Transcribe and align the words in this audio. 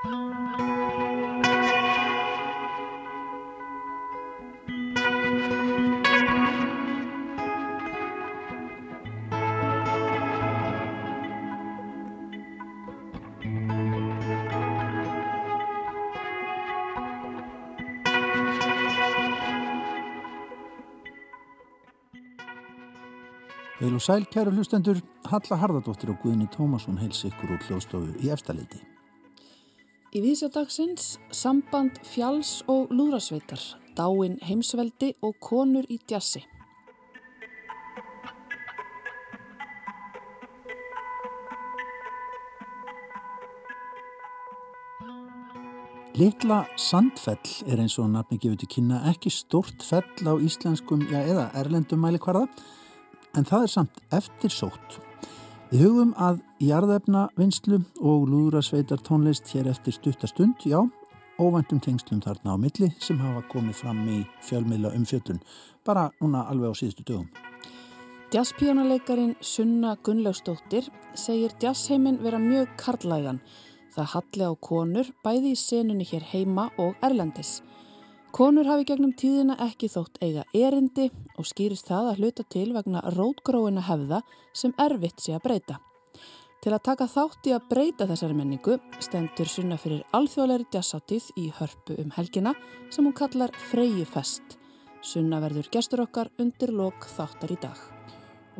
Heil 0.00 0.12
og 23.94 24.00
sæl, 24.00 24.24
kæru 24.32 24.50
hlustendur, 24.50 24.96
Halla 25.28 25.56
Harðardóttir 25.56 26.12
og 26.12 26.22
Guðni 26.22 26.48
Tómasson 26.52 27.00
heils 27.00 27.24
ykkur 27.28 27.56
úr 27.56 27.68
hljóðstofu 27.68 28.16
í 28.24 28.32
efstaleiti. 28.32 28.89
Í 30.10 30.18
vísjadagsins 30.24 31.20
samband 31.30 32.00
fjáls 32.02 32.64
og 32.66 32.88
lúrasveitar, 32.90 33.60
dáin 33.94 34.40
heimsveldi 34.42 35.12
og 35.22 35.36
konur 35.38 35.86
í 35.86 36.00
djassi. 36.02 36.40
Litla 46.18 46.64
Sandfell 46.74 47.70
er 47.70 47.78
eins 47.78 47.94
og 48.02 48.10
nafni 48.10 48.40
gefur 48.42 48.58
til 48.58 48.70
kynna 48.74 48.98
ekki 49.12 49.30
stort 49.30 49.86
fell 49.86 50.26
á 50.26 50.34
íslenskum 50.42 51.06
ja, 51.06 51.22
eða 51.22 51.46
erlendum 51.62 52.02
mælikvarða 52.02 52.48
en 53.38 53.46
það 53.46 53.68
er 53.68 53.72
samt 53.76 54.02
eftir 54.18 54.50
sótt. 54.50 54.98
Við 55.70 55.84
hugum 55.86 56.08
að 56.18 56.40
jarðefna 56.66 57.28
vinslu 57.38 57.76
og 58.02 58.24
lúðrasveitar 58.26 58.98
tónlist 59.06 59.52
hér 59.54 59.68
eftir 59.70 59.94
stuttastund, 59.94 60.64
já, 60.66 60.80
óvæntum 61.38 61.78
tengslum 61.78 62.18
þarna 62.24 62.56
á 62.58 62.58
milli 62.58 62.88
sem 62.98 63.20
hafa 63.22 63.44
komið 63.52 63.76
fram 63.78 64.00
í 64.10 64.16
fjölmiðla 64.42 64.90
umfjöllun, 64.98 65.38
bara 65.86 66.08
núna 66.18 66.42
alveg 66.50 66.74
á 66.74 66.78
síðustu 66.80 67.06
dögum. 67.06 67.28
Jazzpíjónaleikarin 68.34 69.36
Sunna 69.38 69.94
Gunnlaugstóttir 70.02 70.90
segir 71.14 71.54
jazzheimin 71.62 72.18
vera 72.18 72.42
mjög 72.42 72.74
karlægan. 72.74 73.38
Það 73.94 74.10
halli 74.16 74.50
á 74.50 74.52
konur 74.58 75.14
bæði 75.22 75.54
í 75.54 75.60
senunni 75.68 76.08
hér 76.10 76.26
heima 76.32 76.66
og 76.82 76.98
erlendis. 76.98 77.60
Konur 78.34 78.66
hafi 78.66 78.90
gegnum 78.90 79.14
tíðina 79.14 79.54
ekki 79.70 79.86
þótt 79.90 80.18
eiga 80.18 80.42
erindi 80.50 81.12
og 81.40 81.48
skýrist 81.48 81.88
það 81.88 82.10
að 82.10 82.20
hluta 82.20 82.44
til 82.52 82.68
vegna 82.76 83.00
rótgróina 83.16 83.86
hefða 83.88 84.20
sem 84.52 84.74
erfitt 84.78 85.24
sé 85.24 85.34
að 85.36 85.46
breyta. 85.48 85.78
Til 86.60 86.74
að 86.76 86.82
taka 86.90 87.06
þátt 87.08 87.46
í 87.48 87.52
að 87.56 87.68
breyta 87.70 88.06
þessari 88.10 88.36
menningu 88.36 88.74
stendur 89.00 89.48
sunna 89.48 89.78
fyrir 89.80 90.02
alþjóðleiri 90.16 90.66
jazzáttíð 90.74 91.30
í 91.40 91.46
hörpu 91.56 91.96
um 92.02 92.10
helgina 92.18 92.52
sem 92.92 93.06
hún 93.06 93.16
kallar 93.16 93.54
Freyju 93.70 94.04
Fest. 94.04 94.58
Sunna 95.00 95.40
verður 95.40 95.70
gestur 95.72 96.04
okkar 96.04 96.28
undir 96.42 96.74
lok 96.76 97.08
þáttar 97.08 97.54
í 97.54 97.58
dag. 97.62 97.80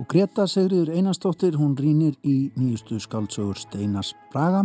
Og 0.00 0.08
Greta 0.08 0.46
Sigriður 0.48 0.94
Einarstóttir, 0.96 1.58
hún 1.60 1.76
rínir 1.76 2.16
í 2.24 2.48
nýjustu 2.56 2.96
skáldsögur 3.04 3.60
Steinas 3.60 4.14
Braga, 4.32 4.64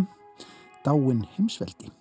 Dáin 0.85 1.25
heimsveldi. 1.35 1.91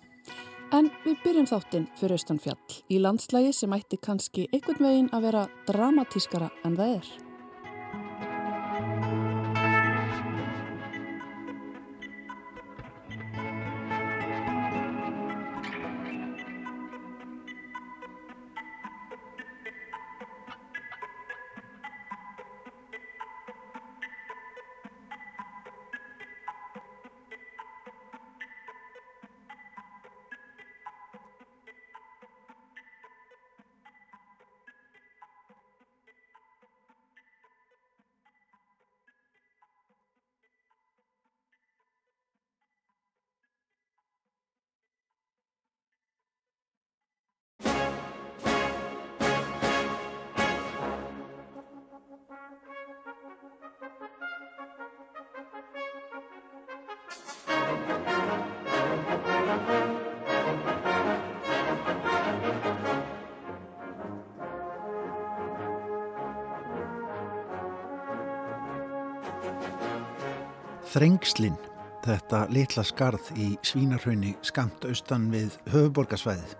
En 0.75 0.89
við 1.05 1.21
byrjum 1.23 1.45
þáttinn 1.47 1.85
fyrir 1.95 2.17
Östanfjall 2.17 2.79
í 2.91 2.97
landslægi 2.99 3.53
sem 3.55 3.75
ætti 3.77 3.99
kannski 4.07 4.49
einhvern 4.49 4.83
veginn 4.83 5.13
að 5.15 5.29
vera 5.29 5.43
dramatískara 5.69 6.49
en 6.67 6.75
það 6.75 6.97
er. 6.97 7.13
Þrengslinn, 70.95 71.57
þetta 72.05 72.45
litla 72.55 72.83
skarð 72.87 73.33
í 73.35 73.49
Svínarhaunni 73.67 74.29
skamt 74.47 74.85
austan 74.87 75.25
við 75.27 75.57
höfuborgarsvæðið, 75.73 76.53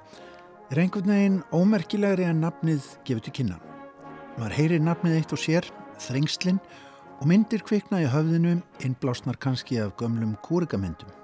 er 0.74 0.82
einhvern 0.82 1.14
veginn 1.14 1.38
ómerkilegri 1.56 2.28
en 2.28 2.44
nafnið 2.44 2.90
gefur 3.08 3.24
til 3.24 3.34
kynna. 3.38 3.62
Maður 4.36 4.58
heyrir 4.58 4.84
nafnið 4.84 5.18
eitt 5.22 5.38
og 5.38 5.40
sér, 5.40 5.72
Þrengslinn, 6.04 6.60
og 7.16 7.32
myndir 7.32 7.64
kvikna 7.64 8.04
í 8.04 8.12
höfðinu 8.12 8.58
innblásnar 8.84 9.40
kannski 9.40 9.80
af 9.80 9.96
gömlum 10.04 10.36
kúrikamyndum. 10.44 11.16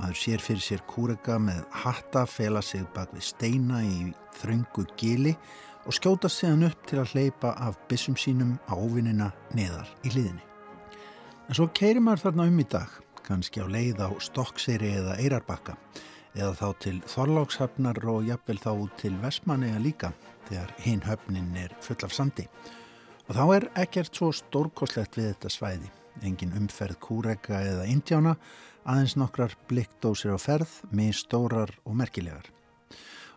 Maður 0.00 0.22
sér 0.24 0.42
fyrir 0.42 0.66
sér 0.66 0.86
kúrika 0.90 1.38
með 1.38 1.62
hatta 1.84 2.26
fela 2.26 2.58
sig 2.58 2.82
bak 2.96 3.14
við 3.14 3.28
steina 3.30 3.84
í 3.86 4.08
þröngu 4.42 4.90
gili 4.98 5.38
og 5.86 5.94
skjóta 5.94 6.26
séðan 6.26 6.72
upp 6.72 6.90
til 6.90 7.04
að 7.04 7.14
hleypa 7.14 7.54
af 7.54 7.78
bissum 7.86 8.18
sínum 8.18 8.56
á 8.66 8.74
óvinnina 8.74 9.30
neðar 9.54 9.86
í 10.02 10.10
hliðinni. 10.10 10.48
En 11.52 11.56
svo 11.58 11.66
keirir 11.76 12.00
maður 12.00 12.22
þarna 12.22 12.44
um 12.48 12.60
í 12.62 12.64
dag, 12.72 12.92
kannski 13.26 13.60
á 13.60 13.68
leið 13.68 13.98
á 14.00 14.08
Stokkseri 14.24 14.88
eða 14.96 15.18
Eirarbakka, 15.20 15.74
eða 16.32 16.54
þá 16.56 16.78
til 16.80 16.94
Þorlákshöfnar 17.12 18.00
og 18.08 18.22
jafnvel 18.24 18.56
þá 18.62 18.70
til 19.02 19.10
Vestmanega 19.20 19.82
líka, 19.84 20.14
þegar 20.48 20.72
hinn 20.80 21.04
höfnin 21.04 21.52
er 21.60 21.76
full 21.84 21.98
af 22.08 22.16
sandi. 22.16 22.46
Og 23.28 23.36
þá 23.36 23.44
er 23.58 23.68
ekkert 23.84 24.16
svo 24.16 24.30
stórkoslegt 24.32 25.20
við 25.20 25.28
þetta 25.34 25.52
svæði, 25.52 25.92
engin 26.24 26.56
umferð 26.56 26.96
kúrega 27.04 27.60
eða 27.60 27.84
indjána, 27.84 28.38
aðeins 28.88 29.18
nokkrar 29.20 29.52
blikkdósir 29.68 30.32
á 30.32 30.40
ferð, 30.40 30.78
með 30.88 31.18
stórar 31.20 31.76
og 31.84 32.00
merkilegar. 32.00 32.48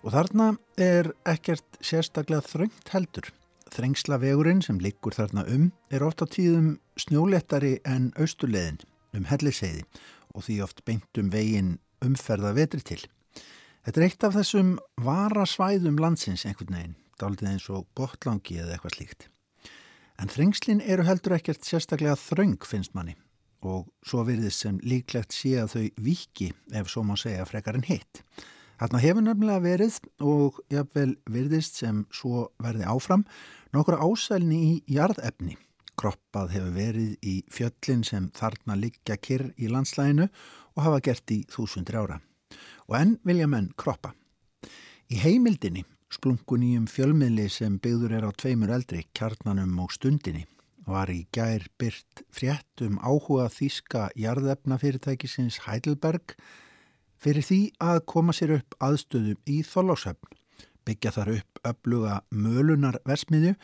Og 0.08 0.16
þarna 0.16 0.54
er 0.80 1.12
ekkert 1.28 1.84
sérstaklega 1.84 2.48
þröngt 2.48 2.96
heldur. 2.96 3.36
Þrengsla 3.76 4.16
vegurinn 4.22 4.62
sem 4.64 4.78
liggur 4.80 5.12
þarna 5.12 5.42
um 5.52 5.66
er 5.92 6.04
ofta 6.06 6.24
tíðum 6.32 6.78
snjólettari 7.02 7.74
en 7.84 8.14
austurleðin 8.16 8.78
um 9.18 9.26
helliseiði 9.28 9.82
og 10.32 10.46
því 10.46 10.56
oft 10.64 10.80
beintum 10.88 11.32
veginn 11.34 11.74
umferða 12.06 12.54
vetri 12.56 12.80
til. 12.88 13.02
Þetta 13.84 14.00
er 14.00 14.06
eitt 14.08 14.24
af 14.24 14.38
þessum 14.38 14.70
varasvæðum 15.04 16.00
landsins 16.00 16.46
einhvern 16.48 16.78
veginn, 16.78 16.96
dálítið 17.20 17.52
eins 17.52 17.68
og 17.76 17.90
botlangi 18.00 18.62
eða 18.62 18.78
eitthvað 18.78 18.96
slíkt. 18.96 19.28
En 20.24 20.32
þrengslinn 20.32 20.80
eru 20.80 21.04
heldur 21.04 21.36
ekkert 21.36 21.68
sérstaklega 21.68 22.16
þröng 22.16 22.56
finnst 22.64 22.96
manni 22.96 23.18
og 23.66 23.90
svo 24.06 24.24
virðist 24.24 24.64
sem 24.64 24.80
líklegt 24.88 25.36
sé 25.36 25.58
að 25.60 25.74
þau 25.74 26.04
viki 26.06 26.52
ef 26.72 26.88
svo 26.92 27.04
má 27.04 27.18
segja 27.20 27.48
frekar 27.50 27.76
en 27.76 27.88
hitt. 27.90 28.24
Þarna 28.80 29.02
hefur 29.04 29.24
nefnilega 29.24 29.64
verið 29.64 30.00
og 30.20 30.58
jáfnvel 30.74 31.14
virðist 31.32 31.80
sem 31.80 32.04
svo 32.12 32.50
verði 32.60 32.88
áfram 32.92 33.24
nokkura 33.76 34.02
ásælni 34.04 34.60
í 34.66 34.74
jarðefni. 34.98 35.56
Kroppað 35.96 36.52
hefur 36.58 36.74
verið 36.76 37.14
í 37.24 37.36
fjöllin 37.52 38.04
sem 38.04 38.30
þarna 38.36 38.76
liggja 38.80 39.16
kyrr 39.16 39.54
í 39.56 39.72
landslæginu 39.72 40.28
og 40.28 40.84
hafa 40.84 41.02
gert 41.08 41.32
í 41.32 41.42
þúsundir 41.52 42.00
ára. 42.02 42.20
Og 42.92 42.98
enn 43.00 43.16
vilja 43.24 43.48
menn 43.48 43.72
kroppa. 43.80 44.12
Í 45.08 45.22
heimildinni 45.24 45.86
splungun 46.12 46.66
í 46.66 46.74
um 46.80 46.90
fjölmiðli 46.90 47.48
sem 47.52 47.80
byggður 47.82 48.18
er 48.20 48.28
á 48.28 48.32
tveimur 48.36 48.74
eldri, 48.76 49.06
kjarnanum 49.16 49.80
og 49.84 49.96
stundinni 49.96 50.46
var 50.86 51.10
í 51.10 51.26
gær 51.34 51.66
byrt 51.80 52.22
frétt 52.34 52.84
um 52.86 53.00
áhuga 53.02 53.48
þýska 53.50 54.10
jarðefnafyrirtækisins 54.22 55.64
Heidelberg 55.66 56.36
fyrir 57.26 57.46
því 57.46 57.60
að 57.82 58.04
koma 58.12 58.34
sér 58.36 58.60
upp 58.60 58.76
aðstöðum 58.86 59.40
í 59.50 59.62
Þorlásöfn, 59.66 60.30
byggja 60.86 61.14
þar 61.16 61.32
upp 61.40 61.62
öfluga 61.66 62.20
mölunar 62.30 63.00
versmiðju 63.10 63.56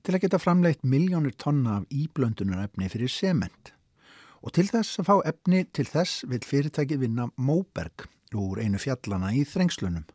til 0.00 0.14
að 0.16 0.22
geta 0.24 0.40
framleitt 0.40 0.86
miljónir 0.88 1.36
tonna 1.36 1.80
af 1.80 1.92
íblöndunar 1.92 2.64
efni 2.64 2.88
fyrir 2.88 3.12
sement. 3.12 3.74
Og 4.40 4.54
til 4.56 4.70
þess 4.70 5.02
að 5.02 5.10
fá 5.10 5.16
efni 5.28 5.66
til 5.76 5.84
þess 5.84 6.24
vil 6.30 6.40
fyrirtækið 6.48 7.02
vinna 7.02 7.26
Móberg, 7.36 8.06
úr 8.32 8.62
einu 8.62 8.80
fjallana 8.80 9.34
í 9.36 9.42
Þrengslunum 9.44 10.06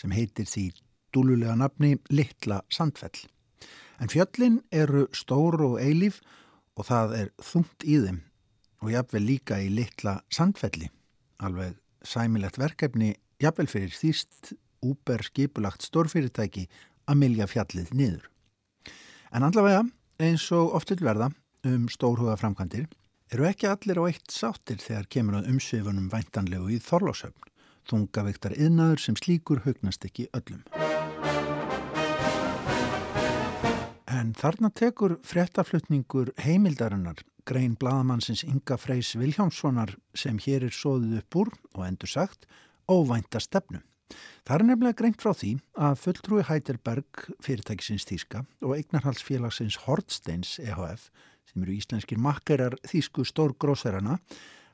sem 0.00 0.14
heitir 0.16 0.48
því 0.48 0.70
dúlulega 1.14 1.54
nafni 1.60 1.98
Littla 2.10 2.62
Sandfell. 2.72 3.28
En 4.00 4.08
fjöllin 4.08 4.62
eru 4.72 5.04
stór 5.14 5.60
og 5.60 5.76
eilíf 5.78 6.22
og 6.74 6.88
það 6.88 7.14
er 7.18 7.30
þungt 7.44 7.84
í 7.84 8.00
þeim 8.00 8.22
og 8.80 8.94
jafnvel 8.94 9.22
líka 9.28 9.60
í 9.60 9.68
Littla 9.76 10.16
Sandfelli. 10.32 10.88
Alveg 11.44 11.76
sæmilegt 12.06 12.58
verkefni 12.60 13.14
jafnvel 13.42 13.68
fyrir 13.70 13.94
þýst 13.94 14.54
úber 14.84 15.22
skipulagt 15.24 15.84
stórfyrirtæki 15.84 16.66
að 17.10 17.20
milja 17.20 17.48
fjallið 17.50 17.92
niður. 17.96 18.24
En 19.34 19.46
allavega 19.46 19.84
eins 20.20 20.46
og 20.56 20.74
oftill 20.78 21.02
verða 21.04 21.30
um 21.66 21.86
stórhuga 21.92 22.36
framkvæmdir 22.40 22.88
eru 23.30 23.46
ekki 23.46 23.68
allir 23.70 24.00
á 24.00 24.04
eitt 24.08 24.32
sáttir 24.34 24.80
þegar 24.82 25.08
kemur 25.12 25.38
að 25.38 25.50
umsvifunum 25.52 26.08
væntanlegu 26.10 26.72
í 26.74 26.80
Þorlásöfn, 26.82 27.50
þungaveiktar 27.86 28.56
yðnaður 28.56 29.04
sem 29.04 29.18
slíkur 29.18 29.62
hugnast 29.66 30.04
ekki 30.08 30.26
öllum. 30.36 30.64
En 34.10 34.34
þarna 34.36 34.72
tekur 34.74 35.16
frettaflutningur 35.24 36.34
heimildarinnar 36.42 37.22
grein 37.46 37.76
bladamannsins 37.78 38.42
Inga 38.44 38.76
Freys 38.80 39.14
Viljámssonar 39.18 39.94
sem 40.14 40.38
hér 40.42 40.66
er 40.68 40.74
sóðið 40.74 41.20
upp 41.20 41.38
úr 41.42 41.50
og 41.74 41.86
endur 41.86 42.10
sagt 42.10 42.46
óvænta 42.90 43.40
stefnum. 43.40 43.82
Það 44.44 44.54
er 44.56 44.64
nefnilega 44.66 44.98
greint 44.98 45.22
frá 45.22 45.32
því 45.36 45.50
að 45.78 45.98
fulltrúi 46.02 46.44
Heidelberg 46.48 47.24
fyrirtækisins 47.44 48.06
Þíska 48.08 48.44
og 48.64 48.74
eignarhalsfélagsins 48.76 49.78
Hortsteins 49.84 50.56
EHF 50.62 51.10
sem 51.50 51.62
eru 51.62 51.76
íslenskir 51.76 52.18
makkerar 52.18 52.76
Þísku 52.90 53.26
stórgrósverana 53.28 54.18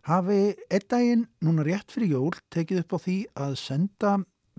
hafi 0.09 0.41
einn 0.71 0.89
daginn 0.89 1.27
núna 1.45 1.67
rétt 1.67 1.93
fyrir 1.93 2.17
jól 2.17 2.35
tekið 2.55 2.85
upp 2.85 2.97
á 2.97 2.99
því 3.05 3.19
að 3.47 3.57
senda 3.61 4.17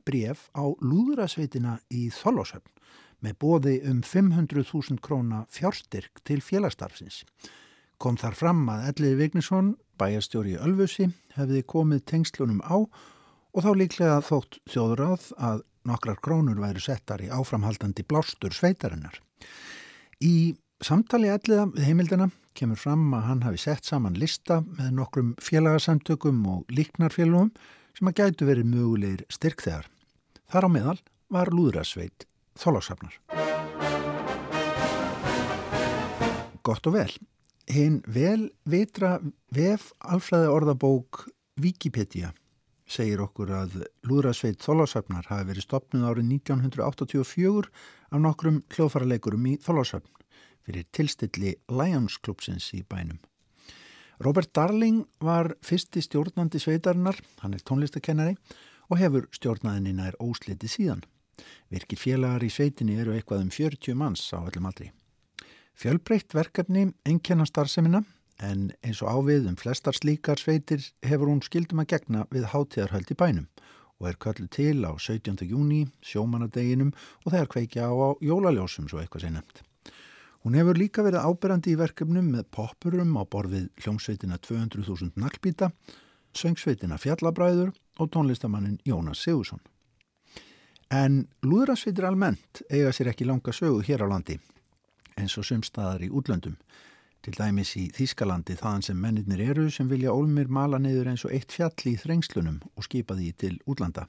bref 0.07 0.47
á 0.53 0.63
lúðrasveitina 0.81 1.79
í 1.89 2.07
Þollásöfn 2.13 2.73
með 3.25 3.37
bóði 3.41 3.77
um 3.89 4.03
500.000 4.05 5.01
króna 5.01 5.45
fjárstyrk 5.49 6.21
til 6.27 6.41
félagsstarfsins. 6.43 7.23
Kom 7.97 8.17
þar 8.19 8.35
fram 8.37 8.59
að 8.69 8.83
Elliði 8.91 9.17
Vignisson, 9.17 9.69
bæjastjóri 9.97 10.53
í 10.53 10.59
Ölfusi, 10.61 11.07
hefði 11.33 11.63
komið 11.65 12.03
tengslunum 12.11 12.59
á 12.61 12.85
og 12.85 13.63
þá 13.65 13.69
líklega 13.73 14.17
þótt 14.21 14.59
þjóðuráð 14.69 15.23
að 15.41 15.63
nokkrar 15.89 16.19
krónur 16.21 16.59
væru 16.61 16.83
settar 16.83 17.23
í 17.25 17.29
áframhaldandi 17.33 18.03
blástur 18.05 18.53
sveitarinnar. 18.53 19.17
Í 20.21 20.53
samtali 20.85 21.31
alliða 21.33 21.65
við 21.73 21.87
heimildina 21.89 22.27
kemur 22.57 22.77
fram 22.77 23.07
að 23.17 23.25
hann 23.31 23.41
hafi 23.47 23.61
sett 23.63 23.89
saman 23.89 24.17
lista 24.17 24.59
með 24.67 24.91
nokkrum 24.99 25.31
félagasamtökum 25.41 26.43
og 26.53 26.69
líknarfélagum 26.73 27.49
sem 27.97 28.11
að 28.11 28.19
gætu 28.19 28.49
verið 28.49 28.69
mögulegir 28.75 29.23
styrkþegar. 29.33 29.89
Þar 30.53 30.69
á 30.69 30.73
meðal 30.75 30.99
var 31.33 31.49
lúðrasveit 31.49 32.27
þólásafnar. 32.61 33.17
Gott 36.61 36.85
og 36.91 36.93
vel. 36.93 37.09
Hinn 37.67 37.99
vel 38.07 38.49
vitra 38.63 39.17
vef 39.51 39.89
alfræði 39.99 40.51
orðabók 40.53 41.25
Wikipedia 41.59 42.29
segir 42.87 43.19
okkur 43.19 43.49
að 43.51 43.73
Lúðrasveit 44.07 44.61
Þólásöfnar 44.63 45.27
hafi 45.27 45.49
verið 45.49 45.65
stopnud 45.65 46.05
árið 46.07 46.29
1984 46.37 47.71
af 48.07 48.21
nokkrum 48.23 48.61
hljóðfaraleikurum 48.71 49.49
í 49.51 49.57
Þólásöfn 49.65 50.13
fyrir 50.67 50.87
tilstilli 50.95 51.57
Lions 51.67 52.15
Clubsins 52.23 52.69
í 52.75 52.85
bænum. 52.87 53.19
Robert 54.23 54.53
Darling 54.55 55.03
var 55.19 55.51
fyrsti 55.59 56.01
stjórnandi 56.01 56.61
sveitarinnar, 56.63 57.19
hann 57.43 57.53
er 57.53 57.63
tónlistakennari 57.67 58.37
og 58.87 59.01
hefur 59.01 59.27
stjórnaðinni 59.35 59.93
nær 59.99 60.15
ósliti 60.23 60.71
síðan. 60.71 61.03
Virkir 61.67 61.99
félagar 61.99 62.47
í 62.47 62.49
sveitinni 62.51 62.95
eru 62.97 63.13
eitthvað 63.13 63.43
um 63.43 63.51
40 63.53 63.99
manns 63.99 64.23
á 64.31 64.39
öllum 64.39 64.71
aldri. 64.71 64.89
Fjölbreytt 65.77 66.33
verkefni 66.33 66.87
enkenna 67.05 67.45
starfsemina 67.45 67.99
en 68.41 68.71
eins 68.81 68.97
og 69.05 69.11
ávið 69.13 69.51
um 69.51 69.57
flestar 69.61 69.93
slíkar 69.93 70.39
sveitir 70.41 70.81
hefur 71.05 71.29
hún 71.29 71.43
skildum 71.45 71.83
að 71.83 71.91
gegna 71.91 72.23
við 72.33 72.47
hátíðarhöld 72.49 73.13
í 73.13 73.17
bænum 73.19 73.45
og 74.01 74.07
er 74.09 74.17
köllu 74.17 74.47
til 74.49 74.81
á 74.89 74.97
17. 74.97 75.45
júni, 75.45 75.83
sjómanadeginum 76.01 76.95
og 76.95 77.29
þegar 77.29 77.51
kveikja 77.53 77.85
á, 77.85 77.93
á 77.93 78.09
jólaljósum 78.25 78.89
svo 78.89 79.03
eitthvað 79.03 79.27
sé 79.27 79.31
nefnt. 79.35 79.61
Hún 80.41 80.57
hefur 80.57 80.81
líka 80.81 81.05
verið 81.05 81.29
ábyrrandi 81.29 81.75
í 81.75 81.77
verkefnum 81.83 82.33
með 82.33 82.49
poppurum 82.57 83.13
á 83.13 83.23
borfið 83.29 83.69
hljómsveitina 83.77 84.41
200.000 84.41 85.13
naglbýta, 85.13 85.69
söngsveitina 86.33 86.97
Fjallabræður 86.97 87.75
og 88.01 88.13
tónlistamannin 88.17 88.81
Jónas 88.81 89.21
Sigursson. 89.21 89.61
En 90.89 91.27
lúðrasveitir 91.45 92.09
almennt 92.09 92.65
eiga 92.65 92.89
sér 92.89 93.13
ekki 93.13 93.29
langa 93.29 93.53
sögu 93.53 93.85
hér 93.85 94.09
á 94.09 94.09
landi 94.09 94.41
eins 95.17 95.37
og 95.37 95.47
sumstaðar 95.47 96.05
í 96.05 96.11
útlöndum 96.13 96.57
til 97.27 97.35
dæmis 97.35 97.73
í 97.75 97.87
Þískalandi 97.91 98.55
þaðan 98.55 98.85
sem 98.87 98.99
mennirnir 99.03 99.41
eru 99.49 99.65
sem 99.73 99.89
vilja 99.91 100.13
Olmir 100.15 100.47
mala 100.47 100.79
neyður 100.79 101.09
eins 101.11 101.25
og 101.27 101.33
eitt 101.35 101.51
fjall 101.51 101.89
í 101.89 101.97
þrengslunum 101.99 102.61
og 102.75 102.85
skipa 102.85 103.17
því 103.17 103.31
til 103.41 103.55
útlanda. 103.67 104.07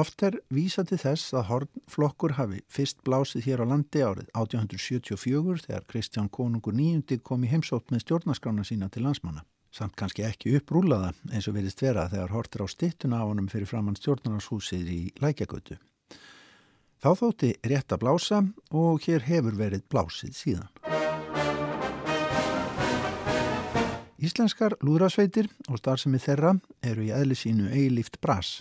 Oft 0.00 0.22
er 0.22 0.36
vísa 0.54 0.84
til 0.86 1.00
þess 1.02 1.34
að 1.34 1.48
hornflokkur 1.48 2.36
hafi 2.38 2.60
fyrst 2.70 3.00
blásið 3.06 3.48
hér 3.48 3.62
á 3.66 3.70
landi 3.72 4.04
árið 4.06 4.28
1874 4.38 5.64
þegar 5.66 5.86
Kristján 5.90 6.30
Konungur 6.30 6.76
nýjundi 6.78 7.18
kom 7.26 7.42
í 7.42 7.50
heimsótt 7.50 7.90
með 7.90 8.04
stjórnaskrána 8.04 8.66
sína 8.66 8.90
til 8.90 9.02
landsmanna. 9.06 9.42
Samt 9.74 9.94
kannski 9.98 10.26
ekki 10.26 10.56
upprúlaða 10.58 11.12
eins 11.30 11.46
og 11.50 11.58
verist 11.58 11.82
vera 11.82 12.08
þegar 12.10 12.34
hortir 12.34 12.62
á 12.62 12.68
stittuna 12.70 13.22
á 13.22 13.26
honum 13.26 13.50
fyrir 13.50 13.70
framann 13.70 13.98
stjórnarnashúsið 13.98 14.94
í 14.94 15.00
Lækjagötu. 15.22 15.78
Þá 17.00 17.14
þótti 17.16 17.54
rétt 17.64 17.94
að 17.94 18.02
blása 18.02 18.38
og 18.76 19.04
hér 19.06 19.22
hefur 19.24 19.54
verið 19.56 19.86
blásið 19.88 20.34
síðan. 20.36 20.66
Íslenskar 24.20 24.74
lúðrasveitir 24.84 25.46
og 25.72 25.78
starfsemi 25.80 26.20
þeirra 26.20 26.58
eru 26.84 27.06
í 27.06 27.14
eðli 27.16 27.38
sínu 27.40 27.70
eilíft 27.72 28.18
bras, 28.20 28.58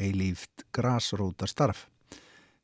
eilíft 0.00 0.64
grasrótar 0.72 1.52
starf. 1.52 1.82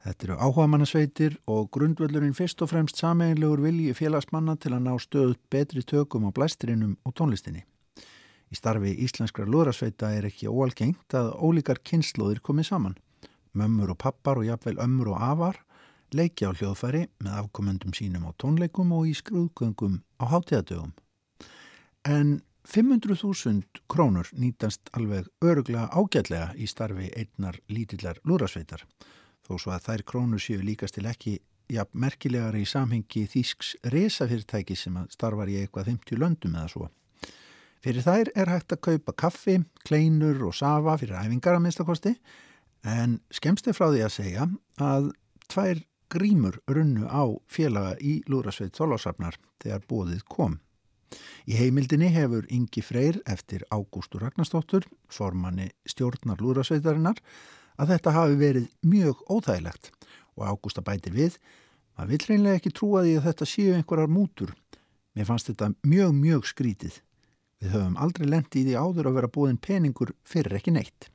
Þetta 0.01 0.27
eru 0.27 0.39
áhugamannasveitir 0.41 1.37
og 1.53 1.69
grundvöldurinn 1.77 2.33
fyrst 2.33 2.65
og 2.65 2.71
fremst 2.73 2.97
sameinlegur 2.97 3.61
vilji 3.61 3.93
félagsmanna 3.93 4.57
til 4.57 4.73
að 4.73 4.87
ná 4.87 4.95
stöðut 5.05 5.43
betri 5.53 5.85
tökum 5.85 6.25
á 6.25 6.31
blæstirinnum 6.33 6.97
og 7.05 7.13
tónlistinni. 7.21 7.67
Í 8.49 8.57
starfi 8.57 8.97
íslenskrar 9.05 9.53
lúðrasveita 9.53 10.15
er 10.17 10.33
ekki 10.33 10.49
óalgengt 10.49 11.13
að 11.13 11.35
ólíkar 11.37 11.85
kynnslóðir 11.85 12.41
komið 12.41 12.73
saman. 12.73 12.97
Mömmur 13.53 13.95
og 13.95 13.99
pappar 13.99 14.39
og 14.39 14.47
jafnveil 14.47 14.79
ömmur 14.83 15.13
og 15.15 15.23
afar 15.23 15.59
leiki 16.15 16.47
á 16.47 16.51
hljóðfæri 16.55 17.07
með 17.23 17.39
afkomendum 17.41 17.95
sínum 17.95 18.27
á 18.27 18.31
tónleikum 18.39 18.93
og 18.95 19.09
í 19.11 19.15
skrúðgöngum 19.15 20.01
á 20.23 20.25
hátíðadögum. 20.31 20.93
En 22.05 22.41
500.000 22.69 23.83
krónur 23.89 24.29
nýtast 24.37 24.91
alveg 24.95 25.29
öruglega 25.43 25.89
ágætlega 25.91 26.53
í 26.55 26.67
starfi 26.71 27.09
einnar 27.17 27.59
lítillar 27.69 28.21
lúrasveitar 28.25 28.85
þó 29.47 29.57
svo 29.59 29.73
að 29.75 29.87
þær 29.89 30.05
krónur 30.07 30.43
séu 30.43 30.61
líkast 30.63 30.99
til 30.99 31.09
ekki 31.11 31.39
ja, 31.71 31.87
merkilegar 31.93 32.57
í 32.59 32.67
samhengi 32.69 33.27
þýsks 33.31 33.77
resafyrirtæki 33.95 34.77
sem 34.77 34.99
starfar 35.11 35.51
í 35.51 35.61
eitthvað 35.61 35.93
50 35.95 36.21
löndum 36.21 36.57
eða 36.59 36.71
svo. 36.71 36.91
Fyrir 37.81 38.05
þær 38.05 38.31
er 38.37 38.51
hægt 38.53 38.75
að 38.75 38.83
kaupa 38.85 39.15
kaffi, 39.17 39.57
kleinur 39.89 40.43
og 40.51 40.55
safa 40.55 40.99
fyrir 41.01 41.17
æfingar 41.17 41.57
að 41.57 41.65
minnstakosti 41.65 42.15
en 42.87 43.21
skemst 43.35 43.69
er 43.69 43.77
frá 43.77 43.91
því 43.91 44.03
að 44.07 44.17
segja 44.17 44.49
að 44.81 45.13
tvær 45.51 45.85
grímur 46.11 46.59
runnu 46.71 47.07
á 47.07 47.25
félaga 47.51 47.95
í 48.03 48.21
lúrasveit 48.31 48.75
þólásafnar 48.77 49.39
þegar 49.63 49.87
bóðið 49.91 50.25
kom. 50.29 50.59
Í 51.51 51.57
heimildinni 51.59 52.11
hefur 52.15 52.47
Ingi 52.51 52.83
Freyr 52.85 53.19
eftir 53.27 53.65
Ágústur 53.71 54.23
Ragnarstóttur, 54.23 54.87
formanni 55.11 55.71
stjórnar 55.89 56.43
lúrasveitarinnar, 56.43 57.19
að 57.81 57.95
þetta 57.95 58.15
hafi 58.15 58.39
verið 58.39 58.69
mjög 58.87 59.23
óþægilegt 59.31 59.91
og 60.37 60.47
Ágústa 60.47 60.85
bætir 60.85 61.17
við 61.17 61.39
að 61.99 62.13
vill 62.15 62.25
reynlega 62.29 62.61
ekki 62.61 62.75
trúa 62.75 63.05
því 63.05 63.15
að 63.19 63.29
þetta 63.29 63.49
séu 63.49 63.77
einhverjar 63.77 64.13
mútur. 64.13 64.53
Mér 65.17 65.27
fannst 65.29 65.51
þetta 65.51 65.73
mjög, 65.83 66.13
mjög 66.17 66.51
skrítið. 66.51 67.01
Við 67.61 67.75
höfum 67.75 67.97
aldrei 68.01 68.29
lendi 68.29 68.63
í 68.63 68.69
því 68.69 68.77
áður 68.79 69.11
að 69.11 69.17
vera 69.19 69.33
búin 69.35 69.59
peningur 69.61 70.15
fyrir 70.25 70.57
ekki 70.57 70.73
neitt. 70.75 71.11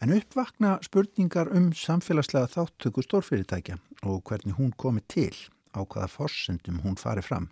En 0.00 0.12
uppvakna 0.12 0.76
spurningar 0.84 1.48
um 1.56 1.70
samfélagslega 1.72 2.50
þáttöku 2.52 3.00
stórfyrirtækja 3.06 3.78
og 4.04 4.18
hvernig 4.28 4.58
hún 4.58 4.74
komi 4.76 5.00
til 5.08 5.32
á 5.72 5.80
hvaða 5.80 6.08
forsendum 6.12 6.82
hún 6.84 6.98
fari 7.00 7.24
fram. 7.24 7.48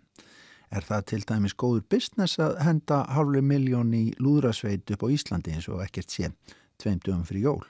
Er 0.69 0.85
það 0.85 1.07
til 1.09 1.25
dæmis 1.25 1.55
góður 1.57 1.87
business 1.89 2.37
að 2.43 2.59
henda 2.67 3.05
halvli 3.17 3.41
miljón 3.41 3.95
í 3.97 4.11
lúðrasveit 4.21 4.93
upp 4.93 5.07
á 5.07 5.13
Íslandi 5.17 5.55
eins 5.55 5.71
og 5.73 5.81
ekkert 5.87 6.13
sé, 6.13 6.31
tveim 6.77 7.01
dögum 7.01 7.25
fyrir 7.25 7.49
jól? 7.49 7.65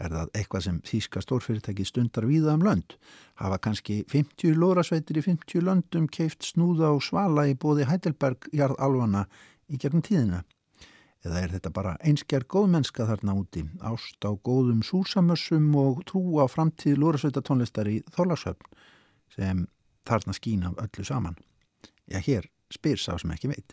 Er 0.00 0.10
það 0.10 0.32
eitthvað 0.32 0.64
sem 0.64 0.80
þýska 0.88 1.20
stórfyrirtæki 1.22 1.84
stundar 1.84 2.24
víða 2.24 2.56
um 2.56 2.64
lönd? 2.64 2.96
Hafa 3.36 3.60
kannski 3.68 4.00
50 4.08 4.56
lúðrasveitir 4.56 5.20
í 5.20 5.26
50 5.28 5.60
löndum 5.68 6.08
keift 6.08 6.46
snúða 6.48 6.94
og 6.96 7.04
svala 7.04 7.44
í 7.50 7.54
bóði 7.54 7.84
Heidelberg 7.90 8.48
jarðalvana 8.48 9.26
í 9.68 9.76
gegnum 9.76 10.02
tíðina? 10.02 10.40
Eða 11.24 11.40
er 11.40 11.52
þetta 11.54 11.70
bara 11.72 11.94
einskjær 12.04 12.44
góðmennska 12.52 13.06
þarna 13.08 13.34
úti, 13.40 13.62
ást 13.80 14.20
á 14.28 14.30
góðum 14.44 14.82
súsamössum 14.84 15.70
og 15.80 16.02
trú 16.10 16.20
á 16.36 16.44
framtíð 16.52 16.98
lúrasveita 17.00 17.40
tónlistar 17.40 17.88
í 17.88 18.02
Þólasöfn 18.12 18.68
sem 19.32 19.62
þarna 20.04 20.36
skín 20.36 20.66
af 20.68 20.76
öllu 20.84 21.06
saman? 21.08 21.38
Já, 22.12 22.20
hér 22.20 22.50
spyr 22.68 23.00
sá 23.00 23.16
sem 23.16 23.32
ekki 23.32 23.54
veit. 23.54 23.72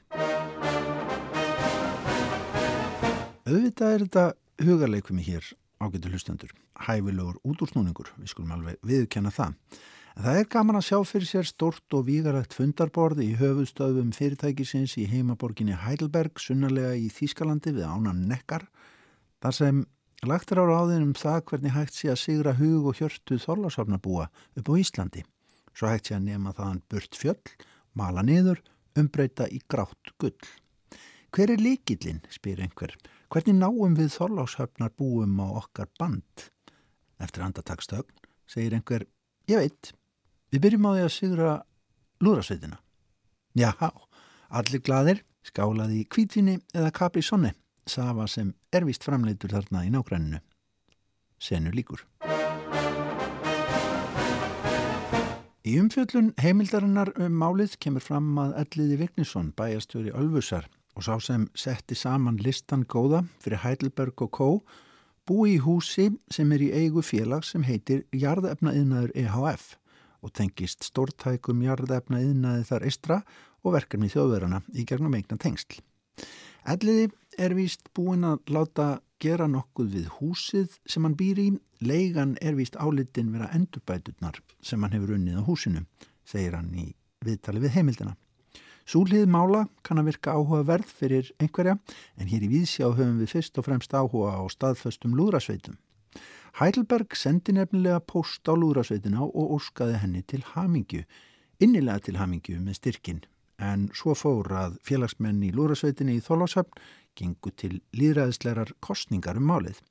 Auðvitað 3.43 3.97
er 3.97 4.05
þetta 4.05 4.25
hugarleikumi 4.63 5.25
hér 5.27 5.43
ágættu 5.81 6.11
hlustendur, 6.13 6.51
hæfilegur 6.87 7.41
útúrsnúningur, 7.43 8.13
við 8.15 8.31
skulum 8.31 8.55
alveg 8.55 8.79
viðkenna 8.85 9.33
það. 9.33 9.57
En 10.17 10.25
það 10.25 10.37
er 10.41 10.47
gaman 10.51 10.75
að 10.75 10.87
sjá 10.89 10.97
fyrir 11.07 11.29
sér 11.29 11.47
stort 11.47 11.95
og 11.95 12.03
vígarætt 12.09 12.55
fundarborð 12.55 13.21
í 13.23 13.29
höfustöðum 13.39 14.11
fyrirtækisins 14.15 14.97
í 14.99 15.05
heimaborginni 15.07 15.77
Heidelberg, 15.79 16.35
sunnarlega 16.35 16.97
í 16.99 17.07
Þýskalandi 17.15 17.71
við 17.77 17.87
ánan 17.87 18.25
nekkar, 18.27 18.65
þar 19.39 19.55
sem 19.55 19.79
lagt 20.27 20.51
er 20.51 20.59
á 20.59 20.65
ráðinum 20.67 21.13
það 21.15 21.45
hvernig 21.47 21.75
hægt 21.77 21.95
sé 21.95 22.11
að 22.11 22.19
sigra 22.25 22.55
hug 22.59 22.89
og 22.91 22.99
hjörtu 22.99 23.39
þorlasofnabúa 23.39 24.27
upp 24.59 24.67
á 24.67 24.73
Íslandi. 24.83 25.23
Svo 25.71 25.87
hægt 25.87 26.11
sé 26.11 26.17
að 26.17 26.27
nema 26.27 26.51
þaðan 26.57 26.83
burt 26.91 27.15
fjöll, 27.15 27.55
mala 27.95 28.25
niður, 28.27 28.59
umbreyta 28.99 29.47
í 29.47 29.61
grátt 29.71 30.11
gull. 30.19 30.35
Hver 31.31 31.55
er 31.55 31.63
líkillin, 31.63 32.19
spyr 32.27 32.59
einhver. 32.59 32.97
Hvernig 33.31 33.55
náum 33.55 33.95
við 33.95 34.11
þorláshöfnar 34.17 34.91
búum 34.99 35.39
á 35.39 35.47
okkar 35.63 35.87
band? 35.95 36.51
Eftir 37.23 37.47
andartakstögn 37.47 38.27
segir 38.51 38.75
einhver, 38.75 39.07
ég 39.47 39.61
veit, 39.61 39.93
við 40.51 40.63
byrjum 40.65 40.87
á 40.87 40.91
því 40.91 41.03
að 41.05 41.13
sigra 41.15 41.51
lúrasveitina. 42.21 42.79
Já, 43.57 43.71
allir 44.51 44.83
gladir, 44.83 45.23
skálaði 45.47 46.01
í 46.03 46.07
kvítvinni 46.11 46.59
eða 46.75 46.91
kapri 46.95 47.23
sonni, 47.23 47.53
safa 47.87 48.27
sem 48.27 48.53
er 48.71 48.85
vist 48.87 49.03
framleitur 49.07 49.51
þarna 49.55 49.85
í 49.87 49.91
nágræninu. 49.93 50.41
Senu 51.41 51.71
líkur. 51.73 52.05
Í 55.61 55.77
umfjöllun 55.77 56.31
heimildarinnar 56.41 57.13
um 57.21 57.35
málið 57.37 57.77
kemur 57.81 58.03
fram 58.03 58.33
að 58.41 58.55
Elliði 58.63 58.97
Vignisson, 59.03 59.51
bæjastjóri 59.57 60.13
Ölfusar 60.17 60.67
og 60.97 61.05
sá 61.05 61.13
sem 61.23 61.45
setti 61.55 61.95
saman 61.95 62.39
listan 62.41 62.83
góða 62.83 63.23
fyrir 63.43 63.61
Heidelberg 63.63 64.25
og 64.25 64.31
Kó 64.35 64.49
búi 65.29 65.55
í 65.55 65.61
húsi 65.61 66.09
sem 66.33 66.51
er 66.51 66.65
í 66.65 66.71
eigu 66.73 67.03
félag 67.05 67.45
sem 67.47 67.63
heitir 67.63 68.03
Jarðefnaðinaður 68.11 69.13
EHF 69.15 69.75
og 70.21 70.33
tengist 70.37 70.85
stórtækum 70.85 71.63
jarðefnaðinaði 71.65 72.67
þar 72.69 72.85
eistra 72.87 73.21
og 73.61 73.75
verkefni 73.75 74.09
þjóðverðana 74.11 74.61
í 74.73 74.85
gegnum 74.89 75.15
eignan 75.17 75.41
tengsl. 75.41 75.81
Elliði 76.69 77.09
er 77.41 77.55
víst 77.57 77.89
búin 77.97 78.25
að 78.27 78.53
láta 78.53 78.87
gera 79.21 79.47
nokkuð 79.49 79.93
við 79.95 80.09
húsið 80.19 80.79
sem 80.89 81.05
hann 81.05 81.17
býr 81.17 81.41
í. 81.41 81.49
Leigan 81.81 82.35
er 82.41 82.57
víst 82.57 82.77
álitin 82.77 83.31
vera 83.33 83.49
endurbæturnar 83.57 84.41
sem 84.61 84.81
hann 84.81 84.93
hefur 84.93 85.15
unnið 85.17 85.41
á 85.41 85.43
húsinu, 85.45 85.85
segir 86.25 86.57
hann 86.57 86.73
í 86.77 86.91
viðtali 87.25 87.61
við 87.63 87.77
heimildina. 87.77 88.17
Súlið 88.85 89.27
mála 89.29 89.67
kann 89.85 90.01
að 90.01 90.09
virka 90.09 90.33
áhuga 90.35 90.65
verð 90.67 90.89
fyrir 90.89 91.29
einhverja 91.39 91.77
en 92.17 92.29
hér 92.29 92.45
í 92.45 92.49
Víðsjá 92.51 92.89
höfum 92.89 93.21
við 93.21 93.33
fyrst 93.35 93.57
og 93.61 93.67
fremst 93.67 93.93
áhuga 93.93 94.33
á 94.37 94.41
staðföstum 94.49 95.13
lúðrasveitum. 95.17 95.77
Heidelberg 96.59 97.15
sendi 97.15 97.53
nefnilega 97.55 98.01
post 98.03 98.47
á 98.49 98.53
lúðrasveitina 98.53 99.23
og 99.23 99.57
óskaði 99.57 100.01
henni 100.01 100.23
til 100.27 100.41
hamingju, 100.53 101.05
innilega 101.63 102.07
til 102.07 102.17
hamingju 102.19 102.59
með 102.59 102.79
styrkin 102.81 103.21
en 103.61 103.87
svo 103.95 104.15
fór 104.17 104.49
að 104.57 104.77
félagsmenn 104.87 105.41
í 105.45 105.51
lúðrasveitinni 105.55 106.17
í 106.17 106.25
Þólásöfn 106.25 106.81
gengu 107.17 107.51
til 107.55 107.79
líðræðislegar 107.97 108.73
kostningar 108.83 109.39
um 109.39 109.49
málið. 109.51 109.81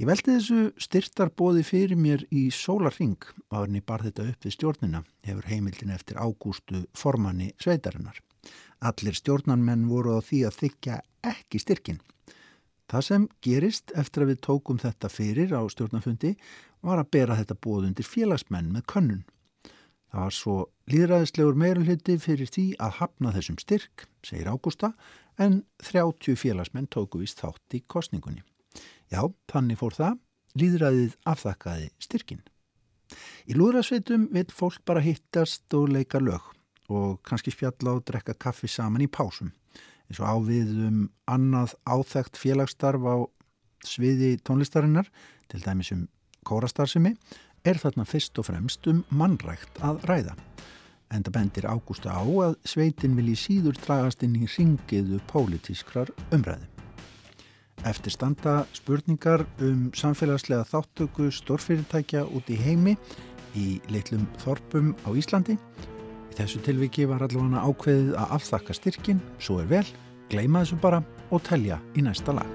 Ég 0.00 0.08
veldi 0.10 0.32
þessu 0.34 0.62
styrtar 0.82 1.30
bóði 1.38 1.62
fyrir 1.62 1.94
mér 1.94 2.24
í 2.34 2.48
sólarring 2.50 3.20
og 3.46 3.58
að 3.60 3.66
henni 3.68 3.82
bar 3.86 4.02
þetta 4.02 4.26
upp 4.32 4.46
við 4.46 4.56
stjórnina 4.56 5.04
hefur 5.26 5.50
heimildin 5.52 5.94
eftir 5.94 6.18
ágústu 6.18 6.82
formanni 6.98 7.52
sveitarinnar. 7.62 8.18
Allir 8.82 9.14
stjórnarmenn 9.14 9.86
voru 9.88 10.18
á 10.18 10.20
því 10.20 10.40
að 10.48 10.58
þykja 10.64 10.98
ekki 11.30 11.62
styrkin. 11.62 12.02
Það 12.92 13.04
sem 13.06 13.28
gerist 13.44 13.92
eftir 13.96 14.24
að 14.24 14.34
við 14.34 14.40
tókum 14.44 14.80
þetta 14.82 15.10
fyrir 15.12 15.54
á 15.56 15.62
stjórnarfundi 15.72 16.34
var 16.84 17.00
að 17.00 17.10
bera 17.16 17.38
þetta 17.38 17.56
bóð 17.64 17.88
undir 17.88 18.06
félagsmenn 18.06 18.72
með 18.74 18.86
könnun. 18.92 19.22
Það 20.14 20.20
var 20.20 20.34
svo 20.36 20.56
líðræðislegur 20.92 21.56
meirulhyti 21.58 22.18
fyrir 22.22 22.50
því 22.52 22.66
að 22.78 22.98
hafna 23.00 23.32
þessum 23.34 23.56
styrk, 23.58 24.04
segir 24.22 24.50
Ágústa, 24.52 24.92
en 25.40 25.64
30 25.82 26.38
félagsmenn 26.38 26.86
tóku 26.92 27.18
vist 27.24 27.40
þátt 27.42 27.74
í 27.74 27.80
kostningunni. 27.90 28.44
Já, 29.10 29.24
þannig 29.50 29.80
fór 29.80 29.96
það, 29.96 30.20
líðræðið 30.60 31.16
afþakkaði 31.32 31.88
styrkin. 32.04 32.44
Í 33.48 33.56
lúðrasveitum 33.58 34.28
vil 34.32 34.46
fólk 34.54 34.84
bara 34.86 35.02
hittast 35.04 35.74
og 35.76 35.90
leika 35.92 36.20
lög 36.22 36.52
og 36.92 37.20
kannski 37.24 37.52
spjalla 37.54 37.96
og 37.96 38.04
drekka 38.06 38.36
kaffi 38.38 38.68
saman 38.68 39.04
í 39.04 39.10
pásum. 39.10 39.50
Eins 40.08 40.20
og 40.20 40.28
áviðum 40.28 41.08
annað 41.30 41.74
áþægt 41.88 42.38
félagsstarf 42.40 43.04
á 43.04 43.16
sviði 43.84 44.36
tónlistarinnar, 44.44 45.08
til 45.48 45.62
dæmis 45.64 45.92
um 45.94 46.06
kórastarfsemi, 46.44 47.14
er 47.64 47.80
þarna 47.80 48.04
fyrst 48.08 48.38
og 48.40 48.48
fremst 48.48 48.86
um 48.90 49.04
mannrækt 49.12 49.80
að 49.84 50.04
ræða. 50.08 50.36
Enda 51.14 51.30
bendir 51.30 51.68
Ágústa 51.68 52.12
á 52.12 52.24
að 52.24 52.56
sveitin 52.66 53.16
vilji 53.16 53.36
síður 53.38 53.78
dragast 53.80 54.24
inn 54.24 54.36
í 54.36 54.48
ringiðu 54.48 55.20
pólitískrar 55.30 56.10
umræði. 56.34 56.66
Eftir 57.84 58.14
standa 58.14 58.64
spurningar 58.72 59.44
um 59.62 59.90
samfélagslega 59.96 60.64
þáttöku 60.68 61.28
stórfyrirtækja 61.34 62.24
út 62.32 62.48
í 62.48 62.56
heimi 62.56 62.96
í 63.54 63.80
litlum 63.92 64.24
þorpum 64.40 64.94
á 65.04 65.12
Íslandi. 65.12 65.58
Í 66.34 66.36
þessu 66.40 66.58
tilviki 66.66 67.04
var 67.06 67.22
allavega 67.22 67.60
ákveðið 67.62 68.16
að 68.18 68.32
afþakka 68.34 68.74
styrkin, 68.74 69.20
svo 69.38 69.60
er 69.62 69.68
vel, 69.70 69.84
gleima 70.32 70.64
þessu 70.64 70.80
bara 70.82 70.98
og 71.30 71.46
telja 71.46 71.78
í 71.94 72.02
næsta 72.02 72.34
lag. 72.34 72.50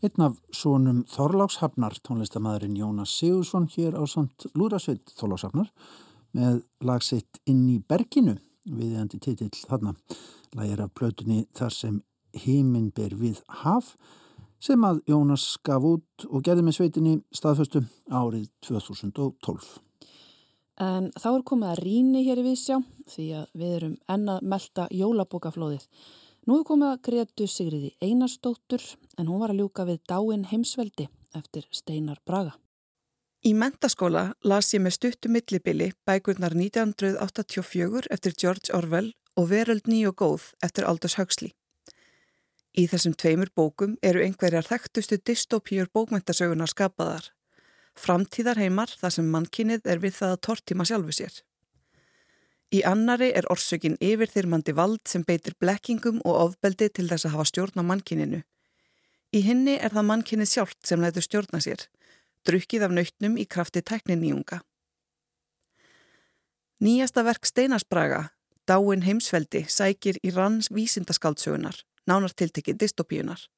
Einn 0.00 0.22
af 0.24 0.36
svonum 0.56 1.02
Þorlákshafnar, 1.12 1.98
tónlistamæðurinn 2.00 2.78
Jónas 2.78 3.12
Sigursson 3.18 3.66
hér 3.68 3.98
á 4.00 4.08
samt 4.08 4.46
Lúrasveit 4.56 5.12
Þorlákshafnar 5.12 5.68
með 6.32 6.62
lagsitt 6.80 7.40
inn 7.44 7.66
í 7.68 7.76
berginu 7.84 8.38
við 8.64 8.94
endi 8.96 9.20
titill 9.20 9.52
þarna. 9.52 9.92
Lægir 10.56 10.80
af 10.86 10.94
blötunni 10.96 11.42
þar 11.52 11.76
sem 11.76 12.00
heiminn 12.46 12.88
ber 12.96 13.12
við 13.20 13.42
haf 13.60 13.92
sem 14.60 14.80
að 14.88 15.02
Jónas 15.10 15.44
gaf 15.68 15.84
út 15.84 16.26
og 16.30 16.46
gerði 16.48 16.64
með 16.64 16.78
sveitinni 16.78 17.14
staðföstu 17.36 17.84
árið 18.08 18.48
2012. 18.64 19.68
En 20.80 21.12
þá 21.12 21.28
er 21.34 21.44
komið 21.44 21.74
að 21.74 21.84
ríni 21.84 22.24
hér 22.24 22.40
í 22.40 22.48
Vísjá 22.48 22.80
því 23.12 23.28
að 23.42 23.52
við 23.52 23.76
erum 23.82 23.94
ennað 24.08 24.48
melda 24.48 24.88
jólabókaflóðið. 24.96 25.84
Nú 26.50 26.56
er 26.58 26.64
komið 26.66 26.88
að 26.90 27.02
Gretu 27.06 27.46
Sigriði 27.46 27.88
Einarstóttur 28.02 28.82
en 29.22 29.28
hún 29.30 29.38
var 29.38 29.52
að 29.52 29.60
ljúka 29.60 29.84
við 29.86 30.00
dáin 30.10 30.48
heimsveldi 30.50 31.04
eftir 31.38 31.68
Steinar 31.70 32.18
Braga. 32.26 32.56
Í 33.46 33.52
mentaskóla 33.54 34.24
las 34.42 34.72
ég 34.74 34.82
með 34.82 34.96
stuttu 34.96 35.30
millibili 35.30 35.92
bækurnar 36.08 36.56
1984 36.58 38.10
eftir 38.10 38.34
George 38.34 38.74
Orwell 38.74 39.12
og 39.38 39.46
Veröld 39.52 39.86
ný 39.86 40.00
og 40.10 40.16
góð 40.24 40.48
eftir 40.66 40.88
Aldous 40.90 41.20
Huxley. 41.20 41.52
Í 42.74 42.88
þessum 42.90 43.14
tveimur 43.14 43.54
bókum 43.54 43.94
eru 44.02 44.24
einhverjar 44.24 44.66
þekktustu 44.66 45.20
dystopíur 45.22 45.86
bókmentasögunar 45.94 46.74
skapaðar. 46.74 47.30
Framtíðar 47.94 48.58
heimar 48.58 48.90
þar 48.90 49.20
sem 49.20 49.30
mannkinnið 49.30 49.86
er 49.86 50.02
við 50.02 50.18
það 50.18 50.34
að 50.34 50.42
tortíma 50.48 50.90
sjálfu 50.90 51.14
sér. 51.14 51.44
Í 52.70 52.84
annari 52.86 53.32
er 53.34 53.48
orsökin 53.50 53.96
yfirþyrmandi 53.98 54.76
vald 54.78 55.02
sem 55.10 55.24
beitir 55.26 55.56
blekkingum 55.58 56.20
og 56.22 56.36
ofbeldi 56.44 56.86
til 56.94 57.08
þess 57.10 57.26
að 57.26 57.34
hafa 57.34 57.46
stjórn 57.50 57.82
á 57.82 57.84
mannkininu. 57.88 58.42
Í 59.34 59.40
hinni 59.42 59.74
er 59.78 59.90
það 59.90 60.06
mannkinið 60.10 60.50
sjálft 60.52 60.86
sem 60.86 61.02
lætur 61.02 61.26
stjórna 61.26 61.60
sér, 61.62 61.82
drukkið 62.46 62.86
af 62.86 62.94
nautnum 62.94 63.36
í 63.42 63.46
krafti 63.50 63.82
tækniníunga. 63.82 64.60
Nýjasta 66.80 67.26
verk 67.26 67.44
Steinasbraga, 67.46 68.30
Dáin 68.70 69.02
heimsveldi, 69.02 69.64
sækir 69.66 70.20
í 70.22 70.30
ranns 70.30 70.70
vísindaskáldsögunar, 70.70 71.74
nánartiltekki 72.06 72.76
dystopíunar. 72.78 73.48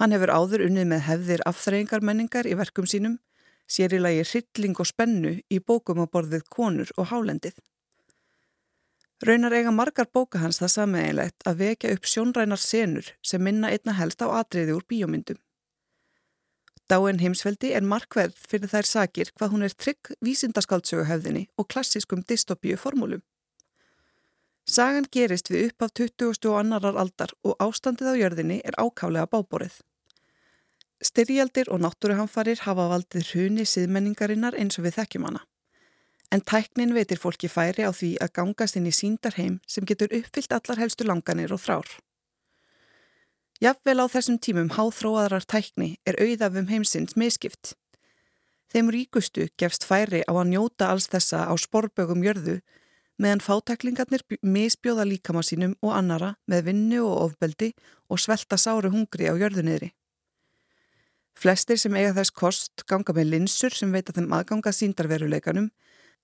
Hann 0.00 0.10
hefur 0.10 0.32
áður 0.34 0.64
unnið 0.66 0.88
með 0.90 1.04
hefðir 1.06 1.44
afþreyingar 1.46 2.02
menningar 2.02 2.48
í 2.50 2.56
verkum 2.58 2.88
sínum, 2.90 3.20
sér 3.70 3.94
í 3.94 4.00
lagi 4.02 4.24
hrylling 4.26 4.80
og 4.82 4.90
spennu 4.90 5.36
í 5.46 5.60
bókum 5.62 6.02
á 6.02 6.06
borðið 6.10 6.48
konur 6.50 6.90
og 6.96 7.12
hálendið. 7.12 7.54
Raunar 9.22 9.54
eiga 9.54 9.70
margar 9.70 10.08
bóka 10.10 10.40
hans 10.42 10.56
það 10.58 10.70
sameigilegt 10.72 11.44
að 11.46 11.60
vekja 11.60 11.90
upp 11.94 12.06
sjónrænar 12.10 12.58
senur 12.58 13.10
sem 13.22 13.42
minna 13.46 13.68
einna 13.70 13.92
helst 13.94 14.24
á 14.24 14.26
atriði 14.34 14.74
úr 14.74 14.82
bíómyndum. 14.90 15.38
Dáin 16.90 17.22
heimsveldi 17.22 17.70
er 17.70 17.86
markverð 17.86 18.34
fyrir 18.50 18.72
þær 18.72 18.88
sakir 18.88 19.30
hvað 19.36 19.52
hún 19.52 19.62
er 19.68 19.76
trygg 19.78 20.10
vísindaskáldsöguhöfðinni 20.26 21.44
og 21.54 21.68
klassiskum 21.70 22.24
dystopíu 22.26 22.80
formúlum. 22.84 23.22
Sagan 24.66 25.06
gerist 25.14 25.52
við 25.54 25.68
upp 25.68 25.86
af 25.86 25.94
20. 26.02 26.50
og 26.50 26.58
annarar 26.58 26.98
aldar 27.04 27.30
og 27.46 27.54
ástandið 27.62 28.10
á 28.10 28.14
jörðinni 28.24 28.58
er 28.66 28.74
ákálega 28.74 29.30
báborið. 29.30 29.78
Styrjaldir 30.98 31.70
og 31.70 31.78
náttúruhamfarir 31.86 32.66
hafa 32.66 32.90
valdið 32.90 33.30
hruni 33.30 33.70
síðmenningarinnar 33.70 34.58
eins 34.58 34.82
og 34.82 34.90
við 34.90 34.98
þekkjum 34.98 35.30
hana 35.30 35.46
en 36.32 36.40
tæknin 36.40 36.94
veitir 36.96 37.20
fólki 37.20 37.50
færi 37.52 37.84
á 37.84 37.92
því 37.92 38.14
að 38.24 38.32
gangast 38.38 38.78
inn 38.78 38.88
í 38.88 38.94
síndarheim 38.96 39.60
sem 39.68 39.84
getur 39.88 40.12
uppfyllt 40.16 40.54
allar 40.56 40.80
helstu 40.80 41.04
langanir 41.04 41.52
og 41.52 41.60
þrár. 41.60 41.88
Jafnvel 43.62 44.00
á 44.00 44.06
þessum 44.10 44.40
tímum 44.42 44.72
háþróaðrar 44.74 45.44
tækni 45.46 45.94
er 46.08 46.16
auðafum 46.18 46.70
heimsins 46.72 47.14
miskipt. 47.20 47.76
Þeim 48.72 48.88
ríkustu 48.90 49.50
gefst 49.60 49.84
færi 49.84 50.24
á 50.24 50.32
að 50.32 50.48
njóta 50.54 50.88
alls 50.90 51.10
þessa 51.12 51.44
á 51.46 51.54
sporbögum 51.60 52.24
jörðu 52.24 52.62
meðan 53.20 53.44
fátaklingarnir 53.44 54.24
misbjóða 54.40 55.04
líkama 55.06 55.44
sínum 55.44 55.76
og 55.84 55.92
annara 55.94 56.32
með 56.48 56.70
vinnu 56.70 57.02
og 57.04 57.18
ofbeldi 57.28 57.74
og 58.08 58.18
svelta 58.18 58.56
sáru 58.56 58.90
hungri 58.90 59.28
á 59.28 59.36
jörðunniðri. 59.36 59.92
Flestir 61.38 61.78
sem 61.78 61.94
eiga 61.94 62.16
þess 62.16 62.34
kost 62.34 62.84
ganga 62.88 63.14
með 63.16 63.30
linsur 63.36 63.74
sem 63.76 63.92
veita 63.92 64.14
þeim 64.16 64.32
aðganga 64.32 64.72
síndarveruleikanum 64.74 65.70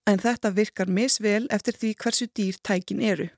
en 0.09 0.23
þetta 0.23 0.55
virkar 0.57 0.89
misvel 0.89 1.47
eftir 1.53 1.77
því 1.77 1.91
hversu 2.03 2.29
dýr 2.33 2.57
tækin 2.65 3.03
eru. 3.05 3.29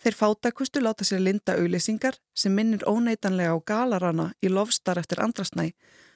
Þeir 0.00 0.16
fátakustu 0.20 0.80
láta 0.80 1.04
sér 1.04 1.20
linda 1.24 1.56
auðlýsingar 1.56 2.16
sem 2.36 2.54
minnir 2.56 2.84
óneitanlega 2.88 3.52
á 3.52 3.58
galarana 3.68 4.30
í 4.44 4.50
lofstar 4.52 5.00
eftir 5.00 5.20
andrasnæ 5.24 5.70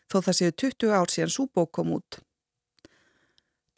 þó 0.08 0.18
það 0.24 0.38
séu 0.40 0.54
20 0.64 0.96
ár 0.96 1.12
síðan 1.12 1.34
súbók 1.34 1.70
kom 1.76 1.92
út. 1.98 2.18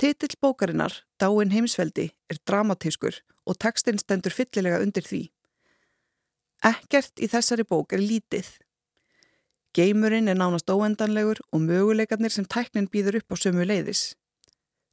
Titill 0.00 0.38
bókarinnar, 0.40 0.94
Dáin 1.20 1.52
heimsveldi, 1.52 2.08
er 2.30 2.38
dramatískur 2.46 3.18
og 3.46 3.58
tekstinn 3.60 3.98
stendur 4.00 4.32
fyllilega 4.32 4.80
undir 4.80 5.04
því. 5.04 5.26
Ekkert 6.64 7.20
í 7.20 7.28
þessari 7.28 7.66
bók 7.68 7.92
er 7.92 8.00
lítið. 8.00 8.48
Geimurinn 9.76 10.30
er 10.30 10.38
nánast 10.38 10.70
óendanlegur 10.70 11.42
og 11.52 11.62
möguleikarnir 11.66 12.32
sem 12.32 12.46
tæknin 12.48 12.88
býður 12.88 13.20
upp 13.20 13.34
á 13.34 13.36
sömu 13.42 13.66
leiðis. 13.66 14.14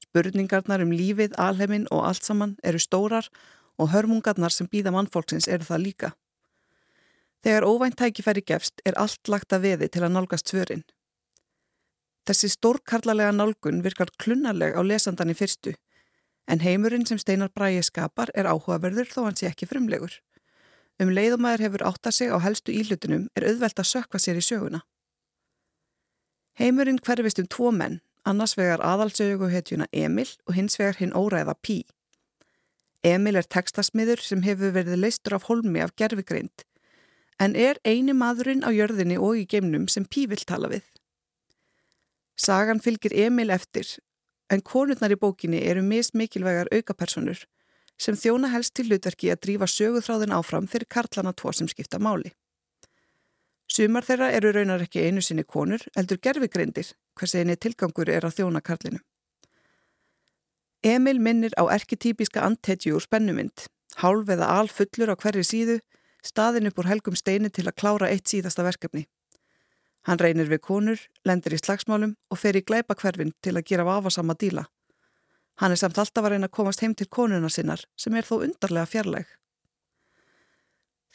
Spurningarnar 0.07 0.81
um 0.81 0.93
lífið, 0.95 1.35
alheimin 1.37 1.87
og 1.91 2.05
allt 2.07 2.23
saman 2.23 2.55
eru 2.63 2.79
stórar 2.79 3.27
og 3.77 3.91
hörmungarnar 3.91 4.53
sem 4.53 4.69
býða 4.71 4.93
mannfólksins 4.95 5.47
eru 5.47 5.67
það 5.67 5.83
líka. 5.83 6.11
Þegar 7.43 7.67
óvænt 7.67 7.97
tækifæri 7.99 8.41
gefst 8.41 8.81
er 8.85 8.97
allt 8.97 9.29
lagt 9.29 9.53
að 9.53 9.67
veði 9.67 9.89
til 9.91 10.03
að 10.03 10.15
nálgast 10.15 10.49
svörin. 10.49 10.85
Þessi 12.27 12.49
stórkarlalega 12.55 13.31
nálgun 13.35 13.83
virkar 13.85 14.09
klunarleg 14.19 14.73
á 14.75 14.81
lesandan 14.83 15.31
í 15.31 15.35
fyrstu, 15.37 15.75
en 16.47 16.63
heimurinn 16.63 17.05
sem 17.05 17.19
Steinar 17.21 17.53
Bræi 17.53 17.83
skapar 17.83 18.31
er 18.33 18.49
áhugaverður 18.49 19.11
þó 19.11 19.21
hans 19.27 19.43
sé 19.43 19.51
ekki 19.51 19.67
frumlegur. 19.69 20.17
Um 20.99 21.11
leiðumæður 21.13 21.67
hefur 21.67 21.85
átta 21.91 22.11
sig 22.11 22.31
á 22.33 22.37
helstu 22.41 22.73
ílutunum 22.73 23.27
er 23.37 23.45
auðvelt 23.51 23.79
að 23.79 23.91
sökva 23.91 24.19
sér 24.19 24.39
í 24.39 24.43
söguna. 24.43 24.81
Heimurinn 26.57 26.97
hverfist 26.97 27.39
um 27.39 27.47
tvo 27.47 27.69
menn, 27.71 27.99
annars 28.27 28.57
vegar 28.59 28.83
aðalsauðuguhetjuna 28.83 29.87
Emil 29.95 30.27
og 30.47 30.57
hins 30.57 30.77
vegar 30.79 30.99
hinn 30.99 31.15
óræða 31.15 31.55
Pí. 31.63 31.81
Emil 33.07 33.39
er 33.39 33.47
tekstasmiður 33.47 34.21
sem 34.23 34.43
hefur 34.43 34.73
verið 34.75 34.99
leistur 34.99 35.37
af 35.37 35.47
holmi 35.47 35.81
af 35.83 35.95
gerfigreind, 35.95 36.65
en 37.39 37.55
er 37.55 37.79
eini 37.85 38.15
maðurinn 38.17 38.65
á 38.67 38.69
jörðinni 38.73 39.19
og 39.21 39.39
í 39.41 39.45
geimnum 39.49 39.87
sem 39.87 40.05
Pí 40.05 40.25
vil 40.27 40.43
tala 40.43 40.71
við. 40.73 40.83
Sagan 42.37 42.81
fylgir 42.83 43.15
Emil 43.15 43.49
eftir, 43.53 43.87
en 44.51 44.61
konurnar 44.61 45.13
í 45.13 45.19
bókinni 45.19 45.63
eru 45.69 45.83
mist 45.83 46.13
mikilvægar 46.13 46.69
aukapersonur 46.73 47.45
sem 47.97 48.15
þjóna 48.15 48.51
helst 48.53 48.75
til 48.77 48.87
hlutverki 48.91 49.31
að 49.33 49.41
drífa 49.45 49.67
söguþráðin 49.73 50.35
áfram 50.37 50.67
fyrir 50.69 50.85
karlana 50.89 51.33
tvo 51.33 51.53
sem 51.55 51.69
skipta 51.71 51.97
máli. 51.97 52.29
Sumar 53.67 54.05
þeirra 54.05 54.29
eru 54.37 54.53
raunar 54.53 54.83
ekki 54.85 55.01
einu 55.07 55.21
sinni 55.25 55.43
konur, 55.43 55.81
eldur 55.97 56.21
gerfigreindir, 56.21 56.93
hvers 57.17 57.35
eini 57.35 57.57
tilgangur 57.57 58.09
er 58.09 58.27
að 58.27 58.39
þjóna 58.39 58.61
karlinu. 58.61 59.01
Emil 60.85 61.19
minnir 61.19 61.55
á 61.57 61.65
erketýpiska 61.73 62.43
antetju 62.45 62.95
úr 62.95 63.03
spennumynd, 63.03 63.65
hálf 64.01 64.29
eða 64.29 64.49
al 64.59 64.69
fullur 64.69 65.11
á 65.11 65.15
hverju 65.17 65.43
síðu, 65.43 65.77
staðin 66.23 66.69
upp 66.69 66.79
úr 66.79 66.89
helgum 66.91 67.17
steini 67.17 67.49
til 67.49 67.65
að 67.65 67.77
klára 67.81 68.09
eitt 68.13 68.29
síðasta 68.29 68.65
verkefni. 68.65 69.07
Hann 70.07 70.21
reynir 70.21 70.47
við 70.47 70.61
konur, 70.63 71.01
lendir 71.27 71.57
í 71.57 71.59
slagsmálum 71.59 72.13
og 72.31 72.39
fer 72.39 72.55
í 72.55 72.63
gleipa 72.63 72.95
hverfin 72.95 73.33
til 73.43 73.57
að 73.57 73.65
gera 73.67 73.87
vafasama 73.87 74.37
díla. 74.39 74.63
Hann 75.59 75.73
er 75.73 75.81
samt 75.81 75.97
alltaf 75.97 76.23
að 76.23 76.35
reyna 76.35 76.47
að 76.47 76.55
komast 76.59 76.83
heim 76.85 76.93
til 76.95 77.09
konuna 77.09 77.49
sinnar 77.49 77.81
sem 77.99 78.15
er 78.15 78.27
þó 78.27 78.37
undarlega 78.45 78.87
fjarlæg. 78.87 79.25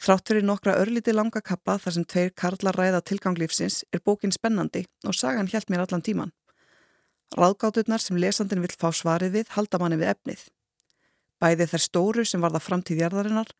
Þrátt 0.03 0.27
fyrir 0.27 0.43
nokkra 0.43 0.73
örlíti 0.81 1.13
langa 1.13 1.39
kappa 1.39 1.77
þar 1.79 1.93
sem 1.95 2.03
tveir 2.03 2.33
karlar 2.35 2.75
ræða 2.75 2.99
tilganglífsins 3.07 3.85
er 3.95 4.01
bókin 4.03 4.33
spennandi 4.35 4.81
og 5.07 5.15
sagan 5.15 5.47
hjælt 5.47 5.69
mér 5.71 5.85
allan 5.85 6.03
tíman. 6.03 6.33
Ráðgáturnar 7.39 8.03
sem 8.03 8.17
lesandin 8.19 8.59
vil 8.59 8.75
fá 8.75 8.89
svarið 8.91 9.37
við 9.37 9.53
halda 9.55 9.79
manni 9.79 9.95
við 10.01 10.09
efnið. 10.11 10.41
Bæði 11.39 11.67
þær 11.71 11.83
stóru 11.85 12.25
sem 12.27 12.43
var 12.43 12.51
það 12.51 12.65
framtíðjarðarinnar 12.65 13.53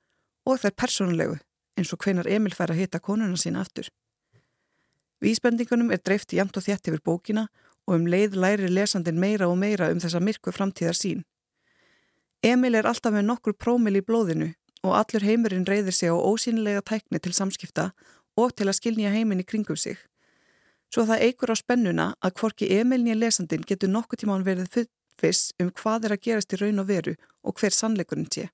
og 0.44 0.60
þær 0.60 0.76
personlegu 0.84 1.38
eins 1.80 1.94
og 1.96 2.04
hvenar 2.04 2.28
Emil 2.28 2.52
fær 2.58 2.74
að 2.74 2.82
hita 2.82 3.00
konuna 3.00 3.40
sína 3.40 3.64
aftur. 3.64 3.88
Vísbendingunum 5.24 5.94
er 5.96 6.02
dreift 6.04 6.36
jæmt 6.36 6.60
og 6.60 6.66
þjætt 6.66 6.92
yfir 6.92 7.06
bókina 7.08 7.46
og 7.88 7.96
um 8.02 8.10
leið 8.12 8.36
læri 8.36 8.68
lesandin 8.68 9.20
meira 9.20 9.48
og 9.48 9.56
meira 9.64 9.88
um 9.96 10.04
þessa 10.04 10.20
myrku 10.20 10.52
framtíðar 10.52 11.00
sín. 11.00 11.24
Emil 12.44 12.76
er 12.76 12.92
alltaf 12.92 13.16
með 13.16 13.30
nokkur 13.32 13.56
prómil 13.56 13.96
í 13.96 14.04
blóðinu 14.04 14.52
og 14.84 14.96
allur 15.00 15.24
heimurinn 15.24 15.68
reyðir 15.68 15.96
sig 15.96 16.12
á 16.12 16.16
ósýnilega 16.16 16.82
tækni 16.84 17.20
til 17.20 17.34
samskipta 17.34 17.92
og 18.38 18.56
til 18.56 18.68
að 18.68 18.78
skilnja 18.80 19.14
heiminn 19.14 19.44
í 19.44 19.48
kringum 19.48 19.80
sig. 19.80 19.98
Svo 20.94 21.06
það 21.10 21.24
eigur 21.28 21.54
á 21.54 21.58
spennuna 21.58 22.08
að 22.22 22.36
hvorki 22.40 22.70
Emilnija 22.80 23.16
lesandin 23.18 23.64
getur 23.68 23.90
nokkuð 23.90 24.24
tíma 24.24 24.36
án 24.38 24.46
verið 24.46 24.74
fullfiss 24.76 25.54
um 25.60 25.72
hvað 25.72 26.10
er 26.10 26.16
að 26.18 26.26
gerast 26.28 26.54
í 26.54 26.60
raun 26.62 26.84
og 26.84 26.90
veru 26.92 27.16
og 27.44 27.58
hver 27.58 27.74
sannleikurinn 27.74 28.30
sé. 28.30 28.50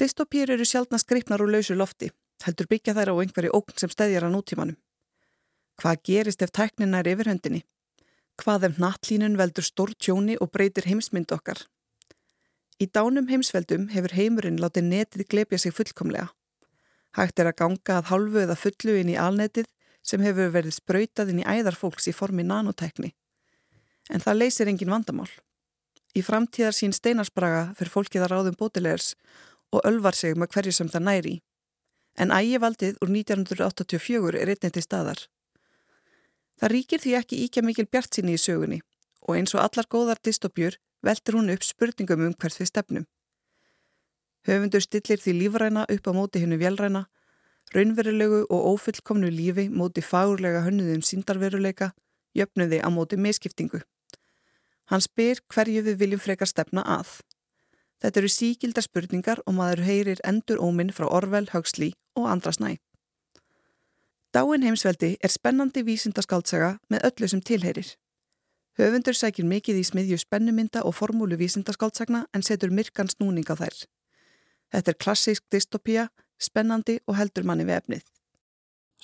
Dystopýr 0.00 0.56
eru 0.56 0.64
sjálfna 0.64 0.98
skripnar 0.98 1.44
úr 1.44 1.52
lausu 1.52 1.76
lofti 1.76 2.08
heldur 2.44 2.68
byggja 2.70 2.94
þær 2.96 3.12
á 3.12 3.14
einhverju 3.20 3.52
ógn 3.56 3.76
sem 3.76 3.92
stæðjar 3.92 4.26
á 4.26 4.30
nútímanum. 4.32 4.78
Hvað 5.80 6.02
gerist 6.08 6.42
ef 6.42 6.52
tæknin 6.56 6.96
er 6.96 7.08
yfirhöndinni? 7.08 7.62
Hvað 8.40 8.66
ef 8.70 8.80
nattlínun 8.80 9.36
veldur 9.36 9.64
stór 9.64 9.92
tjóni 9.96 10.38
og 10.40 10.50
breytir 10.52 10.88
heimsmynd 10.88 11.32
okkar? 11.36 11.60
Í 12.80 12.86
dánum 12.88 13.26
heimsveldum 13.28 13.90
hefur 13.92 14.14
heimurinn 14.16 14.60
látið 14.60 14.86
netið 14.88 15.26
glepja 15.28 15.58
sig 15.60 15.74
fullkomlega. 15.76 16.30
Hægt 17.18 17.42
er 17.42 17.50
að 17.50 17.58
ganga 17.58 17.98
að 17.98 18.08
hálfu 18.08 18.40
eða 18.40 18.56
fullu 18.56 18.94
inn 18.96 19.10
í 19.12 19.18
alnetið 19.20 19.68
sem 20.00 20.22
hefur 20.24 20.54
verið 20.54 20.78
sprautað 20.78 21.32
inn 21.32 21.42
í 21.42 21.44
æðar 21.44 21.76
fólks 21.76 22.08
í 22.08 22.14
formi 22.16 22.46
nanotekni. 22.46 23.12
En 24.08 24.24
það 24.24 24.40
leysir 24.40 24.70
engin 24.72 24.92
vandamál. 24.94 25.28
Í 26.16 26.24
framtíðar 26.24 26.74
sín 26.74 26.96
steinarsbraga 26.96 27.74
fyrir 27.76 27.92
fólkið 27.92 28.24
að 28.24 28.32
ráðum 28.32 28.58
bótilegers 28.58 29.12
og 29.76 29.84
ölvar 29.84 30.16
sig 30.16 30.38
með 30.38 30.54
hverju 30.54 30.72
sem 30.78 30.88
það 30.88 31.06
næri. 31.06 31.34
En 32.16 32.32
ægivaldið 32.32 32.96
úr 33.04 33.12
1984 33.12 34.40
er 34.40 34.54
einnig 34.54 34.72
til 34.72 34.82
staðar. 34.82 35.20
Það 36.56 36.72
ríkir 36.74 37.04
því 37.04 37.12
ekki 37.20 37.44
íkja 37.44 37.62
mikil 37.64 37.86
bjart 37.86 38.16
síni 38.16 38.38
í 38.38 38.40
sögunni 38.40 38.80
og 39.20 39.36
eins 39.36 39.52
og 39.54 39.62
allar 39.62 39.86
góðar 39.92 40.18
dystopjur 40.24 40.80
veldur 41.06 41.38
hún 41.38 41.52
upp 41.54 41.64
spurningum 41.64 42.26
um 42.26 42.34
hvert 42.34 42.60
við 42.60 42.70
stefnum. 42.70 43.06
Höfundur 44.48 44.80
stillir 44.80 45.20
því 45.20 45.36
lífræna 45.36 45.86
upp 45.88 46.06
á 46.08 46.12
móti 46.16 46.40
hennu 46.40 46.58
velræna, 46.60 47.06
raunverulegu 47.74 48.46
og 48.48 48.66
ófullkomnu 48.72 49.30
lífi 49.30 49.68
móti 49.68 50.02
fagurlega 50.02 50.64
hönnuðum 50.64 51.04
síndarveruleika, 51.04 51.92
jöfnuði 52.34 52.80
á 52.80 52.88
móti 52.88 53.18
meðskiptingu. 53.20 53.82
Hann 54.90 55.04
spyr 55.04 55.42
hverju 55.52 55.84
við 55.86 56.00
viljum 56.00 56.22
frekar 56.22 56.48
stefna 56.50 56.82
að. 56.82 57.20
Þetta 58.00 58.20
eru 58.20 58.30
síkildar 58.32 58.86
spurningar 58.86 59.42
og 59.46 59.54
maður 59.54 59.84
heyrir 59.84 60.22
endur 60.24 60.58
óminn 60.58 60.92
frá 60.92 61.06
Orvel, 61.06 61.46
Huxley 61.52 61.92
og 62.16 62.30
andra 62.32 62.52
snæ. 62.52 62.78
Dáin 64.34 64.62
heimsveldi 64.62 65.16
er 65.20 65.30
spennandi 65.30 65.82
vísindaskaldsaga 65.84 66.78
með 66.88 67.06
öllu 67.10 67.28
sem 67.28 67.42
tilheyrir. 67.42 67.96
Höfundur 68.80 69.12
sækir 69.12 69.44
mikið 69.44 69.76
í 69.76 69.82
smiðju 69.84 70.16
spennumynda 70.22 70.80
og 70.88 70.94
formúlu 70.96 71.36
vísindaskáldsagna 71.36 72.22
en 72.32 72.44
setur 72.46 72.70
myrkan 72.72 73.10
snúning 73.12 73.44
á 73.52 73.54
þær. 73.58 73.74
Þetta 74.72 74.92
er 74.92 74.96
klassísk 75.04 75.44
dystopía, 75.52 76.06
spennandi 76.40 76.94
og 77.04 77.18
heldur 77.18 77.44
manni 77.44 77.66
við 77.68 77.76
efnið. 77.76 78.06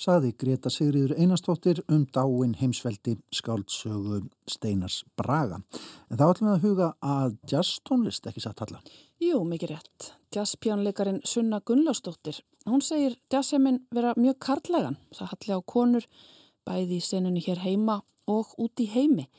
Saði 0.01 0.31
Greta 0.37 0.71
Sigriður 0.73 1.13
Einarstóttir 1.17 1.83
um 1.93 2.07
dáin 2.09 2.55
heimsveldi 2.57 3.19
skáldsögu 3.33 4.23
Steinars 4.49 5.03
Braga. 5.17 5.61
En 6.09 6.17
þá 6.17 6.25
ætlum 6.25 6.49
við 6.49 6.55
að 6.55 6.65
huga 6.65 6.89
að 7.01 7.37
jazztónlist 7.53 8.25
ekki 8.31 8.41
satt 8.47 8.65
allar. 8.65 8.81
Jú, 9.21 9.43
mikið 9.45 9.75
rétt. 9.75 10.09
Jazzpjánleikarin 10.33 11.21
Sunna 11.21 11.61
Gunnlaustóttir. 11.61 12.41
Hún 12.65 12.81
segir 12.81 13.19
jazzheiminn 13.29 13.83
vera 13.93 14.17
mjög 14.17 14.41
karlægan. 14.41 14.97
Það 15.13 15.33
halli 15.35 15.53
á 15.53 15.59
konur 15.61 16.09
bæði 16.65 16.97
í 16.97 17.07
senunni 17.11 17.45
hér 17.45 17.61
heima 17.61 18.01
og 18.25 18.57
út 18.57 18.81
í 18.81 18.89
heimi. 18.89 19.29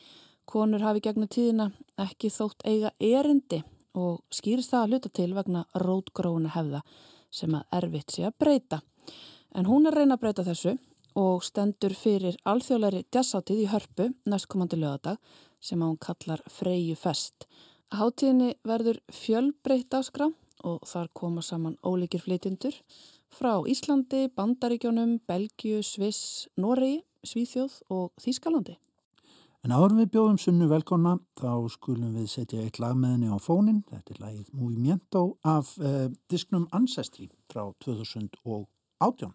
Konur 0.48 0.80
hafi 0.80 1.02
gegnum 1.04 1.28
tíðina 1.28 1.66
ekki 2.00 2.30
þótt 2.32 2.62
eiga 2.64 2.94
erindi 3.04 3.58
og 3.98 4.22
skýrst 4.32 4.72
það 4.72 4.84
að 4.84 4.92
hluta 4.92 5.10
til 5.18 5.32
vegna 5.36 5.64
rótgróna 5.82 6.52
hefða 6.54 6.80
sem 7.28 7.56
að 7.58 7.74
erfitt 7.80 8.14
sé 8.14 8.24
að 8.28 8.38
breyta. 8.40 8.78
En 9.52 9.68
hún 9.68 9.88
er 9.90 9.98
reyna 9.98 10.16
að 10.16 10.22
breyta 10.22 10.46
þessu 10.46 10.78
og 11.20 11.44
stendur 11.44 11.92
fyrir 11.98 12.40
alþjóðleiri 12.48 13.04
jazzáttíð 13.12 13.62
í 13.66 13.68
hörpu 13.74 14.08
næstkomandi 14.24 14.80
lögadag 14.80 15.20
sem 15.60 15.84
hún 15.84 16.00
kallar 16.00 16.40
Freyju 16.48 16.96
Fest. 16.96 17.44
Háttíðinni 17.92 18.54
verður 18.64 19.02
fjölbreytt 19.12 20.00
áskrá 20.00 20.30
og 20.64 20.80
þar 20.88 21.12
koma 21.12 21.44
saman 21.44 21.76
ólíkir 21.84 22.24
flytindur 22.24 22.76
frá 23.28 23.52
Íslandi, 23.68 24.30
Bandaríkjónum, 24.32 25.18
Belgiu, 25.28 25.82
Sviss, 25.84 26.48
Noregi, 26.56 27.02
Svíþjóð 27.26 27.82
og 27.92 28.12
Þýskalandi. 28.22 28.78
En 29.66 29.74
árum 29.74 29.98
við 29.98 30.12
bjóðum 30.14 30.36
sunnu 30.38 30.68
velkonna 30.70 31.16
þá 31.38 31.50
skulum 31.74 32.12
við 32.14 32.28
setja 32.30 32.62
eitt 32.62 32.78
lag 32.78 32.94
með 32.94 33.16
henni 33.16 33.30
á 33.34 33.38
fónin. 33.42 33.80
Þetta 33.90 34.14
er 34.14 34.20
lagið 34.22 34.52
Movimiento 34.54 35.22
af 35.42 35.72
eh, 35.82 36.06
disknum 36.30 36.68
Ancestry 36.70 37.26
frá 37.50 37.64
2018. 37.82 39.34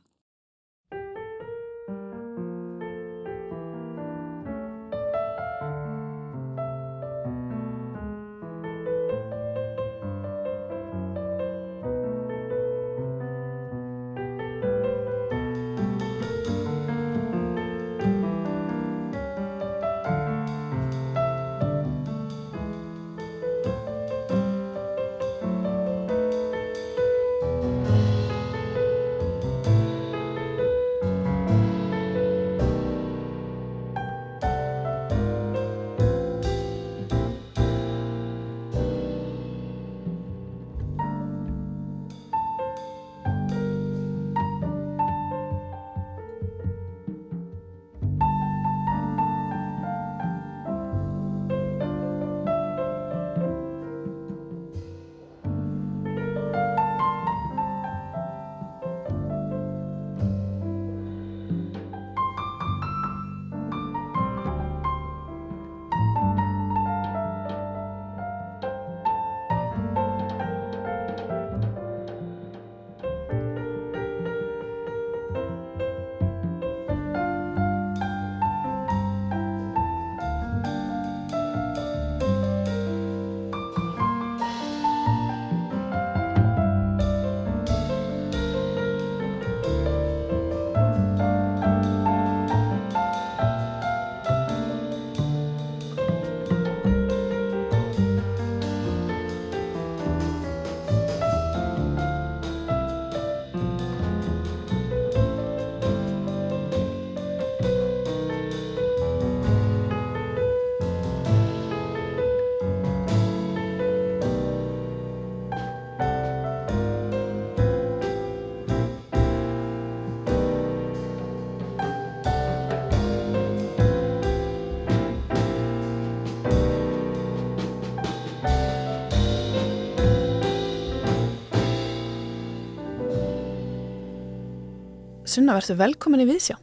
Sunna, 135.34 135.56
verður 135.58 135.80
velkomin 135.80 136.22
í 136.22 136.26
Viðsjá. 136.30 136.60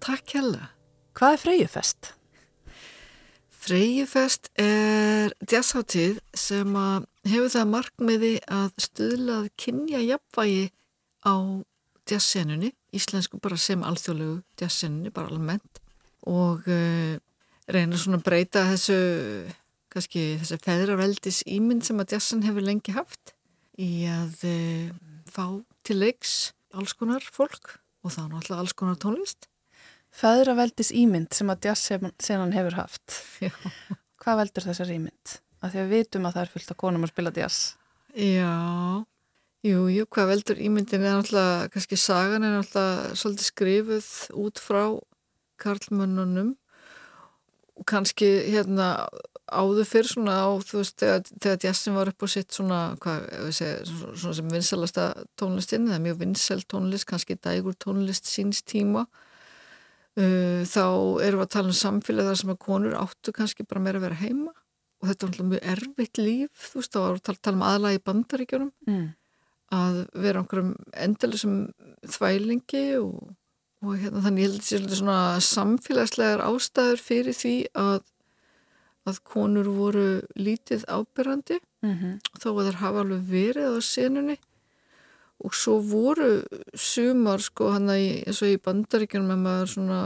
Takk 0.00 0.32
hella. 0.38 0.70
Hvað 1.18 1.34
er 1.34 1.40
Freyjufest? 1.42 2.06
Freyjufest 3.62 4.48
er 4.62 5.34
jazzháttíð 5.44 6.22
sem 6.32 6.78
hefur 7.28 7.50
það 7.52 7.66
markmiði 7.74 8.30
að 8.48 8.70
stuðlað 8.80 9.50
kynja 9.60 10.00
jafnvægi 10.06 10.62
á 11.28 11.34
jazzsenunni, 12.08 12.70
íslensku 12.96 13.42
bara 13.44 13.60
sem 13.60 13.84
alþjóðlegu 13.84 14.38
jazzsenunni, 14.62 15.12
bara 15.12 15.28
almennt 15.28 15.82
og 16.24 16.64
uh, 16.72 17.20
reyna 17.68 18.00
svona 18.00 18.22
að 18.22 18.26
breyta 18.30 18.64
þessu, 18.70 18.98
kannski 19.92 20.24
þessu 20.40 20.62
feðraveldis 20.64 21.44
ímynd 21.44 21.84
sem 21.84 22.00
að 22.00 22.16
jazzan 22.16 22.48
hefur 22.48 22.64
lengi 22.64 22.96
haft 22.96 23.36
í 23.76 24.08
að 24.08 24.48
uh, 24.48 24.90
fá 25.28 25.44
til 25.84 26.00
leiks 26.00 26.54
alls 26.78 26.94
konar 26.98 27.24
fólk 27.24 27.78
og 28.02 28.10
er 28.12 28.28
náttúrulega 28.30 28.62
alls 28.64 28.74
konar 28.76 28.98
tónlist. 29.00 29.48
Föðraveldis 30.12 30.90
ímynd 30.92 31.32
sem 31.32 31.48
að 31.52 31.68
jazz 31.70 31.88
senan 32.20 32.52
hefur 32.52 32.76
haft. 32.76 33.20
Já. 33.44 33.52
Hvað 34.22 34.42
veldur 34.42 34.66
þessar 34.68 34.92
ímynd? 34.92 35.38
Af 35.62 35.72
því 35.72 35.80
að 35.80 35.88
við 35.92 36.02
vitum 36.02 36.26
að 36.26 36.36
það 36.36 36.44
er 36.44 36.52
fullt 36.52 36.74
af 36.74 36.78
konum 36.82 37.06
að 37.06 37.12
spila 37.12 37.32
jazz. 37.36 37.60
Já, 38.12 38.52
jú, 39.64 39.84
jú, 39.94 40.06
hvað 40.12 40.32
veldur 40.34 40.60
ímyndin 40.60 41.06
er 41.06 41.16
náttúrulega, 41.16 41.70
kannski 41.72 41.98
sagan 42.00 42.44
er 42.44 42.58
náttúrulega 42.58 43.16
svolítið 43.16 43.48
skrifuð 43.48 44.10
út 44.42 44.60
frá 44.60 44.82
karlmönnunum 45.62 46.52
kannski 47.88 48.28
hérna 48.52 48.94
áður 49.52 49.88
fyrr 49.88 50.08
svona 50.08 50.36
á 50.38 50.48
þú 50.64 50.80
veist 50.80 50.96
þegar, 51.02 51.26
þegar 51.44 51.66
jazzin 51.66 51.96
var 51.96 52.10
upp 52.12 52.24
á 52.24 52.26
sitt 52.30 52.54
svona, 52.54 52.80
hvað, 53.02 53.26
segja, 53.56 53.82
svona 53.88 54.36
sem 54.38 54.52
vinsalasta 54.52 55.06
tónlistinn, 55.40 55.88
það 55.90 55.98
er 55.98 56.04
mjög 56.06 56.18
vinsel 56.22 56.60
tónlist, 56.70 57.08
kannski 57.10 57.36
dægur 57.36 57.76
tónlist 57.82 58.30
síns 58.30 58.62
tíma 58.64 59.04
uh, 59.06 60.62
þá 60.68 60.84
erum 61.24 61.42
við 61.42 61.46
að 61.46 61.52
tala 61.56 61.72
um 61.72 61.78
samfélag 61.82 62.30
þar 62.30 62.40
sem 62.42 62.54
að 62.54 62.62
konur 62.66 62.98
áttu 63.00 63.34
kannski 63.36 63.66
bara 63.68 63.84
meira 63.84 64.00
að 64.00 64.08
vera 64.08 64.20
heima 64.22 64.54
og 65.02 65.10
þetta 65.10 65.28
var 65.28 65.50
mjög 65.50 65.68
erfitt 65.74 66.22
líf 66.22 66.70
þú 66.70 66.80
veist, 66.80 66.94
þá 66.94 67.00
var 67.02 67.20
að 67.20 67.42
tala 67.42 67.58
um 67.58 67.66
aðlægi 67.68 68.02
bandaríkjónum 68.08 68.72
mm. 68.88 69.06
að 69.76 70.02
vera 70.24 70.42
einhverjum 70.42 70.74
endilisum 71.06 71.56
þvælingi 72.06 72.84
og, 73.02 73.32
og 73.82 73.98
hérna 73.98 74.22
þannig 74.22 74.44
ég 74.44 74.50
held 74.50 74.64
þetta 74.66 74.92
er 74.94 75.00
svona 75.00 75.20
samfélagslegar 75.42 76.44
ástæður 76.46 77.02
fyrir 77.02 77.36
því 77.36 77.56
að 77.74 78.00
að 79.08 79.18
konur 79.26 79.68
voru 79.74 80.06
lítið 80.38 80.84
ábyrrandi 80.86 81.58
mm 81.82 81.92
-hmm. 81.92 82.14
þó 82.38 82.48
að 82.52 82.66
þær 82.68 82.80
hafa 82.82 83.00
alveg 83.00 83.22
verið 83.30 83.66
á 83.74 83.80
senunni. 83.82 84.36
Og 85.42 85.54
svo 85.58 85.80
voru 85.82 86.44
sumar 86.74 87.40
sko 87.42 87.72
hann 87.74 87.90
að 87.90 88.22
eins 88.26 88.42
og 88.42 88.48
í 88.48 88.62
bandaríkjunum 88.62 89.28
með 89.28 89.40
maður 89.42 89.68
svona 89.74 90.00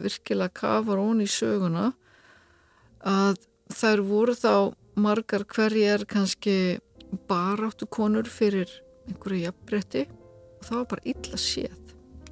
virkilega 0.00 0.48
kafar 0.48 0.98
ón 0.98 1.20
í 1.20 1.28
söguna 1.28 1.92
að 3.04 3.36
þær 3.68 4.00
voru 4.00 4.32
þá 4.32 4.72
margar 4.96 5.44
hverjar 5.44 6.06
kannski 6.06 6.80
baráttu 7.28 7.86
konur 7.86 8.24
fyrir 8.24 8.70
einhverju 9.08 9.44
jafnbretti 9.44 10.08
og 10.58 10.64
það 10.64 10.76
var 10.76 10.86
bara 10.86 11.02
illa 11.04 11.36
séð 11.36 11.87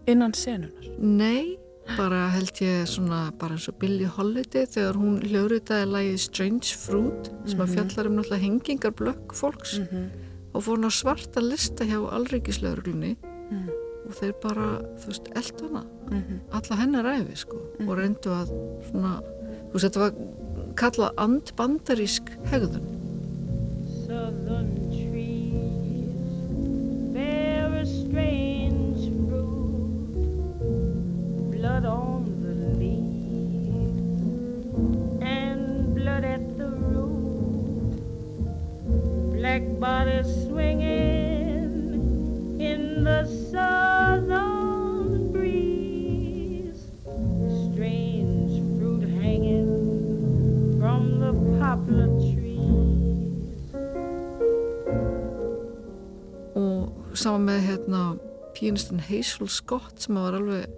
Innan 0.07 0.35
senunar? 0.35 0.91
Nei 0.99 1.57
bara 1.95 2.27
held 2.35 2.59
ég 2.63 2.87
svona 2.91 3.29
bara 3.39 3.55
eins 3.55 3.69
og 3.71 3.77
Billie 3.81 4.11
Holiday 4.11 4.67
þegar 4.71 4.99
hún 4.99 5.19
hljóriðaði 5.23 5.87
lægið 5.93 6.17
Strange 6.25 6.79
Fruit 6.81 7.31
sem 7.47 7.61
að 7.61 7.69
mhm. 7.69 7.75
fjallar 7.75 8.11
um 8.11 8.17
náttúrulega 8.19 8.43
hengingar 8.43 8.95
blökk 8.99 9.35
fólks 9.39 9.77
mm 9.79 9.87
-hmm. 9.91 10.07
og 10.53 10.65
fór 10.65 10.77
hún 10.77 10.91
á 10.91 10.93
svarta 10.93 11.41
lista 11.41 11.85
hjá 11.85 11.99
allríkislauglunni 12.11 13.17
mm. 13.51 13.69
og 14.07 14.13
þeir 14.19 14.35
bara, 14.43 14.67
þú 14.99 15.07
veist, 15.07 15.27
elduna 15.35 15.83
mm 16.11 16.23
-hmm. 16.23 16.39
alla 16.51 16.77
hennar 16.77 17.05
æfi 17.05 17.37
sko 17.37 17.57
-hmm. 17.57 17.89
og 17.89 17.95
mhm. 17.95 17.99
reyndu 18.01 18.31
að 18.31 18.49
svona, 18.91 19.21
þú 19.69 19.73
veist, 19.73 19.85
þetta 19.87 20.01
var 20.01 20.13
kallað 20.75 21.13
andbandarísk 21.17 22.25
hegðun 22.51 22.87
Southern 24.07 24.76
Bodies 39.81 40.27
swinging 40.49 41.73
in 42.61 43.05
the 43.05 43.25
southern 43.51 45.33
breeze. 45.33 46.83
Strange 47.69 48.53
fruit 48.79 49.05
hanging 49.21 50.81
from 50.81 51.21
the 51.21 51.33
poplar 51.61 52.09
trees. 52.17 53.75
Og 56.57 56.89
saman 57.13 57.45
með 57.51 57.61
hérna 57.69 58.03
píanistinn 58.57 59.05
Hazel 59.05 59.49
Scott 59.53 60.01
sem 60.01 60.17
var 60.17 60.41
alveg 60.41 60.73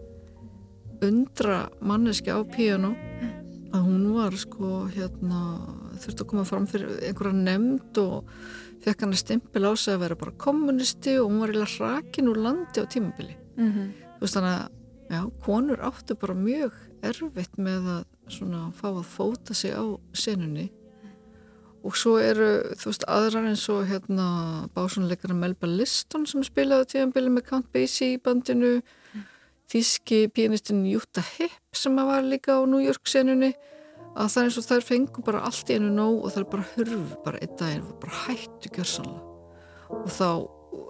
undra 1.07 1.71
manneski 1.79 2.35
á 2.35 2.43
píano 2.43 2.99
að 3.71 3.83
hún 3.87 4.11
var 4.17 4.35
sko 4.35 4.91
hérna 4.91 5.78
þurfti 6.03 6.25
að 6.25 6.31
koma 6.33 6.47
fram 6.49 6.67
fyrir 6.71 6.97
einhverja 7.09 7.37
nefnd 7.37 8.01
og 8.03 8.33
fekk 8.85 9.05
hann 9.05 9.15
að 9.15 9.23
stimpil 9.23 9.65
á 9.67 9.73
sig 9.75 9.95
að 9.95 10.03
vera 10.05 10.19
bara 10.19 10.39
kommunisti 10.45 11.19
og 11.19 11.31
hún 11.31 11.43
var 11.43 11.53
eiginlega 11.53 11.77
hrakin 11.77 12.31
úr 12.33 12.43
landi 12.47 12.83
á 12.83 12.87
tímabili. 12.87 13.37
Mm 13.57 13.73
-hmm. 13.73 13.89
þú 14.19 14.21
veist 14.21 14.37
þannig 14.37 14.55
að 14.59 14.69
já, 15.11 15.21
konur 15.45 15.81
áttu 15.81 16.15
bara 16.15 16.35
mjög 16.35 16.73
erfitt 17.03 17.59
með 17.59 17.89
að 17.97 18.05
svona 18.29 18.73
fá 18.77 18.89
að 18.91 19.07
fóta 19.07 19.55
sig 19.55 19.73
á 19.73 19.85
senunni. 20.13 20.71
Og 21.87 21.97
svo 21.97 22.19
eru 22.19 22.75
þú 22.77 22.91
veist 22.91 23.05
aðrar 23.09 23.49
eins 23.49 23.69
og 23.69 23.87
hérna 23.87 24.69
básunleikara 24.75 25.35
Melba 25.35 25.67
Liston 25.67 26.27
sem 26.27 26.43
spilaði 26.43 26.85
tímabili 26.93 27.31
með 27.31 27.47
Count 27.49 27.73
Basie 27.73 28.17
í 28.17 28.23
bandinu. 28.23 28.83
Þíski 29.69 30.29
pianistin 30.33 30.87
Jutta 30.89 31.21
Hipp 31.21 31.77
sem 31.77 31.97
var 31.97 32.23
líka 32.23 32.57
á 32.57 32.65
New 32.67 32.81
York 32.81 33.07
senunni 33.07 33.55
að 34.19 34.31
það 34.33 34.41
er 34.41 34.49
eins 34.49 34.59
og 34.59 34.67
þær 34.67 34.87
fengur 34.89 35.27
bara 35.27 35.43
allt 35.47 35.71
í 35.71 35.79
einu 35.79 35.91
nóg 35.95 36.21
og 36.27 36.31
er 36.43 36.47
bara 36.53 36.69
hurfu 36.75 37.19
bara 37.25 37.43
einn 37.45 37.57
daginn 37.61 37.87
og 37.87 37.99
bara 38.03 38.23
hættu 38.27 38.73
gjörsanlega 38.75 39.25
og 39.99 40.09
þá 40.13 40.31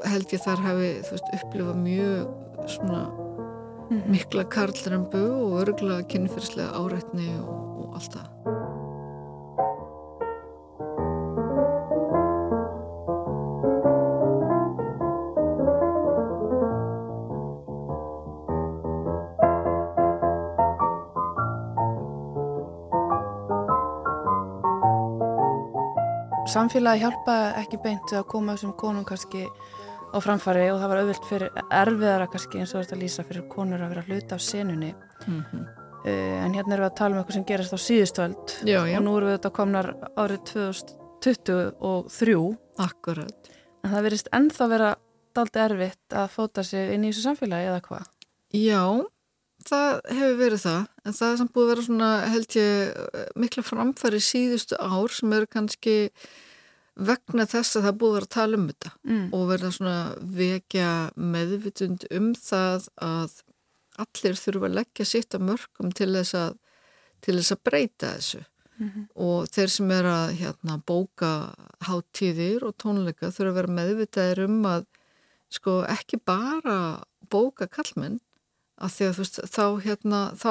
held 0.08 0.34
ég 0.34 0.44
þær 0.44 0.64
þú 1.06 1.14
veist 1.14 1.34
upplifað 1.38 1.82
mjög 1.82 2.68
svona 2.76 3.02
mhm. 3.88 4.06
mikla 4.12 4.46
karlrembu 4.52 5.24
og 5.42 5.60
örgulega 5.64 6.08
kynfyrslega 6.12 6.72
áreitni 6.78 7.30
og, 7.42 7.84
og 7.84 8.00
allt 8.00 8.18
það 8.18 8.66
samfélagi 26.48 27.02
hjálpaði 27.02 27.48
ekki 27.62 27.78
beint 27.84 28.12
að 28.16 28.28
koma 28.30 28.54
þessum 28.56 28.74
konum 28.80 29.04
kannski 29.08 29.42
á 30.08 30.16
framfari 30.24 30.68
og 30.72 30.78
það 30.80 30.90
var 30.92 31.00
auðvilt 31.02 31.26
fyrir 31.28 31.48
erfiðara 31.80 32.28
kannski 32.32 32.62
eins 32.62 32.72
og 32.74 32.84
þetta 32.84 33.00
lýsa 33.02 33.26
fyrir 33.28 33.44
konur 33.52 33.84
að 33.84 33.92
vera 33.92 34.06
hluta 34.06 34.32
af 34.38 34.44
senunni. 34.44 34.92
Mm 35.26 35.42
-hmm. 35.42 35.64
uh, 36.06 36.36
en 36.44 36.54
hérna 36.54 36.72
erum 36.74 36.84
við 36.84 36.90
að 36.90 37.00
tala 37.00 37.12
um 37.14 37.20
eitthvað 37.20 37.34
sem 37.34 37.48
gerast 37.50 37.76
á 37.76 37.78
síðustöld 37.88 38.46
og 38.80 39.02
nú 39.02 39.16
erum 39.16 39.28
við 39.28 39.36
þetta 39.36 39.50
komnar 39.50 39.86
árið 40.16 40.40
2023 40.52 42.56
Akkurat. 42.78 43.38
En 43.84 43.90
það 43.90 44.02
verist 44.02 44.28
ennþá 44.32 44.68
vera 44.68 44.96
daldi 45.34 45.58
erfitt 45.58 46.14
að 46.14 46.28
fóta 46.30 46.62
sig 46.62 46.94
inn 46.94 47.04
í 47.04 47.12
þessu 47.12 47.22
samfélagi 47.22 47.66
eða 47.66 47.80
hvað? 47.80 48.04
Já 48.54 49.04
það 49.68 49.94
hefur 50.10 50.36
verið 50.42 50.62
það 50.64 50.82
en 51.04 51.16
það 51.20 51.30
er 51.30 51.40
samt 51.40 51.54
búið 51.54 51.64
að 51.64 51.72
vera 51.72 51.86
svona 51.86 52.10
held 52.34 52.58
ég 52.58 53.32
mikla 53.44 53.64
framfæri 53.66 54.20
síðustu 54.24 54.78
ár 54.80 55.14
sem 55.14 55.34
eru 55.36 55.50
kannski 55.50 55.96
vegna 56.98 57.46
þess 57.46 57.78
að 57.78 57.88
það 57.88 57.98
búið 58.00 58.10
að 58.10 58.16
vera 58.18 58.28
að 58.28 58.34
tala 58.34 58.58
um 58.58 58.68
þetta 58.72 58.92
mm. 59.06 59.26
og 59.36 59.44
verða 59.52 59.72
svona 59.76 59.98
vekja 60.38 60.92
meðvitund 61.34 62.06
um 62.18 62.30
það 62.34 62.88
að 63.08 63.36
allir 63.98 64.38
þurfa 64.38 64.68
að 64.68 64.78
leggja 64.78 65.08
sitt 65.12 65.34
að 65.34 65.48
mörgum 65.48 65.92
til 65.94 66.10
þess 66.14 66.38
að, 66.38 66.54
til 67.24 67.36
þess 67.38 67.54
að 67.54 67.64
breyta 67.68 68.12
þessu 68.16 68.42
mm 68.42 68.88
-hmm. 68.88 69.08
og 69.28 69.48
þeir 69.54 69.74
sem 69.74 69.90
er 69.90 70.10
að 70.12 70.28
hérna, 70.40 70.78
bóka 70.86 71.32
háttíðir 71.86 72.66
og 72.66 72.76
tónleika 72.78 73.32
þurfa 73.34 73.50
að 73.50 73.58
vera 73.60 73.76
meðvitaðir 73.80 74.44
um 74.46 74.60
að 74.66 74.86
sko 75.50 75.82
ekki 75.88 76.18
bara 76.24 77.02
bóka 77.30 77.66
kallmenn 77.66 78.20
að 78.78 78.94
því 78.94 79.06
að 79.06 79.14
þú 79.14 79.24
veist 79.24 79.38
þá, 79.50 79.64
hérna, 79.82 80.20
þá 80.38 80.50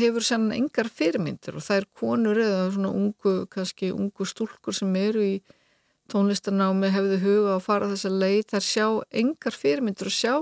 hefur 0.00 0.24
sérna 0.24 0.56
engar 0.56 0.88
fyrirmyndir 0.88 1.58
og 1.58 1.64
það 1.66 1.80
er 1.80 1.86
konur 2.00 2.40
eða 2.40 2.62
svona 2.74 2.92
ungu, 2.96 3.34
kannski 3.52 3.90
ungu 3.92 4.26
stúlkur 4.28 4.76
sem 4.76 4.94
eru 4.96 5.24
í 5.26 5.34
tónlistanámi 6.10 6.90
hefðu 6.90 7.20
huga 7.24 7.54
að 7.58 7.66
fara 7.66 7.90
þessa 7.92 8.12
leið 8.14 8.42
þar 8.54 8.66
sjá 8.66 8.86
engar 9.22 9.56
fyrirmyndur 9.56 10.10
og 10.10 10.16
sjá 10.16 10.34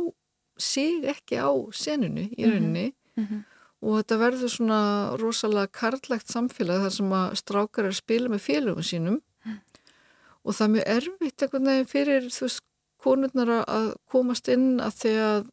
sig 0.58 1.04
ekki 1.10 1.40
á 1.42 1.50
senunu 1.74 2.28
í 2.30 2.42
mhm. 2.44 2.52
rauninni 2.52 2.86
mm 2.88 3.24
-hmm. 3.24 3.42
og 3.82 3.98
þetta 3.98 4.20
verður 4.22 4.54
svona 4.54 4.80
rosalega 5.18 5.74
karlægt 5.80 6.32
samfélag 6.32 6.86
þar 6.86 6.94
sem 6.98 7.12
að 7.20 7.34
strákar 7.42 7.84
er 7.84 7.92
að 7.92 8.00
spila 8.02 8.28
með 8.28 8.46
félögum 8.46 8.82
sínum 8.82 9.20
mm. 9.44 9.58
og 10.44 10.54
það 10.54 10.66
er 10.66 10.74
mjög 10.74 10.88
erfitt 10.96 11.42
einhvern 11.42 11.70
veginn 11.70 11.92
fyrir 11.92 12.22
þú 12.30 12.42
veist 12.46 12.64
konurnar 12.98 13.64
að 13.66 13.94
komast 14.10 14.48
inn 14.48 14.80
að 14.80 14.92
því 15.02 15.14
að 15.22 15.46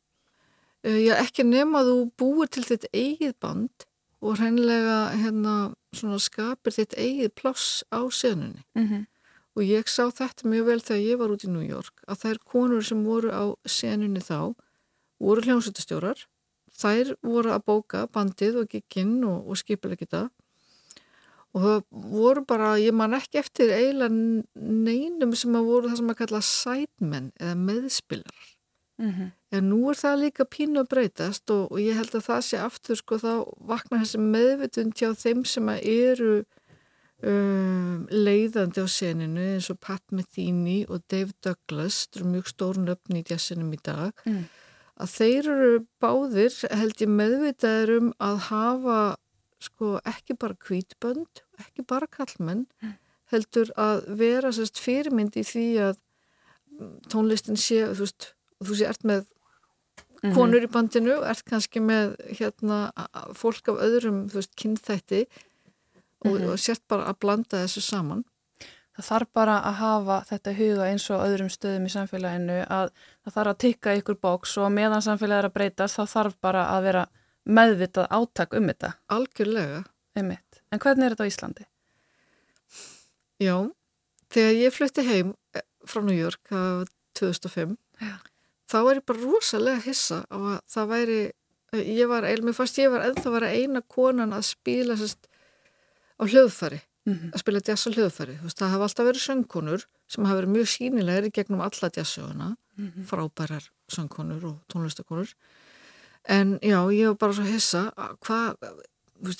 já, 0.85 1.15
ekki 1.17 1.47
nema 1.47 1.81
að 1.81 1.91
þú 1.91 1.97
búir 2.21 2.51
til 2.53 2.63
þitt 2.67 2.87
eigið 2.93 3.35
band 3.41 3.89
og 4.25 4.39
hreinlega 4.39 4.99
hérna 5.17 5.55
svona 5.95 6.21
skapir 6.21 6.73
þitt 6.75 6.95
eigið 6.97 7.35
ploss 7.35 7.83
á 7.89 8.05
senunni 8.11 8.63
mm 8.77 8.87
-hmm 8.87 9.03
og 9.55 9.63
ég 9.63 9.87
sá 9.87 10.09
þetta 10.11 10.49
mjög 10.51 10.69
vel 10.69 10.81
þegar 10.83 11.03
ég 11.03 11.19
var 11.19 11.33
út 11.33 11.43
í 11.47 11.51
New 11.51 11.63
York 11.63 12.03
að 12.11 12.25
er 12.31 12.39
konur 12.43 12.83
sem 12.83 13.03
voru 13.07 13.31
á 13.31 13.43
senunni 13.63 14.23
þá 14.23 14.51
voru 15.23 15.45
hljómsveitastjórar 15.45 16.25
þær 16.75 17.13
voru 17.23 17.53
að 17.55 17.67
bóka 17.69 18.03
bandið 18.11 18.59
og 18.63 18.73
gikinn 18.73 19.21
og, 19.23 19.47
og 19.47 19.59
skipilegita 19.61 20.25
og 21.55 21.63
það 21.63 21.77
voru 22.11 22.43
bara, 22.43 22.73
ég 22.83 22.91
man 22.91 23.15
ekki 23.15 23.39
eftir 23.39 23.71
eiginlega 23.71 24.11
neinum 24.59 25.31
sem 25.39 25.55
að 25.55 25.69
voru 25.69 25.91
það 25.91 26.01
sem 26.01 26.11
að 26.11 26.19
kalla 26.19 26.43
sætmenn 26.43 27.31
eða 27.39 27.55
meðspilar 27.61 28.51
mm 28.97 29.11
-hmm. 29.11 29.31
en 29.51 29.69
nú 29.69 29.89
er 29.89 29.95
það 29.95 30.21
líka 30.23 30.45
pínu 30.45 30.79
að 30.79 30.89
breytast 30.89 31.49
og, 31.51 31.71
og 31.71 31.79
ég 31.79 31.95
held 31.95 32.15
að 32.15 32.27
það 32.29 32.41
sé 32.41 32.57
aftur 32.57 32.95
sko 32.95 33.17
þá 33.17 33.33
vakna 33.59 34.01
þessi 34.03 34.19
meðvitund 34.19 34.93
hjá 34.93 35.13
þeim 35.13 35.45
sem 35.45 35.69
eru 35.69 36.45
um, 37.23 38.07
leiðandi 38.11 38.83
á 38.83 38.87
seninu 38.87 39.41
eins 39.55 39.69
og 39.69 39.79
Pat 39.79 40.03
Metheny 40.11 40.85
og 40.89 41.01
Dave 41.11 41.33
Douglas, 41.43 42.07
það 42.07 42.21
eru 42.21 42.31
mjög 42.33 42.47
stórn 42.47 42.93
öfni 42.93 43.23
í 43.23 43.27
jazzinum 43.29 43.73
í 43.73 43.79
dag 43.83 44.13
mm. 44.25 44.43
að 44.95 45.09
þeir 45.17 45.49
eru 45.55 45.85
báðir 45.99 46.53
held 46.71 47.01
ég 47.01 47.09
meðvitaður 47.09 47.95
um 47.99 48.13
að 48.19 48.37
hafa 48.49 48.99
sko 49.59 49.97
ekki 50.05 50.35
bara 50.37 50.57
kvítbönd, 50.61 51.41
ekki 51.59 51.85
bara 51.87 52.07
kallmenn, 52.11 52.67
heldur 53.31 53.71
að 53.79 54.03
vera 54.19 54.51
sérst 54.53 54.77
fyrirmynd 54.77 55.37
í 55.39 55.43
því 55.47 55.67
að 55.89 56.01
tónlistin 57.11 57.57
sé, 57.59 57.81
þú 57.95 58.05
veist, 58.05 58.27
þú 58.67 58.77
sé 58.79 58.87
ert 58.89 59.03
með 59.07 59.25
mhm. 60.21 60.35
konur 60.35 60.67
í 60.67 60.71
bandinu, 60.71 61.17
ert 61.27 61.43
kannski 61.47 61.83
með 61.83 62.15
hérna 62.39 62.79
fólk 63.37 63.73
af 63.73 63.83
öðrum, 63.87 64.25
þú 64.31 64.41
veist, 64.41 64.55
kynþætti 64.59 65.25
og, 66.25 66.31
mm 66.31 66.37
-hmm. 66.37 66.53
og 66.53 66.59
sért 66.59 66.87
bara 66.87 67.09
að 67.09 67.19
blanda 67.19 67.63
þessu 67.65 67.81
saman. 67.81 68.25
Það 68.95 69.05
þarf 69.05 69.27
bara 69.33 69.55
að 69.59 69.73
hafa 69.73 70.17
þetta 70.29 70.51
huga 70.55 70.85
eins 70.87 71.09
og 71.11 71.23
öðrum 71.25 71.49
stöðum 71.51 71.85
í 71.85 71.91
samfélaginu 71.91 72.59
að 72.63 72.91
það 73.23 73.33
þarf 73.35 73.51
að 73.51 73.57
tikka 73.57 73.95
ykkur 73.99 74.17
bóks 74.21 74.57
og 74.57 74.71
meðan 74.71 75.01
samfélagið 75.01 75.39
er 75.39 75.45
að 75.49 75.53
breytast 75.57 75.97
þá 75.99 76.05
þarf 76.07 76.35
bara 76.41 76.61
að 76.71 76.83
vera 76.83 77.07
meðvitað 77.43 78.07
átak 78.09 78.53
um 78.53 78.67
þetta. 78.67 78.93
Algjörlega. 79.11 79.83
Einmitt. 80.15 80.61
En 80.71 80.79
hvernig 80.79 81.05
er 81.05 81.15
þetta 81.15 81.27
á 81.27 81.31
Íslandi? 81.31 81.65
Já, 83.43 83.55
þegar 84.31 84.53
ég 84.61 84.73
flutti 84.73 85.03
heim 85.03 85.33
eh, 85.55 85.65
frá 85.83 86.01
New 86.01 86.15
York 86.15 86.53
2005 87.19 87.75
Já. 87.99 88.15
Þá 88.71 88.77
er 88.81 88.99
ég 88.99 89.05
bara 89.05 89.23
rosalega 89.23 89.83
hissa 89.85 90.23
á 90.29 90.37
að 90.37 90.59
það 90.73 90.91
væri, 90.93 91.21
ég 91.81 92.11
var, 92.11 92.27
mér 92.47 92.57
fannst 92.57 92.81
ég 92.81 92.91
var 92.93 93.05
ennþá 93.07 93.29
að 93.29 93.37
vera 93.37 93.53
eina 93.53 93.81
konan 93.81 94.35
að 94.35 94.45
spila 94.49 94.97
sérst 94.99 95.29
á 96.15 96.23
hljóðfari, 96.23 96.79
mm 97.05 97.13
-hmm. 97.13 97.33
að 97.33 97.43
spila 97.43 97.61
jazz 97.65 97.87
á 97.87 97.89
hljóðfari. 97.91 98.39
Veist, 98.43 98.57
það 98.57 98.73
hafa 98.73 98.87
alltaf 98.87 99.05
verið 99.05 99.25
söngkonur 99.27 99.87
sem 100.07 100.25
hafa 100.25 100.39
verið 100.41 100.55
mjög 100.55 100.67
sínilegri 100.67 101.31
gegnum 101.31 101.61
alla 101.61 101.89
jazzsöguna, 101.89 102.55
mm 102.77 102.91
-hmm. 102.91 103.05
frábærar 103.05 103.69
söngkonur 103.87 104.45
og 104.45 104.57
tónlistakonur 104.67 105.35
en 106.27 106.59
já, 106.61 106.79
ég 106.91 107.07
var 107.07 107.17
bara 107.19 107.33
svo 107.37 107.45
hissa 107.45 107.85
hvað, 108.25 108.57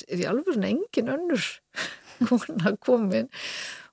er 0.07 0.21
ég 0.21 0.29
alveg 0.29 0.57
engin 0.63 1.11
önnur 1.15 1.45
kona 2.27 2.75
komin 2.77 3.29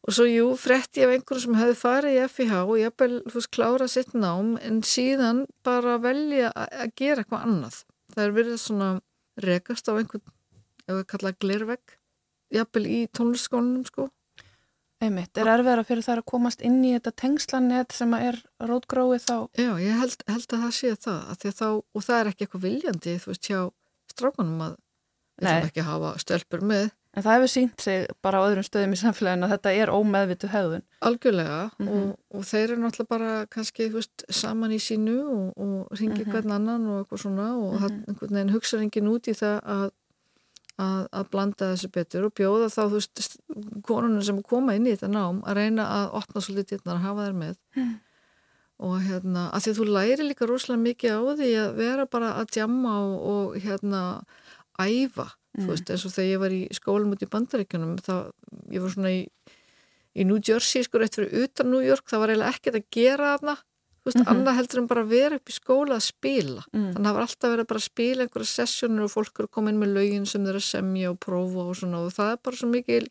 og 0.03 0.17
svo 0.17 0.27
jú, 0.27 0.47
fretti 0.59 1.03
ég 1.03 1.09
af 1.11 1.17
einhverju 1.17 1.45
sem 1.45 1.59
hefði 1.59 1.79
farið 1.79 2.19
í 2.19 2.23
FIH 2.35 2.55
og 2.63 2.75
ég 2.81 2.91
hef 2.91 3.03
vel 3.03 3.47
klára 3.55 3.89
sitt 3.91 4.15
nám 4.15 4.57
en 4.63 4.83
síðan 4.87 5.45
bara 5.67 5.99
velja 6.03 6.51
að 6.55 6.95
gera 6.99 7.23
eitthvað 7.23 7.47
annað 7.47 7.83
það 8.15 8.25
er 8.25 8.37
verið 8.39 8.59
svona 8.63 8.89
rekast 9.43 9.89
á 9.89 9.93
einhvern, 9.95 10.25
ef 10.89 10.97
við 10.99 11.07
kalla 11.15 11.37
glervegg 11.45 11.97
jafnvel 12.53 12.85
í 12.87 12.99
tónlistskónunum 13.15 13.87
sko 13.89 14.11
Einmitt, 15.03 15.35
er 15.35 15.49
erfiðara 15.51 15.83
fyrir 15.83 16.05
það 16.07 16.21
að 16.21 16.29
komast 16.31 16.61
inn 16.63 16.77
í 16.87 16.93
þetta 16.95 17.11
tengslanett 17.19 17.95
sem 17.97 18.13
er 18.15 18.37
rótgróið 18.63 19.25
þá? 19.25 19.37
Já, 19.59 19.71
ég 19.83 19.97
held, 19.99 20.21
held 20.31 20.45
að 20.55 20.61
það 20.63 20.75
sé 20.77 20.91
það, 20.95 21.17
að 21.33 21.47
þá, 21.59 21.69
og 21.83 22.05
það 22.07 22.19
er 22.19 22.31
ekki 22.31 22.47
eitthvað 22.47 22.67
viljandi, 22.69 23.15
þú 23.19 23.33
veist, 23.33 23.49
hjá 23.51 23.61
strákunum 24.13 24.63
að 24.69 24.77
við 24.77 25.49
þurfum 25.49 25.71
ekki 25.73 25.83
að 25.83 25.89
hafa 25.89 26.13
stölpur 26.23 26.63
með. 26.71 26.87
En 27.13 27.25
það 27.25 27.35
hefur 27.37 27.51
sínt 27.53 27.83
sig 27.85 28.07
bara 28.25 28.41
á 28.41 28.47
öðrum 28.49 28.65
stöðum 28.65 28.95
í 28.97 29.01
samfélaginu 29.03 29.45
að 29.45 29.53
þetta 29.53 29.73
er 29.83 29.91
ómeðvitu 29.93 30.49
höfðun. 30.49 30.85
Algjörlega, 31.05 31.59
mm 31.77 31.89
-hmm. 31.89 31.97
og, 31.99 32.39
og 32.39 32.47
þeir 32.49 32.71
eru 32.71 32.79
náttúrulega 32.81 33.09
bara 33.09 33.33
kannski, 33.53 33.89
veist, 33.93 34.25
saman 34.31 34.73
í 34.73 34.79
sínu 34.81 35.19
og, 35.21 35.53
og 35.57 35.99
ringi 35.99 36.23
mm 36.23 36.25
-hmm. 36.25 36.33
hvern 36.33 36.53
annan 36.53 36.87
og 36.87 37.01
eitthvað 37.01 37.23
svona 37.23 37.49
og 37.57 37.81
mm 37.81 38.17
-hmm. 38.17 38.53
hugsa 38.53 38.81
engin 38.81 39.13
út 39.13 39.29
í 39.29 39.35
það 39.35 39.61
að 39.65 39.91
að, 40.81 41.03
að 41.13 41.29
blanda 41.33 41.69
þessu 41.73 41.91
betur 41.93 42.29
og 42.29 42.35
bjóða 42.39 42.71
þá 42.73 42.81
þú 42.81 42.95
veist 42.95 43.37
konunum 43.89 44.25
sem 44.25 44.41
koma 44.47 44.77
inn 44.77 44.89
í 44.89 44.95
þetta 44.95 45.11
nám 45.13 45.43
að 45.49 45.61
reyna 45.61 45.89
að 45.99 46.17
opna 46.23 46.43
svolítið 46.45 46.79
dittnar 46.79 46.99
að 46.99 47.07
hafa 47.07 47.27
þær 47.27 47.37
með 47.43 47.55
mm. 47.77 47.93
og 48.89 48.97
hérna 49.09 49.45
að 49.51 49.65
því 49.65 49.73
að 49.73 49.81
þú 49.81 49.89
læri 49.91 50.29
líka 50.29 50.49
rosalega 50.49 50.85
mikið 50.87 51.13
á 51.13 51.21
því 51.43 51.53
að 51.65 51.79
vera 51.83 52.09
bara 52.17 52.33
að 52.41 52.51
djamma 52.57 52.97
og, 53.03 53.15
og 53.33 53.61
hérna 53.67 54.03
æfa, 54.81 55.29
mm. 55.57 55.65
þú 55.65 55.69
veist 55.71 55.91
eins 55.91 56.07
og 56.09 56.15
þegar 56.15 56.31
ég 56.31 56.43
var 56.45 56.55
í 56.57 56.63
skólum 56.73 57.13
út 57.17 57.25
í 57.25 57.33
bandaríkunum 57.33 57.99
þá 58.05 58.15
ég 58.73 58.85
var 58.85 58.95
svona 58.95 59.13
í 59.13 59.21
í 60.13 60.27
New 60.29 60.41
Jersey 60.45 60.85
sko 60.85 61.01
rétt 61.01 61.17
fyrir 61.17 61.47
utan 61.47 61.71
New 61.73 61.81
York 61.81 62.05
það 62.11 62.23
var 62.23 62.33
eiginlega 62.33 62.57
ekkert 62.57 62.81
að 62.81 62.91
gera 62.93 63.37
þarna 63.37 63.57
Þú 64.03 64.11
veist, 64.11 64.19
mm 64.19 64.25
-hmm. 64.25 64.35
annað 64.35 64.57
heldur 64.59 64.79
en 64.81 64.87
bara 64.91 65.03
vera 65.07 65.37
upp 65.39 65.49
í 65.49 65.53
skóla 65.55 65.95
að 65.95 66.03
spila. 66.03 66.63
Mm. 66.73 66.87
Þannig 66.93 66.99
að 66.99 67.07
það 67.07 67.15
var 67.15 67.23
alltaf 67.23 67.51
verið 67.53 67.63
að 67.63 67.73
bara 67.73 67.83
spila 67.83 68.23
einhverja 68.23 68.51
sessjónur 68.51 69.05
og 69.05 69.13
fólk 69.13 69.39
eru 69.39 69.69
inn 69.71 69.79
með 69.79 69.93
laugin 69.95 70.27
sem 70.27 70.45
þeir 70.45 70.59
að 70.59 70.67
semja 70.67 71.11
og 71.13 71.19
prófa 71.23 71.63
og 71.63 71.77
svona 71.77 71.99
og 72.03 72.11
það 72.13 72.33
er 72.33 72.41
bara 72.43 72.57
svo 72.57 72.69
mikil 72.69 73.07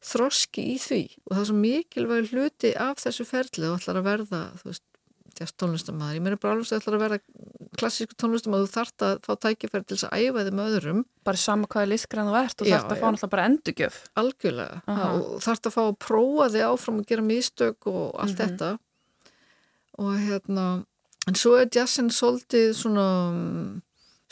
þroski 0.00 0.62
í 0.74 0.76
því 0.78 1.02
og 1.26 1.30
það 1.34 1.40
er 1.42 1.48
svo 1.50 1.56
mikilvæg 1.56 2.30
hluti 2.30 2.70
af 2.78 2.96
þessu 3.02 3.24
ferli 3.26 3.66
og 3.66 3.80
ætlar 3.80 3.98
að 3.98 4.06
verða, 4.06 4.40
þú 4.60 4.64
veist, 4.70 4.84
þess 5.40 5.56
tónlistamæður. 5.60 6.16
Ég 6.16 6.24
meina 6.24 6.40
bara 6.40 6.52
alveg 6.54 6.66
að 6.66 6.70
það 6.70 6.80
ætlar 6.80 6.96
að 6.96 7.04
verða 7.04 7.18
klassísku 7.80 8.16
tónlistamæður 8.20 8.68
þú 8.68 8.74
þart 8.76 9.06
að 9.06 9.14
fá 9.26 9.32
tækifæri 9.46 9.86
til 9.86 9.96
þess 9.96 10.08
að 10.08 10.20
æfa 10.20 10.44
þið 10.44 10.54
með 10.58 10.70
öðrum. 10.74 11.00
Bara 11.24 11.40
sama 11.40 11.70
hvaða 11.70 11.90
lískgræn 11.92 12.30
þú 12.30 12.36
ert 12.40 12.62
og 12.62 12.70
þart 12.70 12.92
að 12.94 13.00
fá 13.00 13.06
náttúrulega 13.08 13.32
bara 13.34 13.48
endugjöf. 13.50 13.98
Algjörlega. 14.20 14.82
Uh 14.86 14.98
-huh. 14.98 15.10
Og 15.10 15.42
þart 15.42 15.66
að 15.66 15.74
fá 15.76 15.82
að 15.86 15.98
prófa 16.06 16.48
þig 16.52 16.62
áfram 16.70 17.00
og 17.00 17.06
gera 17.06 17.22
mistök 17.22 17.86
og 17.86 18.14
allt 18.20 18.38
mm 18.38 18.46
-hmm. 18.46 18.58
þetta 18.58 18.78
og 20.00 20.16
hérna 20.16 20.66
en 21.28 21.36
svo 21.36 21.56
er 21.60 21.68
jazzin 21.74 22.10
svolítið 22.14 22.72
svona 22.78 23.06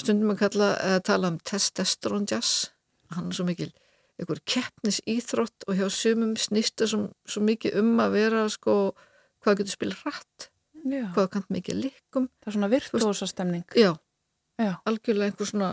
stundum 0.01 0.33
að 0.33 0.41
kalla 0.45 0.71
að 0.95 1.03
tala 1.11 1.33
um 1.33 1.39
testosterone 1.45 2.29
jazz 2.31 2.71
hann 3.15 3.31
er 3.31 3.39
svo 3.39 3.47
mikil 3.49 3.71
einhver 4.19 4.41
keppnis 4.49 5.01
íþrótt 5.07 5.67
og 5.69 5.79
hjá 5.79 5.89
sumum 5.93 6.35
snýsta 6.39 6.89
svo, 6.91 7.09
svo 7.29 7.43
mikið 7.47 7.79
um 7.83 7.99
að 8.03 8.17
vera 8.17 8.47
sko 8.53 8.79
hvað 9.45 9.61
getur 9.61 9.77
spil 9.77 9.93
rætt 10.05 10.49
hvað 10.87 11.29
kann 11.35 11.47
mikið 11.49 11.81
likum 11.85 12.29
það 12.41 12.51
er 12.51 12.57
svona 12.57 12.73
virtuósa 12.73 13.29
stemning 13.31 13.65
já, 13.77 13.93
já, 14.59 14.73
algjörlega 14.85 15.33
einhver 15.33 15.51
svona 15.53 15.71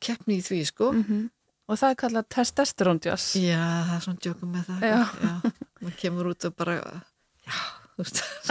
keppni 0.00 0.40
í 0.40 0.44
því 0.44 0.60
sko 0.66 0.92
mm 0.92 1.04
-hmm. 1.04 1.24
og 1.68 1.78
það 1.78 1.90
er 1.90 2.00
kallað 2.04 2.28
testosterone 2.28 3.00
jazz 3.04 3.36
já, 3.36 3.64
það 3.88 3.96
er 3.96 4.06
svona 4.08 4.22
djókum 4.22 4.52
með 4.52 4.64
það 4.70 4.80
já, 4.90 5.02
maður 5.80 5.98
kemur 6.02 6.32
út 6.32 6.44
og 6.44 6.56
bara 6.56 6.74
já 6.76 7.58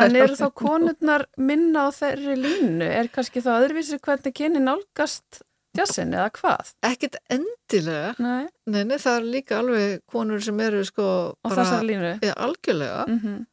En 0.01 0.15
eru 0.17 0.33
þá 0.33 0.47
konurnar 0.57 1.27
minna 1.37 1.85
á 1.85 1.89
þeirri 1.93 2.33
línu? 2.39 2.85
Er 2.85 3.11
kannski 3.13 3.43
þá 3.45 3.51
öðruvísi 3.59 3.99
hvernig 4.01 4.33
kynni 4.33 4.61
nálgast 4.63 5.43
jazzin 5.77 6.15
eða 6.15 6.31
hvað? 6.33 6.71
Ekkit 6.87 7.19
endilega. 7.29 8.15
Nei. 8.17 8.47
Nei, 8.65 8.81
nei, 8.89 8.97
það 9.01 9.19
er 9.19 9.27
líka 9.35 9.59
alveg 9.61 9.99
konur 10.09 10.41
sem 10.41 10.61
eru 10.65 10.81
sko 10.87 11.07
á 11.45 11.47
þessar 11.51 11.85
línu? 11.85 12.15
Algjörlega. 12.33 13.03
Mm 13.11 13.19
-hmm. 13.19 13.43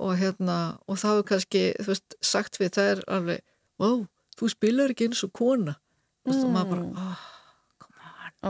Og 0.00 0.16
hérna, 0.16 0.56
og 0.88 0.96
þá 1.00 1.10
er 1.10 1.26
kannski, 1.28 1.62
þú 1.76 1.92
veist, 1.92 2.16
sagt 2.24 2.56
við 2.60 2.70
það 2.78 2.90
er 2.94 3.02
alveg, 3.16 3.42
wow, 3.82 3.98
þú 4.40 4.48
spilar 4.48 4.94
ekki 4.94 5.10
eins 5.10 5.20
og 5.26 5.32
kona. 5.36 5.76
Mm. 6.28 6.36
og 6.36 6.50
maður 6.54 6.70
bara, 6.70 7.04
oh. 7.04 7.26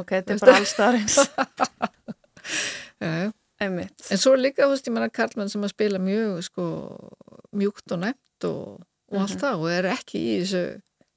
Ok, 0.01 0.13
þetta 0.15 0.35
er 0.35 0.43
bara 0.45 0.57
allstarins. 0.61 1.17
Einmitt. 3.61 4.05
En 4.09 4.21
svo 4.21 4.37
líka, 4.39 4.65
þú 4.65 4.75
veist, 4.75 4.87
ég 4.89 4.95
menna 4.95 5.11
Karlmann 5.13 5.51
sem 5.53 5.65
að 5.67 5.75
spila 5.75 6.01
mjög 6.03 6.45
sko, 6.47 6.67
mjúkt 7.59 7.97
og 7.97 8.03
næmt 8.05 8.47
og, 8.49 8.79
og 8.79 8.81
mm 8.81 9.19
-hmm. 9.19 9.23
allt 9.23 9.35
mhm. 9.35 9.41
það 9.43 9.55
og 9.65 9.73
er 9.73 9.85
ekki 9.91 10.19
í 10.19 10.37
þessu 10.41 10.65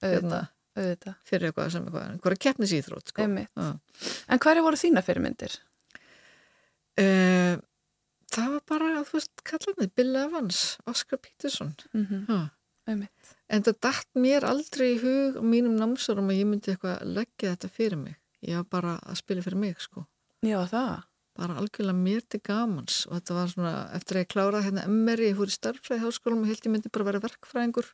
hérna, 0.02 0.40
auðvitað. 0.76 1.16
fyrir 1.24 1.48
eitthvað 1.48 1.70
sem 1.72 1.86
eitthvað, 1.86 2.10
einhverja 2.12 2.44
keppnisýþrótt 2.46 3.08
sko. 3.08 3.22
En 3.22 4.40
hverju 4.40 4.64
voru 4.66 4.78
þína 4.78 5.02
fyrirmyndir? 5.06 5.60
Uh, 6.94 7.58
það 8.34 8.50
var 8.56 8.66
bara, 8.72 8.90
þú 9.08 9.18
veist, 9.20 9.32
Karlmann 9.48 9.94
Bill 9.98 10.20
Evans, 10.24 10.60
Oscar 10.90 11.22
Peterson. 11.22 11.74
Mm 11.94 12.06
-hmm. 12.06 12.50
En 13.48 13.64
það 13.64 13.80
dætt 13.86 14.10
mér 14.20 14.44
aldrei 14.44 14.96
í 14.96 15.00
hug 15.00 15.38
og 15.40 15.46
mínum 15.48 15.78
námsurum 15.80 16.30
að 16.30 16.40
ég 16.42 16.50
myndi 16.50 16.72
eitthvað 16.74 17.06
leggja 17.06 17.56
þetta 17.56 17.70
fyrir 17.70 17.98
mig. 17.98 18.16
Ég 18.42 18.56
var 18.56 18.64
bara 18.64 19.00
að 19.08 19.16
spila 19.16 19.42
fyrir 19.42 19.58
mig, 19.58 19.80
sko. 19.80 20.06
Já, 20.44 20.60
það. 20.68 21.04
Bara 21.34 21.56
algjörlega 21.58 21.98
mér 21.98 22.22
til 22.30 22.42
gamans. 22.44 23.06
Og 23.08 23.16
þetta 23.18 23.34
var 23.34 23.48
svona, 23.48 23.74
eftir 23.98 24.18
að 24.18 24.26
ég 24.26 24.34
kláraði 24.34 24.66
hérna 24.66 24.88
MR, 24.88 25.20
ég 25.20 25.38
fór 25.38 25.48
í 25.48 25.56
starffræði 25.56 26.04
háskólum 26.04 26.44
og 26.44 26.52
held 26.52 26.66
ég 26.66 26.74
myndi 26.74 26.92
bara 26.94 27.08
vera 27.08 27.24
verkfræðingur. 27.24 27.88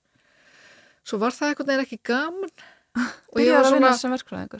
Svo 1.04 1.22
var 1.22 1.32
það 1.32 1.50
eitthvað 1.50 1.68
neina 1.68 1.86
ekki 1.86 2.02
gaman. 2.04 2.52
Og 3.34 3.40
ég 3.40 3.54
var 3.54 3.70
svona? 3.70 4.60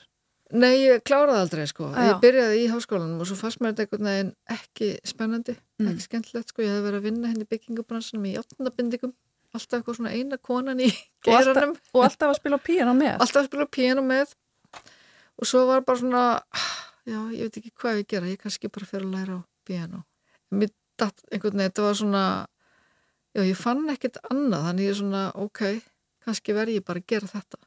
Nei, 0.50 0.80
ég 0.82 1.04
kláraði 1.06 1.44
aldrei 1.44 1.66
sko 1.70 1.92
Já. 1.94 2.08
ég 2.10 2.22
byrjaði 2.24 2.62
í 2.64 2.70
háskólanum 2.72 3.20
og 3.22 3.28
svo 3.30 3.36
fannst 3.38 3.60
mér 3.62 3.76
þetta 3.76 3.84
eitthvað 3.86 4.06
neina 4.08 4.56
ekki 4.56 4.88
spennandi, 5.06 5.54
mm. 5.78 5.90
ekki 5.92 6.06
skemmtilegt 6.08 6.50
sko 6.54 6.64
ég 6.66 6.72
hef 6.74 6.86
verið 6.88 6.98
að 7.00 7.06
vinna 7.06 7.30
henni 7.30 7.46
hérna 7.46 8.32
í 8.32 8.38
8. 8.42 8.72
bindingum 8.80 9.14
alltaf 9.54 9.78
eitthvað 9.80 10.00
svona 10.00 10.14
eina 10.14 10.38
konan 10.42 10.82
í 10.82 10.90
Og 10.90 11.34
alltaf- 11.36 11.54
geiranum 11.54 11.76
Og 11.94 12.04
alltaf 12.06 12.32
að 12.34 12.40
spila 12.40 12.58
á 12.58 12.66
píano 12.66 12.94
með. 12.98 13.16
alltaf 13.20 13.44
að 13.44 13.50
spila 13.52 13.68
piano 13.78 14.02
með 14.06 14.34
og 15.40 15.48
svo 15.48 15.66
var 15.70 15.86
bara 15.86 16.02
svona 16.02 16.24
já, 17.06 17.20
ég 17.34 17.46
veit 17.48 17.58
ekki 17.62 17.72
hvað 17.80 18.02
ég 18.02 18.10
gera, 18.10 18.30
ég 18.34 18.42
kannski 18.42 18.70
bara 18.74 18.90
fyrir 18.90 19.06
að 19.08 19.14
læra 19.16 19.38
á 19.40 19.42
piano 19.70 20.04
mér 20.52 20.74
datt 21.00 21.22
einhvern 21.32 21.56
veginn, 21.56 21.70
þetta 21.70 21.86
var 21.86 21.96
svona 22.02 22.24
já, 23.38 23.44
ég 23.46 23.58
fann 23.58 23.86
ekkert 23.94 24.18
annað 24.32 24.66
þannig 24.68 24.86
ég 24.88 24.94
er 24.96 25.00
svona, 25.00 25.24
ok, 25.38 25.62
kannski 26.26 26.56
verð 26.58 26.76
ég 26.78 26.86
bara 26.86 27.02
að 27.02 27.10
gera 27.14 27.30
þetta, 27.30 27.62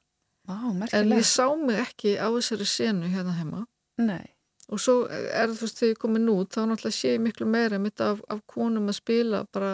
Vá, 0.48 0.56
en 0.98 1.12
ég 1.14 1.26
sá 1.26 1.46
mig 1.58 1.78
ekki 1.78 2.16
á 2.18 2.26
þessari 2.34 2.66
senu 2.66 3.10
hérna 3.12 3.36
heima. 3.38 3.66
Nei. 4.00 4.24
og 4.72 4.80
svo 4.80 4.94
er 5.10 5.50
þú 5.52 5.66
veist, 5.66 5.78
þegar 5.78 5.92
ég 5.92 6.00
komin 6.00 6.30
út 6.32 6.54
þá 6.54 6.62
náttúrulega 6.64 6.96
sé 6.96 7.10
ég 7.12 7.20
miklu 7.20 7.46
meira 7.46 7.78
mitt 7.82 8.00
af, 8.00 8.22
af 8.32 8.40
konum 8.48 8.88
að 8.88 8.96
spila 8.96 9.42
bara 9.52 9.72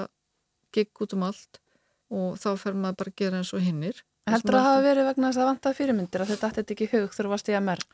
gigg 0.74 1.02
út 1.04 1.14
um 1.14 1.24
allt. 1.28 1.60
Og 2.08 2.38
þá 2.40 2.48
fer 2.58 2.74
maður 2.74 2.98
bara 3.02 3.12
að 3.12 3.20
gera 3.20 3.40
eins 3.40 3.52
og 3.54 3.62
hinnir. 3.62 4.02
Heldur 4.28 4.56
að 4.56 4.64
það 4.64 4.68
hafa 4.68 4.84
verið 4.84 5.08
vegna 5.08 5.28
þess 5.28 5.38
að 5.38 5.42
það 5.42 5.50
vantaði 5.52 5.78
fyrirmyndir 5.78 6.24
að 6.24 6.30
þetta 6.32 6.50
ætti 6.50 6.74
ekki 6.74 6.86
í 6.88 6.92
hug 6.92 7.16
þú 7.16 7.30
varst 7.32 7.48
í 7.48 7.56
MR? 7.58 7.84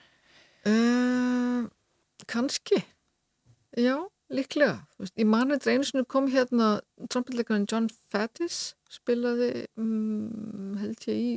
Uh, 0.71 1.61
kannski. 2.31 2.81
Já, 3.79 3.97
líklega. 4.33 4.77
Veist, 5.03 5.25
mani 5.29 5.59
þetta 5.59 5.75
einu 5.75 5.89
sinni 5.89 6.07
kom 6.11 6.31
hérna 6.33 6.71
trompetleikarinn 7.11 7.69
John 7.71 7.91
Faddis 8.11 8.61
spilaði 8.91 9.67
um, 9.77 10.79
held 10.81 11.09
ég 11.11 11.21
í 11.21 11.35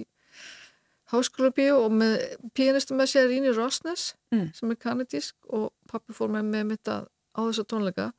háskóla 1.12 1.52
bíó 1.56 1.78
og 1.86 1.92
með 1.96 2.16
pianistu 2.58 2.96
með 2.98 3.12
sér 3.14 3.28
Ríni 3.32 3.54
Rosnes 3.56 4.14
Mm. 4.34 4.50
sem 4.54 4.72
er 4.72 4.76
kanadísk 4.76 5.36
og 5.56 5.70
pappi 5.88 6.12
fór 6.14 6.28
með 6.34 6.50
með 6.52 6.64
mitt 6.74 6.90
að 6.92 7.06
á 7.32 7.40
þessu 7.48 7.64
tónleika 7.64 8.10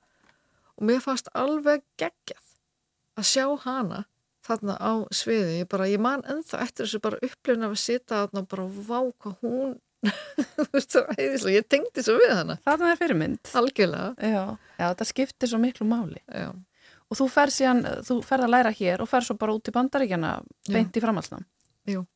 og 0.78 0.86
mér 0.88 1.02
fannst 1.04 1.28
alveg 1.36 1.82
geggjað 2.00 2.46
að 3.18 3.26
sjá 3.28 3.44
hana 3.66 4.04
þarna 4.48 4.78
á 4.80 4.92
sviði, 5.12 5.58
ég 5.60 5.68
bara, 5.68 5.84
ég 5.90 6.00
man 6.00 6.22
ennþá 6.24 6.62
eftir 6.64 6.86
þessu 6.86 7.00
bara 7.04 7.18
upplifin 7.20 7.66
af 7.66 7.74
að 7.74 7.82
sita 7.82 8.22
þarna 8.22 8.40
og 8.40 8.48
bara 8.48 8.64
vá 8.88 9.00
hvað 9.20 9.36
hún 9.42 9.76
þú 10.56 10.64
veist 10.72 10.92
það 10.94 11.04
var 11.10 11.16
heiðislega, 11.18 11.56
ég 11.58 11.68
tengdi 11.68 12.02
svo 12.06 12.14
við 12.22 12.32
hana 12.38 12.56
Það 12.64 12.84
er 12.88 12.98
fyrirmynd. 13.02 13.52
algjörlega, 13.60 14.14
Já. 14.22 14.44
Já, 14.78 14.84
þetta 14.94 15.06
skiptir 15.12 15.50
svo 15.52 15.58
miklu 15.60 15.84
máli. 15.90 16.22
já, 16.32 16.48
Og 17.10 17.16
þú 17.20 17.26
fer 17.32 17.50
síðan, 17.52 17.82
þú 18.04 18.18
ferð 18.24 18.44
að 18.48 18.52
læra 18.54 18.70
hér 18.78 19.00
og 19.04 19.08
fer 19.08 19.24
svo 19.26 19.34
bara 19.36 19.52
út 19.56 19.68
í 19.68 19.72
bandaríkjana 19.74 20.32
beint 20.72 20.96
í 20.96 21.00
framhalsnam. 21.04 21.44
Jú. 21.88 22.06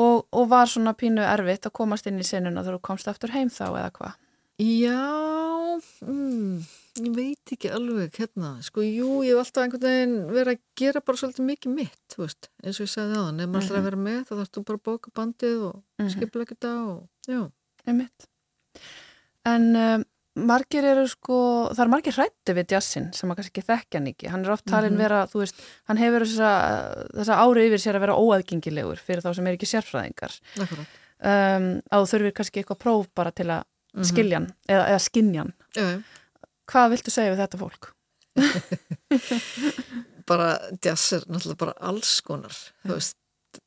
Og, 0.00 0.26
og 0.32 0.46
var 0.48 0.66
svona 0.72 0.94
pínu 0.96 1.20
erfitt 1.20 1.66
að 1.68 1.72
komast 1.76 2.06
inn 2.08 2.20
í 2.22 2.24
sinnuna 2.24 2.62
þegar 2.64 2.78
þú 2.78 2.84
komst 2.88 3.08
aftur 3.12 3.32
heim 3.34 3.50
þá 3.52 3.64
eða 3.68 3.90
hvað? 3.98 4.14
já 4.62 5.00
mm, 6.06 6.58
ég 7.02 7.14
veit 7.16 7.52
ekki 7.54 7.70
alveg 7.72 8.14
hérna, 8.20 8.50
sko, 8.62 8.84
jú, 8.84 9.22
ég 9.26 9.32
hef 9.34 9.40
alltaf 9.42 9.64
einhvern 9.64 9.82
veginn 9.88 10.14
verið 10.30 10.52
að 10.54 10.60
gera 10.78 11.00
bara 11.02 11.18
svolítið 11.18 11.46
mikið 11.48 11.74
mitt, 11.76 11.98
þú 12.12 12.20
veist, 12.22 12.48
eins 12.62 12.78
og 12.78 12.84
ég 12.86 12.92
sagði 12.92 13.16
á 13.18 13.22
þann 13.26 13.40
ef 13.42 13.50
maður 13.52 13.64
ætlar 13.66 13.80
að 13.80 13.86
vera 13.88 14.00
með, 14.06 14.20
þá 14.28 14.32
þarfst 14.38 14.54
þú 14.58 14.62
bara 14.68 14.78
að 14.80 14.84
bóka 14.88 15.12
bandið 15.18 15.58
og 15.70 15.74
mm 15.80 16.04
Mhm. 16.04 16.10
skipla 16.14 16.44
ekki 16.46 16.58
það 16.62 16.80
og, 16.92 17.00
já, 17.28 17.40
Einmitt. 17.88 18.28
En 19.44 19.64
um, 19.76 20.04
margir 20.36 20.84
eru 20.88 21.04
sko, 21.10 21.36
það 21.74 21.82
er 21.84 21.90
margir 21.92 22.14
hrætti 22.16 22.54
við 22.56 22.70
jazzin 22.72 23.10
sem 23.14 23.30
að 23.30 23.36
kannski 23.40 23.52
ekki 23.60 23.66
þekkja 23.68 23.98
hann 24.00 24.06
ekki. 24.12 24.28
Hann 24.32 24.44
er 24.46 24.52
oft 24.54 24.64
talin 24.66 24.92
Mhm. 24.94 24.98
vera, 25.04 25.26
þú 25.26 25.42
veist, 25.42 25.60
hann 25.90 25.96
hefur 26.00 26.24
þessa, 26.24 26.52
þessa 27.18 27.36
ári 27.44 27.66
yfir 27.68 27.82
sér 27.84 27.96
að 27.98 28.04
vera 28.06 28.16
óaðgengilegur 28.16 28.96
fyrir 28.98 29.20
þá 29.22 29.34
sem 29.34 29.46
er 29.46 29.56
ekki 29.58 29.68
sérfræðingar. 29.68 30.38
Um, 31.22 31.66
að 31.92 32.02
þú 32.02 32.08
þurfir 32.12 32.32
kannski 32.34 32.62
eitthvað 32.64 32.78
próf 32.80 33.08
bara 33.14 33.30
til 33.30 33.46
að 33.46 33.64
Mhm. 33.94 34.04
skilja 34.08 34.34
hann 34.40 34.54
eða, 34.68 34.84
eða 34.88 35.00
skinja 35.04 35.38
hann. 35.42 35.52
já, 35.76 35.82
já. 35.82 36.02
Hvað 36.66 36.90
viltu 36.90 37.10
segja 37.12 37.34
við 37.34 37.42
þetta 37.42 37.58
fólk? 37.60 37.92
bara 40.26 40.58
jazz 40.82 41.12
er 41.12 41.24
náttúrulega 41.28 41.58
bara 41.58 41.74
alls 41.80 42.20
konar 42.24 42.54
þú 42.86 42.94
veist, 42.96 43.16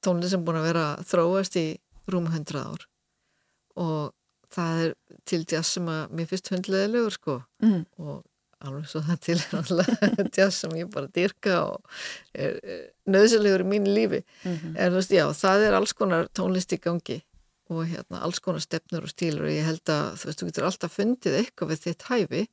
tónlist 0.01 0.32
sem 0.34 0.43
búin 0.45 0.57
að 0.57 0.68
vera 0.72 0.86
þróast 1.05 1.57
í 1.61 1.66
rúm 2.09 2.28
100 2.32 2.57
ár 2.63 2.86
og 3.78 4.13
það 4.53 4.85
er 4.85 4.95
til 5.25 5.41
jazz 5.43 5.75
sem 5.75 5.91
að 5.91 6.15
mér 6.15 6.29
finnst 6.29 6.51
hundleðilegur 6.53 7.15
sko. 7.15 7.41
Mm. 7.63 7.83
og 8.01 8.23
alveg 8.65 8.87
svo 8.89 9.01
það 9.05 9.21
til 9.25 9.35
er 9.35 9.53
náttúrulega 9.53 10.25
jazz 10.37 10.59
sem 10.63 10.75
ég 10.79 10.89
bara 10.93 11.11
dyrka 11.13 11.55
og 11.67 11.95
er, 12.33 12.57
er 12.63 12.83
nöðsilegur 13.11 13.65
í 13.65 13.69
mínu 13.75 13.93
lífi. 13.93 14.21
Mm 14.45 14.75
en 14.75 14.91
þú 14.91 14.99
veist, 14.99 15.15
já, 15.15 15.25
það 15.37 15.67
er 15.67 15.79
alls 15.79 15.95
konar 15.97 16.29
tónlist 16.35 16.75
í 16.75 16.81
gangi 16.81 17.21
og 17.73 17.87
hérna 17.89 18.21
alls 18.25 18.41
konar 18.43 18.61
stefnur 18.61 19.07
og 19.07 19.11
stílur 19.11 19.47
og 19.47 19.55
ég 19.55 19.65
held 19.65 19.89
að 19.89 20.19
þú 20.21 20.29
veist, 20.29 20.41
þú 20.41 20.49
getur 20.49 20.67
alltaf 20.69 20.99
fundið 20.99 21.39
eitthvað 21.39 21.71
við 21.73 21.83
þitt 21.85 22.07
hæfi. 22.09 22.43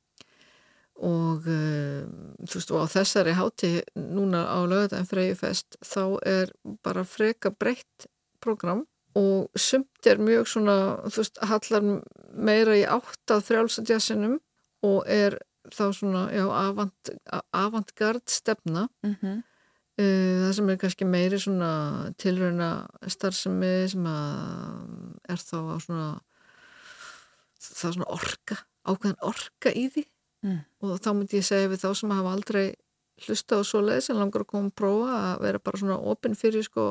Og 1.03 1.49
um, 1.51 2.11
þú 2.47 2.59
veist, 2.59 2.73
og 2.73 2.85
á 2.85 2.87
þessari 2.93 3.35
háti 3.37 3.73
núna 3.97 4.45
á 4.47 4.59
lögðan 4.69 5.09
freyjufest 5.09 5.81
þá 5.83 6.05
er 6.29 6.53
bara 6.85 7.05
freka 7.09 7.51
breytt 7.51 8.09
program 8.43 8.85
og 9.19 9.51
sumt 9.59 10.09
er 10.09 10.21
mjög 10.23 10.49
svona, 10.49 10.77
þú 11.07 11.23
veist, 11.23 11.41
hallar 11.51 11.87
meira 12.33 12.77
í 12.79 12.85
átt 12.89 13.35
að 13.35 13.47
frjálsadjassinum 13.51 14.39
og 14.89 15.03
er 15.07 15.39
þá 15.73 15.85
svona, 15.95 16.27
já, 16.35 16.45
avant, 16.49 17.11
avantgard 17.53 18.29
stefna 18.29 18.89
-hmm. 19.05 19.43
Uh, 20.01 20.49
það 20.49 20.53
sem 20.53 20.69
er 20.71 20.77
kannski 20.77 21.05
meiri 21.05 21.39
svona 21.39 22.13
tilrauna 22.17 22.89
starfsemi 23.07 23.89
sem 23.89 24.05
að 24.07 25.19
er 25.29 25.37
þá 25.37 25.59
á 25.69 25.77
svona 25.85 26.21
það 27.61 27.89
er 27.89 27.93
svona 27.93 28.09
orka, 28.09 28.57
ákveðan 28.89 29.21
orka 29.21 29.71
í 29.71 29.91
því 29.93 30.07
Mm. 30.43 30.65
og 30.83 30.99
þá 30.99 31.13
myndi 31.15 31.39
ég 31.39 31.47
segja 31.47 31.71
við 31.71 31.85
þá 31.85 31.91
sem 31.95 32.11
hafa 32.11 32.33
aldrei 32.35 32.65
hlusta 33.23 33.59
á 33.59 33.63
svoleið 33.63 34.01
sem 34.03 34.19
langar 34.19 34.43
að 34.43 34.51
koma 34.51 34.73
að 34.73 34.79
prófa 34.81 35.19
að 35.19 35.43
vera 35.45 35.61
bara 35.63 35.79
svona 35.79 35.99
opinn 36.13 36.35
fyrir 36.35 36.67
sko 36.67 36.87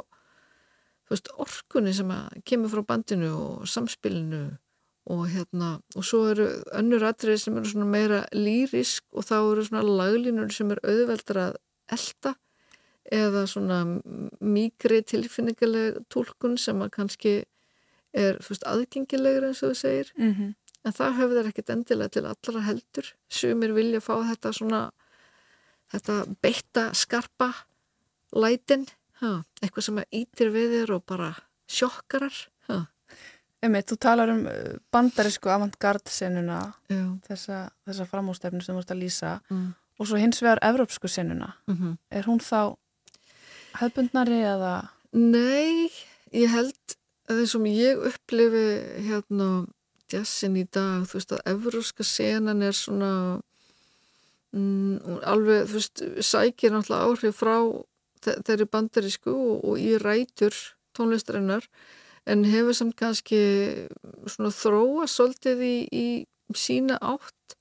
veist, 1.12 1.32
orkunni 1.42 1.94
sem 1.96 2.12
kemur 2.48 2.72
frá 2.72 2.84
bandinu 2.94 3.32
og 3.36 3.70
samspilinu 3.70 4.46
og 5.12 5.26
hérna, 5.32 5.80
og 5.98 6.06
svo 6.06 6.28
eru 6.30 6.46
önnur 6.78 7.04
atrið 7.08 7.40
sem 7.42 7.58
eru 7.58 7.70
svona 7.72 7.90
meira 7.90 8.22
lýrisk 8.38 9.04
og 9.12 9.26
þá 9.26 9.38
eru 9.40 9.66
svona 9.66 9.82
laglínur 9.88 10.54
sem 10.54 10.72
er 10.72 10.82
auðveldar 10.86 11.42
að 11.42 11.58
elda 11.98 12.36
eða 13.12 13.46
svona 13.50 13.80
mýgri 14.40 15.02
tilfinningaleg 15.10 16.04
tólkun 16.14 16.58
sem 16.62 16.80
að 16.86 16.94
kannski 16.96 17.34
er 18.14 18.38
fyrst 18.44 18.68
aðgengilegur 18.68 19.50
eins 19.50 19.64
og 19.64 19.74
þú 19.74 19.80
segir. 19.82 20.12
Mm 20.18 20.34
-hmm. 20.34 20.54
en 20.86 20.94
það 20.94 21.18
höfðar 21.18 21.48
ekkit 21.48 21.70
endilega 21.70 22.10
til 22.10 22.26
allra 22.26 22.62
heldur. 22.62 23.14
Sumir 23.30 23.74
vilja 23.74 24.00
fá 24.00 24.16
þetta 24.30 24.54
svona 24.54 24.92
þetta 25.92 26.26
beitta 26.42 26.94
skarpa 26.94 27.54
lætin 28.32 28.88
ha, 29.22 29.34
eitthvað 29.62 29.88
sem 29.88 30.02
ítir 30.22 30.52
við 30.54 30.78
þér 30.80 30.96
og 30.98 31.06
bara 31.10 31.34
sjokkarar? 31.72 32.38
Einmitt, 33.62 33.92
þú 33.92 33.98
talar 34.02 34.32
um 34.34 34.46
uh, 34.50 34.78
bandarísku 34.94 35.52
avantgard 35.54 36.10
senuna, 36.10 36.64
já, 36.90 37.04
þessa, 37.28 37.60
þessa 37.86 38.08
framústefnu 38.10 38.64
sem 38.66 38.74
þú 38.74 38.82
ert 38.82 38.94
að 38.96 39.04
lýsa 39.04 39.34
mm, 39.52 39.68
og 40.02 40.10
svo 40.10 40.18
hins 40.18 40.42
vegar 40.42 40.62
evrópsku 40.66 41.12
senuna. 41.12 41.54
mm 41.70 41.98
Er 42.10 42.26
hún 42.26 42.42
þá 42.42 42.74
hefbundnari 43.78 44.42
eða... 44.42 44.90
Nei, 45.14 45.92
ég 46.34 46.50
held 46.50 46.98
að 47.30 47.44
og 47.44 47.68
ég 47.70 48.02
upplifi 48.10 48.66
hérna 49.06 49.68
jazzin 50.12 50.58
í 50.60 50.66
dag, 50.66 51.06
þú 51.08 51.20
veist 51.20 51.36
að 51.36 51.46
evróska 51.54 52.04
senan 52.04 52.64
er 52.66 52.76
svona 52.76 53.12
mm, 54.56 55.22
alveg, 55.22 55.70
þú 55.70 55.78
veist, 55.78 56.04
sækir 56.26 56.74
náttúrulega 56.74 57.08
áhrif 57.08 57.40
frá 57.40 57.56
þeirri 58.22 58.68
bandarísku 58.72 59.32
og, 59.34 59.66
og 59.66 59.80
í 59.82 59.98
rætur 60.02 60.56
tónlistarinnar 60.98 61.66
en 62.30 62.46
hefur 62.46 62.76
samt 62.78 62.96
kannski 63.00 63.40
svona 64.30 64.52
þróa 64.54 65.08
svolítið 65.10 65.64
í, 65.66 65.76
í 65.92 66.06
sína 66.54 67.00
átt 67.02 67.56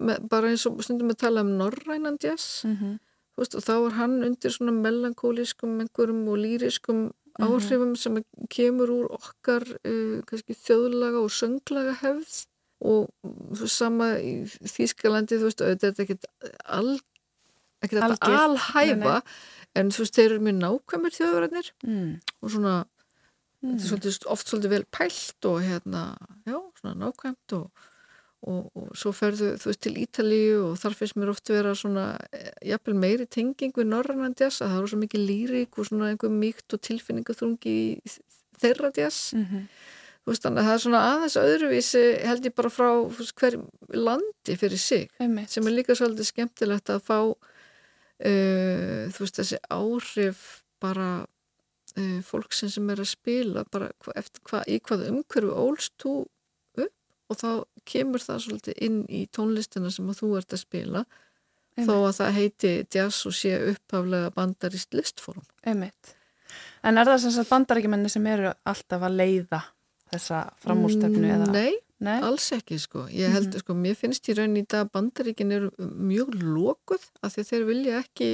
með, 0.00 0.28
bara 0.30 0.48
eins 0.52 0.64
og 0.66 0.80
stundum 0.84 1.12
að 1.12 1.20
tala 1.26 1.44
um 1.44 1.56
norrænan 1.58 2.18
jazz 2.22 2.64
Mm 2.64 2.76
-hmm. 2.76 2.98
Veist, 3.38 3.54
og 3.54 3.62
þá 3.62 3.86
er 3.86 3.92
hann 3.94 4.24
undir 4.24 4.50
svona 4.50 4.72
melankólískum 4.72 5.80
og 6.28 6.38
lýriskum 6.38 7.12
Mhm. 7.38 7.46
áhrifum 7.46 7.96
sem 7.96 8.24
kemur 8.50 8.90
úr 8.90 9.06
okkar 9.14 9.62
uh, 9.62 10.22
kannski 10.26 10.54
þjóðlaga 10.58 11.22
og 11.22 11.30
sönglaga 11.30 11.94
hefð 12.02 12.46
og 12.80 13.08
sama 13.66 14.18
í 14.18 14.44
Þýskalandi, 14.46 15.38
þú 15.38 15.46
veist, 15.48 15.62
auðvitað 15.62 15.84
er 15.88 15.94
þetta 15.94 16.02
ekkert 16.02 16.26
ekkert 17.82 18.02
þetta 18.02 18.38
alhæfa 18.44 19.22
en 19.76 19.90
þú 19.90 19.98
veist, 20.04 20.14
þeir 20.16 20.30
eru 20.32 20.40
mjög 20.46 20.58
nákvæmur 20.64 21.16
þjóðverðarnir 21.18 21.70
Mm. 21.84 22.20
og 22.42 22.50
svona 22.50 22.84
Mm. 23.60 23.74
þetta 23.74 23.82
er 23.82 23.88
svolítið, 23.90 24.26
oft 24.30 24.46
svolítið 24.46 24.70
vel 24.70 24.84
pælt 24.94 25.44
og 25.50 25.56
hérna, 25.66 26.16
já, 26.46 26.58
svona 26.80 26.94
nákvæmt 26.94 27.52
og, 27.58 27.70
og, 28.46 28.70
og 28.76 28.92
svo 28.94 29.10
ferðu 29.10 29.48
þú 29.58 29.66
veist 29.66 29.80
til 29.82 29.94
Ítalíu 29.98 30.60
og 30.70 30.76
þar 30.78 30.94
finnst 30.94 31.16
mér 31.18 31.30
oft 31.32 31.48
vera 31.50 31.72
svona, 31.74 32.04
eh, 32.32 32.52
jafnvel 32.70 32.94
meiri 32.94 33.26
tenging 33.26 33.72
við 33.74 33.86
norrannan 33.90 34.36
jazz, 34.38 34.60
að 34.62 34.68
það 34.70 34.78
eru 34.78 34.86
svo 34.92 34.98
mikið 35.02 35.26
lýrik 35.26 35.78
og 35.78 35.86
svona 35.90 36.10
einhver 36.12 36.30
mýkt 36.30 36.72
og 36.72 36.80
tilfinningaþrungi 36.86 37.74
í 37.98 38.18
þeirra 38.62 38.92
jazz 38.94 39.32
Mm 39.34 39.44
-hmm. 39.44 39.66
þú 40.22 40.30
veist 40.30 40.42
þannig 40.42 40.58
að 40.62 40.66
það 40.68 40.74
er 40.74 40.84
svona 40.84 41.02
aðeins 41.10 41.36
öðruvísi 41.42 42.04
held 42.26 42.44
ég 42.46 42.54
bara 42.54 42.68
frá 42.70 42.88
þú 43.10 43.18
veist, 43.18 43.34
hver 43.34 43.54
landi 43.94 44.56
fyrir 44.56 44.78
sig 44.78 45.10
Einmitt. 45.18 45.50
sem 45.50 45.66
er 45.66 45.70
líka 45.72 45.94
svolítið 45.98 46.26
skemmtilegt 46.30 46.86
að 46.90 47.02
fá 47.02 47.34
uh, 48.24 49.04
þú 49.12 49.24
veist 49.24 49.40
þessi 49.40 49.60
áhrif 49.74 50.42
bara 50.82 51.10
uh, 51.22 52.18
fólksin 52.26 52.72
sem 52.72 52.90
er 52.92 53.02
að 53.02 53.12
spila 53.12 53.64
bara 53.72 53.92
hva, 54.04 54.16
eftir 54.18 54.44
hva, 54.48 54.64
í 54.66 54.80
hvað 54.82 55.06
umhverfu 55.12 55.54
ólst 55.54 55.94
þú 56.02 56.16
upp 56.78 57.32
og 57.32 57.40
þá 57.40 57.50
kemur 57.88 58.24
það 58.24 58.44
svolítið 58.44 58.84
inn 58.88 59.00
í 59.08 59.24
tónlistina 59.34 59.92
sem 59.92 60.12
þú 60.16 60.34
ert 60.40 60.54
að 60.54 60.64
spila 60.64 61.02
Einmitt. 61.04 61.88
þó 61.88 61.94
að 61.96 62.14
það 62.20 62.38
heiti 62.38 62.72
jazz 62.94 63.26
og 63.28 63.36
sé 63.36 63.56
upphaflega 63.72 64.32
bandarist 64.36 64.96
listform 64.96 65.44
Einmitt. 65.62 66.14
En 66.86 66.96
er 66.96 67.08
það 67.08 67.20
sem 67.26 67.34
sagt 67.34 67.50
bandarækjumenni 67.52 68.10
sem 68.12 68.26
eru 68.30 68.54
alltaf 68.66 69.04
að 69.04 69.18
leiða 69.18 69.60
þessa 70.12 70.46
framúrstöfnu 70.62 71.28
eða? 71.28 71.50
Nei, 71.52 71.74
Nei, 72.04 72.20
alls 72.22 72.46
ekki 72.54 72.78
sko. 72.78 73.08
Ég 73.10 73.32
held, 73.34 73.50
mm. 73.50 73.62
sko, 73.64 73.74
mér 73.74 73.96
finnst 73.98 74.28
í 74.30 74.36
raunin 74.38 74.60
í 74.60 74.66
dag 74.70 74.90
bandaríkin 74.94 75.54
eru 75.54 75.70
mjög 75.78 76.36
lókuð 76.38 77.08
af 77.26 77.34
því 77.34 77.42
að 77.42 77.50
þeir 77.50 77.64
vilja 77.66 78.02
ekki 78.04 78.28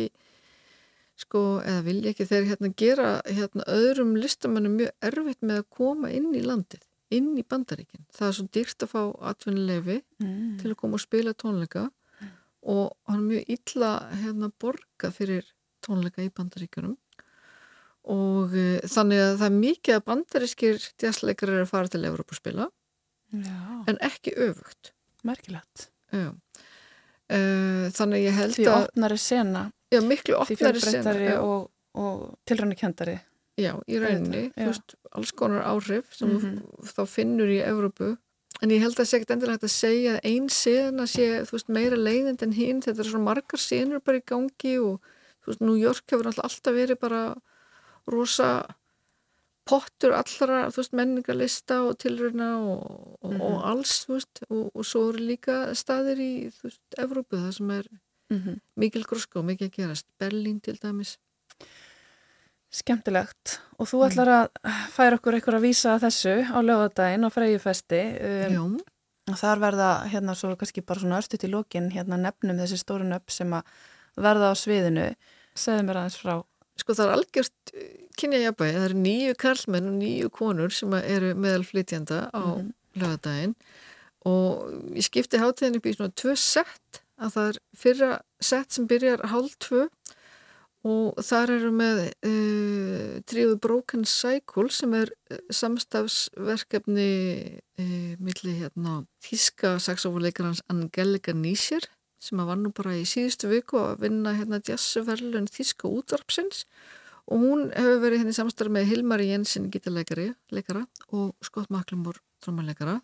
sko, 1.20 1.42
eða 1.64 1.84
vilja 1.86 2.12
ekki 2.12 2.26
þeir 2.28 2.48
hérna 2.50 2.70
gera 2.76 3.12
hérna 3.24 3.64
öðrum 3.72 4.12
listamannum 4.20 4.76
mjög 4.80 5.08
erfitt 5.08 5.40
með 5.46 5.62
að 5.62 5.70
koma 5.78 6.12
inn 6.12 6.28
í 6.36 6.42
landið, 6.44 6.84
inn 7.14 7.32
í 7.40 7.46
bandaríkin. 7.46 8.04
Það 8.12 8.28
er 8.28 8.36
svo 8.38 8.46
dýrt 8.58 8.84
að 8.84 8.92
fá 8.92 9.02
atvinnulefi 9.32 9.98
mm. 10.20 10.52
til 10.60 10.74
að 10.74 10.78
koma 10.82 11.00
og 11.00 11.04
spila 11.06 11.36
tónleika 11.38 11.86
mm. 11.88 12.36
og 12.74 12.84
hann 13.08 13.22
er 13.22 13.26
mjög 13.30 13.56
illa 13.56 13.94
hérna 14.24 14.52
borga 14.60 15.12
fyrir 15.14 15.48
tónleika 15.84 16.24
í 16.24 16.32
bandaríkunum 16.34 16.98
og 18.12 18.52
uh, 18.52 18.80
þannig 18.84 19.20
að 19.24 19.36
það 19.40 19.46
er 19.46 19.60
mikið 19.62 19.96
að 19.96 20.08
bandarískir 20.10 20.88
jazzleikar 21.00 21.52
eru 21.52 21.64
að 21.64 21.70
fara 21.70 21.88
til 21.92 22.04
Európa 22.04 22.36
að 22.36 22.42
spila 22.42 22.66
Já. 23.42 23.84
en 23.90 23.98
ekki 24.00 24.34
öfugt. 24.36 24.92
Merkilegt. 25.24 25.88
Uh, 26.14 26.30
Þannig 27.96 28.18
að 28.20 28.24
ég 28.24 28.34
held 28.36 28.54
Því 28.54 28.66
að 28.68 28.74
Því 28.74 28.88
opnari 28.88 29.18
sena. 29.18 29.62
Já, 29.94 30.00
miklu 30.04 30.36
opnari 30.38 30.82
sena 30.82 31.14
og, 31.40 31.70
og 31.96 32.26
tilröndi 32.48 32.76
kjentari 32.78 33.16
Já, 33.60 33.76
í 33.86 33.98
rauninni, 34.02 34.48
þú 34.56 34.66
veist, 34.66 34.94
alls 35.14 35.30
konar 35.38 35.62
áhrif 35.62 36.10
sem 36.16 36.28
mm 36.28 36.38
-hmm. 36.40 36.86
þá 36.90 37.02
finnur 37.06 37.48
í 37.48 37.62
Európu 37.62 38.16
en 38.62 38.70
ég 38.70 38.80
held 38.82 38.94
að 38.94 38.98
það 38.98 39.08
sé 39.08 39.16
ekkert 39.16 39.30
endilegt 39.30 39.64
að 39.64 39.70
segja 39.70 40.14
að 40.14 40.24
einn 40.24 40.48
sena 40.48 41.06
sé, 41.06 41.26
veist, 41.52 41.68
meira 41.68 41.96
leiðind 41.96 42.42
en 42.42 42.52
hinn, 42.52 42.82
þetta 42.82 43.00
er 43.00 43.10
svona 43.10 43.24
margar 43.24 43.58
senur 43.58 44.00
bara 44.00 44.18
í 44.18 44.26
gangi 44.26 44.78
og 44.78 45.00
þú 45.42 45.46
veist, 45.46 45.60
New 45.60 45.76
York 45.76 46.04
hefur 46.10 46.26
alltaf 46.26 46.74
verið 46.74 46.98
bara 46.98 47.34
rosa 48.06 48.66
pottur 49.68 50.12
allra 50.12 50.68
veist, 50.74 50.92
menningarlista 50.96 51.80
og 51.86 51.98
tilröna 52.02 52.50
og, 52.60 53.18
og, 53.22 53.30
mm 53.32 53.36
-hmm. 53.36 53.42
og 53.42 53.52
mhm. 53.52 53.64
alls 53.70 54.08
veist, 54.08 54.44
og, 54.48 54.70
og 54.74 54.84
svo 54.84 55.08
eru 55.08 55.18
líka 55.18 55.74
staðir 55.74 56.18
í 56.20 56.52
veist, 56.62 56.82
Evrópu 56.98 57.36
það 57.36 57.52
sem 57.52 57.70
er 57.70 57.86
mm 58.30 58.38
-hmm. 58.38 58.60
mikil 58.76 59.04
gróska 59.04 59.38
og 59.38 59.44
mikil 59.44 59.68
að 59.68 59.76
gerast 59.76 60.06
Berlín 60.18 60.60
til 60.60 60.78
dæmis 60.82 61.18
Skemtilegt 62.70 63.60
og 63.78 63.86
þú 63.86 64.06
ætlar 64.06 64.28
að 64.28 64.48
færa 64.90 65.14
okkur 65.14 65.34
eitthvað 65.34 65.54
að 65.54 65.66
vísa 65.66 65.98
þessu 65.98 66.34
á 66.42 66.58
lögadaginn 66.58 67.24
og 67.24 67.32
freyjufesti 67.32 68.00
um, 68.56 68.80
og 69.30 69.36
þar 69.38 69.58
verða 69.60 69.90
hérna 70.12 70.34
svo 70.34 70.56
kannski 70.56 70.82
bara 70.82 71.00
svona 71.00 71.18
örstuðt 71.18 71.46
í 71.46 71.52
lókin 71.52 71.92
hérna 71.94 72.16
nefnum 72.16 72.58
þessi 72.58 72.76
stóru 72.76 73.04
nöpp 73.04 73.30
sem 73.30 73.52
að 73.52 73.62
verða 74.16 74.50
á 74.50 74.54
sviðinu 74.54 75.06
segðu 75.54 75.86
mér 75.86 76.00
aðeins 76.00 76.18
frá 76.18 76.34
sko 76.80 76.96
það 76.96 77.06
er 77.06 77.14
algjört 77.16 77.74
eh, 77.74 77.94
kynjajabæði, 78.18 78.76
það 78.76 78.88
eru 78.88 79.00
nýju 79.04 79.38
karlmenn 79.44 79.90
og 79.90 79.96
nýju 80.00 80.30
konur 80.34 80.74
sem 80.74 80.94
eru 81.00 81.34
meðal 81.34 81.64
flytjanda 81.64 82.28
á 82.34 82.42
mm 82.44 82.60
-hmm. 82.60 82.72
lögadaginn 83.00 83.56
og 84.24 84.72
ég 84.96 85.04
skipti 85.04 85.40
hátíðin 85.40 85.76
upp 85.78 85.86
í 85.86 85.94
svona 85.94 86.14
tvö 86.16 86.34
sett 86.36 87.04
að 87.20 87.34
það 87.34 87.50
er 87.50 87.58
fyrra 87.76 88.10
sett 88.40 88.74
sem 88.74 88.88
byrjar 88.90 89.26
hálf 89.32 89.58
tvö. 89.62 89.88
Og 90.84 91.16
þar 91.24 91.50
eru 91.54 91.70
með 91.72 91.98
uh, 92.04 92.08
eh, 92.28 93.12
tríuðu 93.24 93.56
Broken 93.56 94.02
Cycle 94.04 94.68
sem 94.68 94.92
er 94.98 95.14
uh, 95.32 95.38
samstafsverkefni 95.48 97.06
uh, 97.80 98.10
millir 98.20 98.58
hérna 98.58 98.98
þíska 99.24 99.78
saxofóleikarans 99.80 100.60
Angelika 100.68 101.32
Nísir 101.32 101.88
sem 102.24 102.40
að 102.40 102.50
var 102.50 102.60
nú 102.60 102.72
bara 102.74 102.96
í 102.96 103.04
síðustu 103.08 103.50
viku 103.50 103.80
að 103.82 104.04
vinna 104.06 104.34
hérna 104.36 104.62
jazzverlun 104.64 105.48
Þíska 105.52 105.90
útvarpsins. 105.90 106.64
Og 107.28 107.40
hún 107.40 107.68
hefur 107.72 108.02
verið 108.02 108.22
hérna 108.22 108.36
samstarf 108.36 108.72
með 108.72 108.90
Hilmari 108.90 109.30
Jensen 109.30 109.70
gítarleikari 109.72 110.32
og 111.12 111.32
Scott 111.44 111.72
Macklemore 111.72 112.20
trómanleikara. 112.44 112.98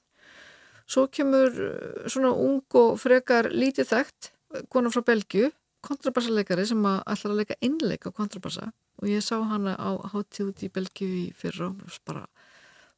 Svo 0.91 1.07
kemur 1.13 1.55
uh, 1.55 2.05
svona 2.11 2.35
ung 2.35 2.65
og 2.77 2.99
frekar 3.01 3.51
lítið 3.55 3.89
þekkt 3.93 4.33
konar 4.73 4.93
frá 4.93 5.05
Belgiu, 5.07 5.53
kontrabassaleikari 5.87 6.67
sem 6.69 6.85
að 6.85 7.01
ætlar 7.15 7.33
að 7.33 7.41
leika 7.41 7.59
einleik 7.63 8.09
á 8.09 8.11
kontrabassa. 8.13 8.73
Og 9.01 9.09
ég 9.09 9.25
sá 9.25 9.39
hana 9.39 9.77
á 9.79 9.97
hátíð 10.13 10.51
út 10.51 10.65
í 10.67 10.73
Belgiu 10.73 11.09
í 11.09 11.27
fyrra 11.37 11.71
bara 12.05 12.27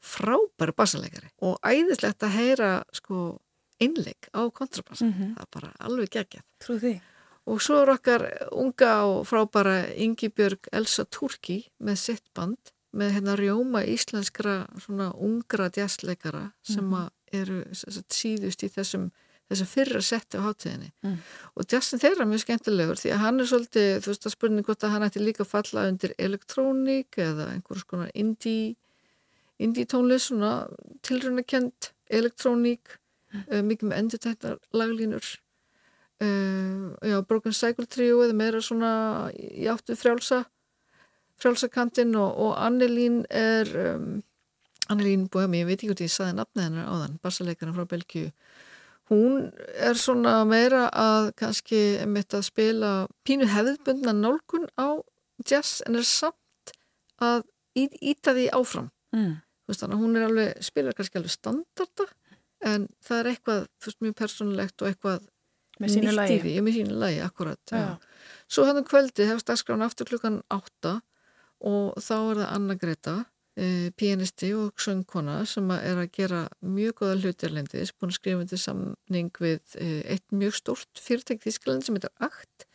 frábæri 0.03 0.75
bassaleikari 0.75 1.29
og 1.47 1.61
æðislegt 1.63 2.25
að 2.27 2.35
heyra 2.35 2.71
sko 2.95 3.39
einleik 3.81 4.29
á 4.35 4.51
kontrabassa 4.51 5.05
mm 5.05 5.13
-hmm. 5.13 5.35
það 5.37 5.43
er 5.43 5.51
bara 5.53 5.73
alveg 5.79 6.11
geggjað 6.11 6.45
Trú 6.65 6.79
því 6.79 7.01
og 7.45 7.63
svo 7.63 7.81
er 7.83 7.91
okkar 7.91 8.23
unga 8.53 8.93
og 9.05 9.27
frábæra 9.27 9.95
Ingi 9.97 10.29
Björg 10.29 10.69
Elsa 10.73 11.05
Turki 11.05 11.65
með 11.81 11.97
sitt 11.97 12.35
band 12.35 12.73
með 12.93 13.13
hérna 13.17 13.37
rjóma 13.37 13.83
íslenskra 13.89 14.67
svona 14.79 15.13
ungra 15.13 15.71
jazzleikara 15.77 16.53
sem 16.63 16.85
mm 16.85 16.95
-hmm. 16.95 17.11
eru 17.33 17.65
síðust 18.09 18.63
í 18.63 18.69
þessum 18.69 19.11
þessum 19.53 19.69
fyrra 19.69 20.01
setti 20.01 20.41
á 20.41 20.47
hátíðinni 20.47 20.91
mm. 21.03 21.17
og 21.57 21.67
jazzin 21.73 22.01
þeirra 22.03 22.25
er 22.25 22.31
mjög 22.31 22.45
skemmtilegur 22.45 23.01
því 23.01 23.13
að 23.15 23.23
hann 23.25 23.41
er 23.41 23.49
svolítið, 23.51 23.91
þú 24.03 24.13
veist 24.13 24.27
að 24.27 24.35
spurning 24.37 24.67
hvort 24.69 24.87
að 24.87 24.95
hann 24.95 25.07
ætti 25.07 25.23
líka 25.23 25.45
að 25.45 25.53
falla 25.53 25.87
undir 25.91 26.15
elektrónik 26.19 27.19
eða 27.19 27.49
einhvers 27.53 27.85
konar 27.85 28.11
indie 28.15 28.77
indie 29.63 29.87
tónlist, 29.87 30.31
svona 30.31 30.69
tilröndakent 31.07 31.93
elektrónik 32.11 32.97
uh, 32.97 33.02
mikið 33.65 33.89
með 33.91 33.99
endurtæknar 34.03 34.59
laglínur. 34.77 35.31
Uh, 36.23 36.93
já, 37.03 37.17
Broken 37.27 37.55
Cycle 37.57 37.89
Trio 37.91 38.21
eða 38.23 38.37
meira 38.39 38.61
svona 38.63 38.93
í 39.35 39.67
áttu 39.67 39.97
frjálsa 39.99 40.45
frjálsakantinn 41.43 42.15
og, 42.19 42.37
og 42.39 42.53
Annelín 42.63 43.23
er 43.31 43.71
um, 43.95 44.21
Annelín 44.93 45.27
Bohemi, 45.33 45.63
ég 45.63 45.69
veit 45.69 45.79
ekki 45.79 45.91
hvort 45.91 46.05
ég 46.05 46.13
saði 46.13 46.37
nafnið 46.39 46.69
hennar 46.69 46.91
á 46.91 46.95
þann, 47.01 47.19
bassaleikana 47.25 47.75
frá 47.77 47.89
Belgíu. 47.91 48.31
Hún 49.11 49.49
er 49.83 49.99
svona 49.99 50.37
meira 50.49 50.87
að 50.95 51.33
kannski 51.41 51.81
mitt 52.09 52.35
að 52.37 52.47
spila 52.49 52.93
pínu 53.27 53.49
hefðbundna 53.51 54.15
nálgun 54.17 54.69
á 54.79 55.03
jazz 55.49 55.83
en 55.87 55.99
er 55.99 56.07
samt 56.07 56.75
að 57.23 57.43
íta 57.75 58.35
því 58.37 58.49
áfram. 58.55 58.91
Mm. 59.13 59.41
hún 59.99 60.17
er 60.17 60.27
alveg, 60.29 60.63
spilar 60.65 60.97
kannski 60.97 61.19
alveg 61.19 61.35
standarda 61.35 62.07
en 62.63 62.89
það 63.03 63.19
er 63.19 63.31
eitthvað 63.33 63.63
fyrst 63.83 64.03
mjög 64.05 64.17
persónulegt 64.23 64.83
og 64.83 64.91
eitthvað 64.91 65.29
með 65.83 65.95
sínu 65.97 66.15
lagi, 66.15 66.39
ég, 66.53 66.63
með 66.63 66.79
sínu 66.79 66.99
lagi 67.01 67.21
akkurat, 67.25 67.75
svo 68.51 68.67
hann 68.69 68.83
um 68.83 68.87
kvöldi 68.87 69.27
hefst 69.27 69.49
dagskrána 69.49 69.89
aftur 69.89 70.11
klukkan 70.11 70.43
8 70.53 70.99
og 71.69 72.03
þá 72.03 72.17
er 72.17 72.41
það 72.43 72.49
Anna 72.49 72.77
Greta 72.79 73.17
eh, 73.57 73.89
pianisti 73.99 74.53
og 74.59 74.83
söngkona 74.83 75.41
sem 75.49 75.71
er 75.75 76.03
að 76.05 76.13
gera 76.17 76.43
mjög 76.61 77.01
goða 77.03 77.19
hlutirlendis, 77.21 77.95
búin 77.97 78.13
að 78.13 78.19
skrifa 78.19 78.49
til 78.51 78.61
samning 78.61 79.33
við 79.43 79.77
eh, 79.79 80.01
eitt 80.15 80.27
mjög 80.35 80.59
stórt 80.61 81.03
fyrirtækt 81.03 81.49
í 81.49 81.53
Ískland 81.55 81.87
sem 81.87 81.99
heitir 81.99 82.15
Akt 82.23 82.67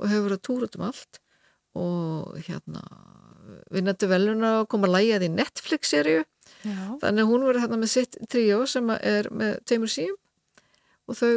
og 0.00 0.10
hefur 0.10 0.28
verið 0.28 0.40
að 0.40 0.46
túra 0.48 0.70
um 0.76 0.88
allt. 0.90 1.20
Og 1.76 2.36
hérna 2.46 2.82
við 3.72 3.84
nættu 3.84 4.08
veluna 4.08 4.52
að 4.60 4.68
koma 4.72 4.88
að 4.88 4.94
læja 4.96 5.20
því 5.20 5.28
Netflix-serju 5.34 6.22
þannig 7.02 7.24
að 7.24 7.30
hún 7.32 7.44
verður 7.46 7.64
hérna 7.64 7.80
með 7.80 7.92
sitt 7.92 8.16
tríó 8.32 8.62
sem 8.70 8.90
er 8.96 9.28
með 9.34 9.58
teimur 9.68 9.92
síum 9.92 10.16
og 11.06 11.18
þau 11.18 11.32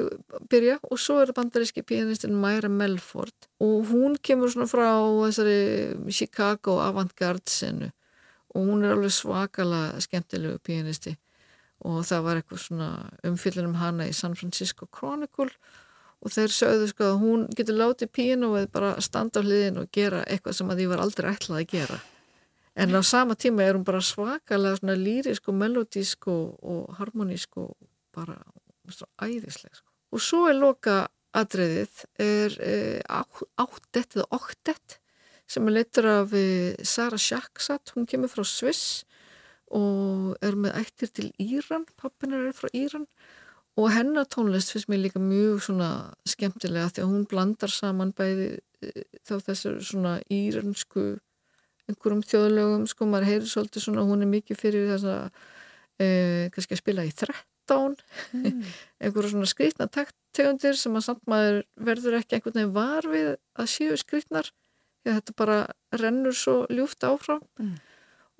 byrja. 0.50 0.80
Og 0.90 1.02
svo 1.02 1.20
er 1.24 1.34
bandaríski 1.36 1.84
pianistin 1.86 2.38
Myra 2.38 2.70
Melford 2.72 3.50
og 3.64 3.90
hún 3.92 4.18
kemur 4.22 4.52
svona 4.54 4.70
frá 4.70 4.90
þessari 4.98 6.14
Chicago 6.14 6.80
avantgarde 6.84 7.50
senu 7.52 7.92
og 8.56 8.66
hún 8.66 8.86
er 8.86 8.96
alveg 8.96 9.14
svakala 9.14 10.00
skemmtilegu 10.02 10.58
pianisti 10.66 11.14
og 11.86 12.02
það 12.04 12.24
var 12.26 12.40
eitthvað 12.40 12.64
svona 12.64 12.90
umfyllin 13.30 13.70
um 13.70 13.78
hana 13.80 14.10
í 14.10 14.16
San 14.16 14.36
Francisco 14.36 14.90
Chronicle. 14.92 15.52
Og 16.20 16.34
þeir 16.36 16.52
sögðu 16.52 16.88
sko 16.92 17.06
að 17.14 17.22
hún 17.22 17.44
getur 17.56 17.78
látið 17.80 18.10
píanoið 18.12 18.66
bara 18.74 18.98
standa 19.00 19.40
á 19.40 19.46
hliðin 19.46 19.78
og 19.80 19.92
gera 19.96 20.26
eitthvað 20.28 20.58
sem 20.58 20.72
að 20.74 20.82
því 20.82 20.88
var 20.92 21.04
aldrei 21.06 21.30
ætlað 21.32 21.62
að 21.62 21.70
gera 21.72 22.00
en 22.80 22.96
á 22.96 23.02
sama 23.04 23.36
tíma 23.36 23.66
er 23.68 23.76
hún 23.76 23.86
bara 23.88 24.02
svakalega 24.02 24.96
lýrisk 24.96 25.52
og 25.52 25.60
melodísk 25.60 26.28
og, 26.32 26.58
og 26.64 26.96
harmonísk 26.98 27.58
og 27.58 27.76
bara 28.16 28.40
æðisleg 29.22 29.74
sko. 29.76 29.90
og 30.16 30.22
svo 30.24 30.48
er 30.50 30.58
loka 30.58 31.08
atriðið 31.36 32.06
er 32.18 32.56
e, 32.64 32.74
áttett 33.06 34.16
eða 34.16 34.28
oktett 34.34 34.98
sem 35.50 35.66
er 35.68 35.76
leitur 35.80 36.08
af 36.10 36.34
e, 36.34 36.76
Sara 36.86 37.18
Shaksat, 37.18 37.94
hún 37.96 38.08
kemur 38.10 38.32
frá 38.32 38.46
Sviss 38.46 39.04
og 39.74 40.38
er 40.46 40.58
með 40.58 40.80
ættir 40.82 41.12
til 41.14 41.30
Íran, 41.42 41.86
pappin 41.98 42.34
er 42.34 42.50
frá 42.58 42.70
Íran. 42.74 43.06
Og 43.78 43.92
hennar 43.94 44.26
tónlist 44.26 44.74
finnst 44.74 44.90
mér 44.90 45.04
líka 45.04 45.22
mjög 45.22 45.62
svona 45.68 45.90
skemmtilega 46.28 46.90
því 46.90 47.04
að 47.04 47.12
hún 47.12 47.28
blandar 47.30 47.72
saman 47.72 48.14
bæði 48.18 48.50
e, 48.82 49.06
þá 49.26 49.36
þessar 49.46 49.78
svona 49.86 50.16
írensku 50.34 51.20
einhverjum 51.90 52.22
þjóðlögum 52.26 52.86
sko, 52.90 53.08
maður 53.10 53.30
heyrir 53.32 53.50
svolítið 53.50 53.86
svona, 53.86 54.06
hún 54.08 54.24
er 54.26 54.32
mikið 54.32 54.60
fyrir 54.60 54.88
þess 54.94 55.10
að 55.10 55.44
e, 56.00 56.08
kannski 56.54 56.78
að 56.78 56.82
spila 56.84 57.06
í 57.08 57.12
13 57.16 57.98
mm. 58.38 58.64
einhverju 59.04 59.34
svona 59.34 59.50
skrítna 59.50 59.90
takttegundir 59.92 60.80
sem 60.80 60.98
að 60.98 61.06
samt 61.10 61.26
maður 61.30 61.62
verður 61.90 62.20
ekki 62.22 62.38
einhvern 62.38 62.60
veginn 62.60 62.78
var 62.78 63.10
við 63.10 63.30
að 63.60 63.72
séu 63.74 64.00
skrítnar 64.00 64.52
því 65.04 65.12
að 65.12 65.20
þetta 65.20 65.38
bara 65.42 65.60
rennur 66.00 66.36
svo 66.36 66.58
ljúft 66.74 67.06
áfram 67.08 67.44
mm. 67.60 67.76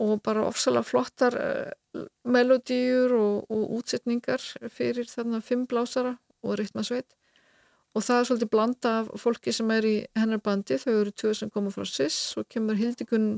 og 0.06 0.18
bara 0.26 0.48
ofsalega 0.48 0.88
flottar 0.88 1.38
uh, 1.40 2.08
melodíur 2.28 3.16
og, 3.18 3.46
og 3.50 3.78
útsetningar 3.80 4.44
fyrir 4.70 5.10
þarna 5.10 5.42
fimm 5.46 5.66
blásara 5.70 6.18
og 6.44 6.60
ritmasveit 6.60 7.10
og 8.00 8.06
það 8.06 8.22
er 8.22 8.28
svolítið 8.30 8.52
blanda 8.54 8.92
af 9.02 9.10
fólki 9.20 9.52
sem 9.56 9.72
er 9.76 9.88
í 9.88 9.96
hennar 10.16 10.40
bandi, 10.44 10.78
þau 10.80 10.94
eru 10.94 11.12
tvö 11.12 11.34
sem 11.36 11.52
koma 11.52 11.72
frá 11.74 11.84
SIS 11.84 12.38
og 12.40 12.48
kemur 12.52 12.80
Hildigun 12.80 13.34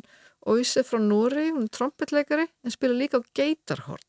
Óise 0.45 0.83
frá 0.85 1.01
Nóri, 1.01 1.49
hún 1.49 1.65
er 1.65 1.73
trompetleikari 1.73 2.45
en 2.45 2.73
spila 2.73 2.97
líka 2.97 3.21
á 3.21 3.25
geitarhorn. 3.37 4.05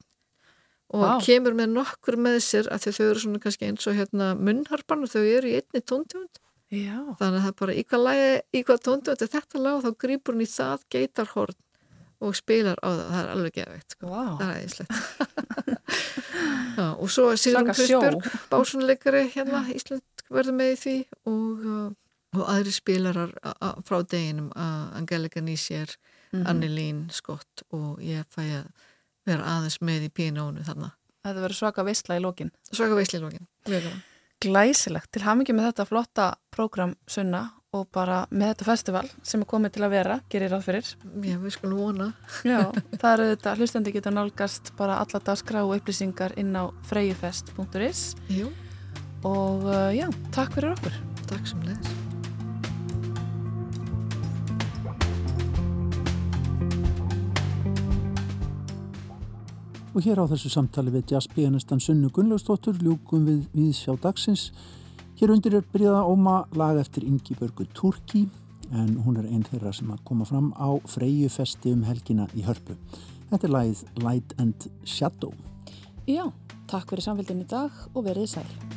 Og 0.93 1.01
wow. 1.01 1.21
kemur 1.25 1.57
með 1.57 1.73
nokkur 1.73 2.19
með 2.21 2.43
sér 2.45 2.69
að 2.73 2.91
þau 2.93 3.09
eru 3.09 3.25
svona 3.25 3.41
kannski 3.41 3.71
eins 3.71 3.89
og 3.89 3.97
hérna 3.97 4.35
munnharpan 4.37 5.05
og 5.07 5.13
þau 5.13 5.25
eru 5.25 5.49
í 5.49 5.57
einni 5.57 5.81
tóntjónd 5.81 6.43
þannig 6.73 7.21
að 7.21 7.39
það 7.39 7.51
er 7.51 7.57
bara 7.61 7.75
í 7.77 7.83
hvað, 7.85 8.03
lagi, 8.07 8.29
í 8.53 8.63
hvað 8.65 8.85
tóntjónd 8.87 9.23
er 9.25 9.31
þetta 9.33 9.59
og 9.73 9.83
þá 9.85 9.91
grýpur 10.05 10.35
hún 10.37 10.45
í 10.45 10.49
það 10.49 10.79
geitarhorn 10.93 11.59
og 12.23 12.31
spilar 12.39 12.79
á 12.81 12.89
það, 12.89 13.07
það 13.09 13.23
er 13.23 13.29
alveg 13.33 13.53
gefið 13.57 13.83
sko. 13.95 14.05
wow. 14.13 14.33
það 14.39 14.51
er 14.53 14.59
æðislegt. 14.61 14.95
Og 17.03 17.09
svo 17.13 17.25
er 17.33 17.39
Sigrun 17.41 17.73
Kristbjörg 17.73 18.23
básunleikari 18.51 19.23
hérna 19.35 19.61
Ísland 19.75 20.05
verður 20.37 20.57
með 20.59 20.73
því 20.83 20.97
og, 21.31 21.67
uh, 21.67 21.91
og 22.39 22.47
aðri 22.49 22.73
spilarar 22.75 23.35
frá 23.87 23.99
deginum 24.03 24.51
Angelika 24.57 25.41
Nísjér, 25.41 25.97
mm 26.33 26.41
-hmm. 26.41 26.49
Anni 26.49 26.69
Lín 26.69 27.11
Skott 27.13 27.63
og 27.71 28.01
ég 28.01 28.25
fæ 28.29 28.43
að 28.63 28.67
vera 29.27 29.45
aðeins 29.45 29.81
með 29.81 30.09
í 30.09 30.11
pínónu 30.11 30.65
þarna. 30.65 30.93
Þetta 31.23 31.41
verður 31.41 31.59
svaka 31.59 31.85
veistla 31.85 32.17
í 32.17 32.23
lókin 32.23 32.51
Svaka 32.73 32.95
veistla 32.95 33.19
í 33.19 33.23
lókin 33.23 33.47
Glæsilegt, 34.43 35.13
til 35.13 35.23
hamingi 35.23 35.55
með 35.55 35.69
þetta 35.71 35.85
flotta 35.87 36.35
prógram 36.51 36.97
sunna 37.07 37.53
og 37.73 37.87
bara 37.95 38.25
með 38.31 38.53
þetta 38.53 38.67
festival 38.69 39.05
sem 39.23 39.45
er 39.45 39.49
komið 39.49 39.77
til 39.77 39.85
að 39.87 39.95
vera, 39.95 40.19
gerir 40.33 40.53
ráð 40.53 40.67
fyrir. 40.67 40.91
Já, 41.25 41.37
við 41.41 41.55
skulum 41.55 41.81
vona. 41.81 42.09
Já, 42.45 42.59
það 42.99 43.13
eru 43.13 43.31
þetta, 43.31 43.55
hlustandi 43.61 43.95
geta 43.95 44.13
nálgast 44.13 44.75
bara 44.77 44.99
alla 45.05 45.23
dagskrá 45.25 45.65
og 45.65 45.79
upplýsingar 45.79 46.37
inn 46.43 46.53
á 46.53 46.69
freyjufest.is 46.91 48.05
og 49.23 49.67
uh, 49.69 49.91
já, 49.95 50.09
takk 50.35 50.57
fyrir 50.57 50.73
okkur 50.75 50.97
Takk 51.31 51.47
sem 51.49 51.63
leðis 51.67 51.91
Og 59.93 60.01
hér 60.07 60.23
á 60.23 60.31
þessu 60.31 60.49
samtali 60.53 60.93
við 60.95 61.13
jazzpianistan 61.13 61.81
Sunnu 61.83 62.09
Gunnlaustóttur 62.13 62.79
ljúkum 62.81 63.27
við 63.29 63.43
viðsjá 63.55 63.97
dagsins 64.01 64.51
Hér 65.21 65.35
undir 65.37 65.59
er 65.59 65.67
byrjað 65.75 65.99
að 66.01 66.15
óma 66.15 66.39
lag 66.59 66.81
eftir 66.81 67.05
Ingi 67.07 67.37
Börgur 67.39 67.69
Turki 67.77 68.25
en 68.73 68.97
hún 69.05 69.19
er 69.21 69.29
einn 69.29 69.45
þeirra 69.47 69.73
sem 69.77 69.91
að 69.93 70.03
koma 70.09 70.27
fram 70.29 70.51
á 70.57 70.69
freyju 70.89 71.31
festi 71.33 71.75
um 71.77 71.85
helgina 71.87 72.29
í 72.33 72.45
hörpu. 72.47 72.77
Þetta 73.31 73.49
er 73.49 73.57
lagið 73.57 74.05
Light 74.05 74.37
and 74.41 74.69
Shadow. 74.89 75.35
Já, 76.09 76.25
takk 76.73 76.89
fyrir 76.91 77.07
samfélgin 77.07 77.45
í 77.45 77.49
dag 77.49 77.83
og 77.93 78.07
verið 78.09 78.33
sæl. 78.37 78.72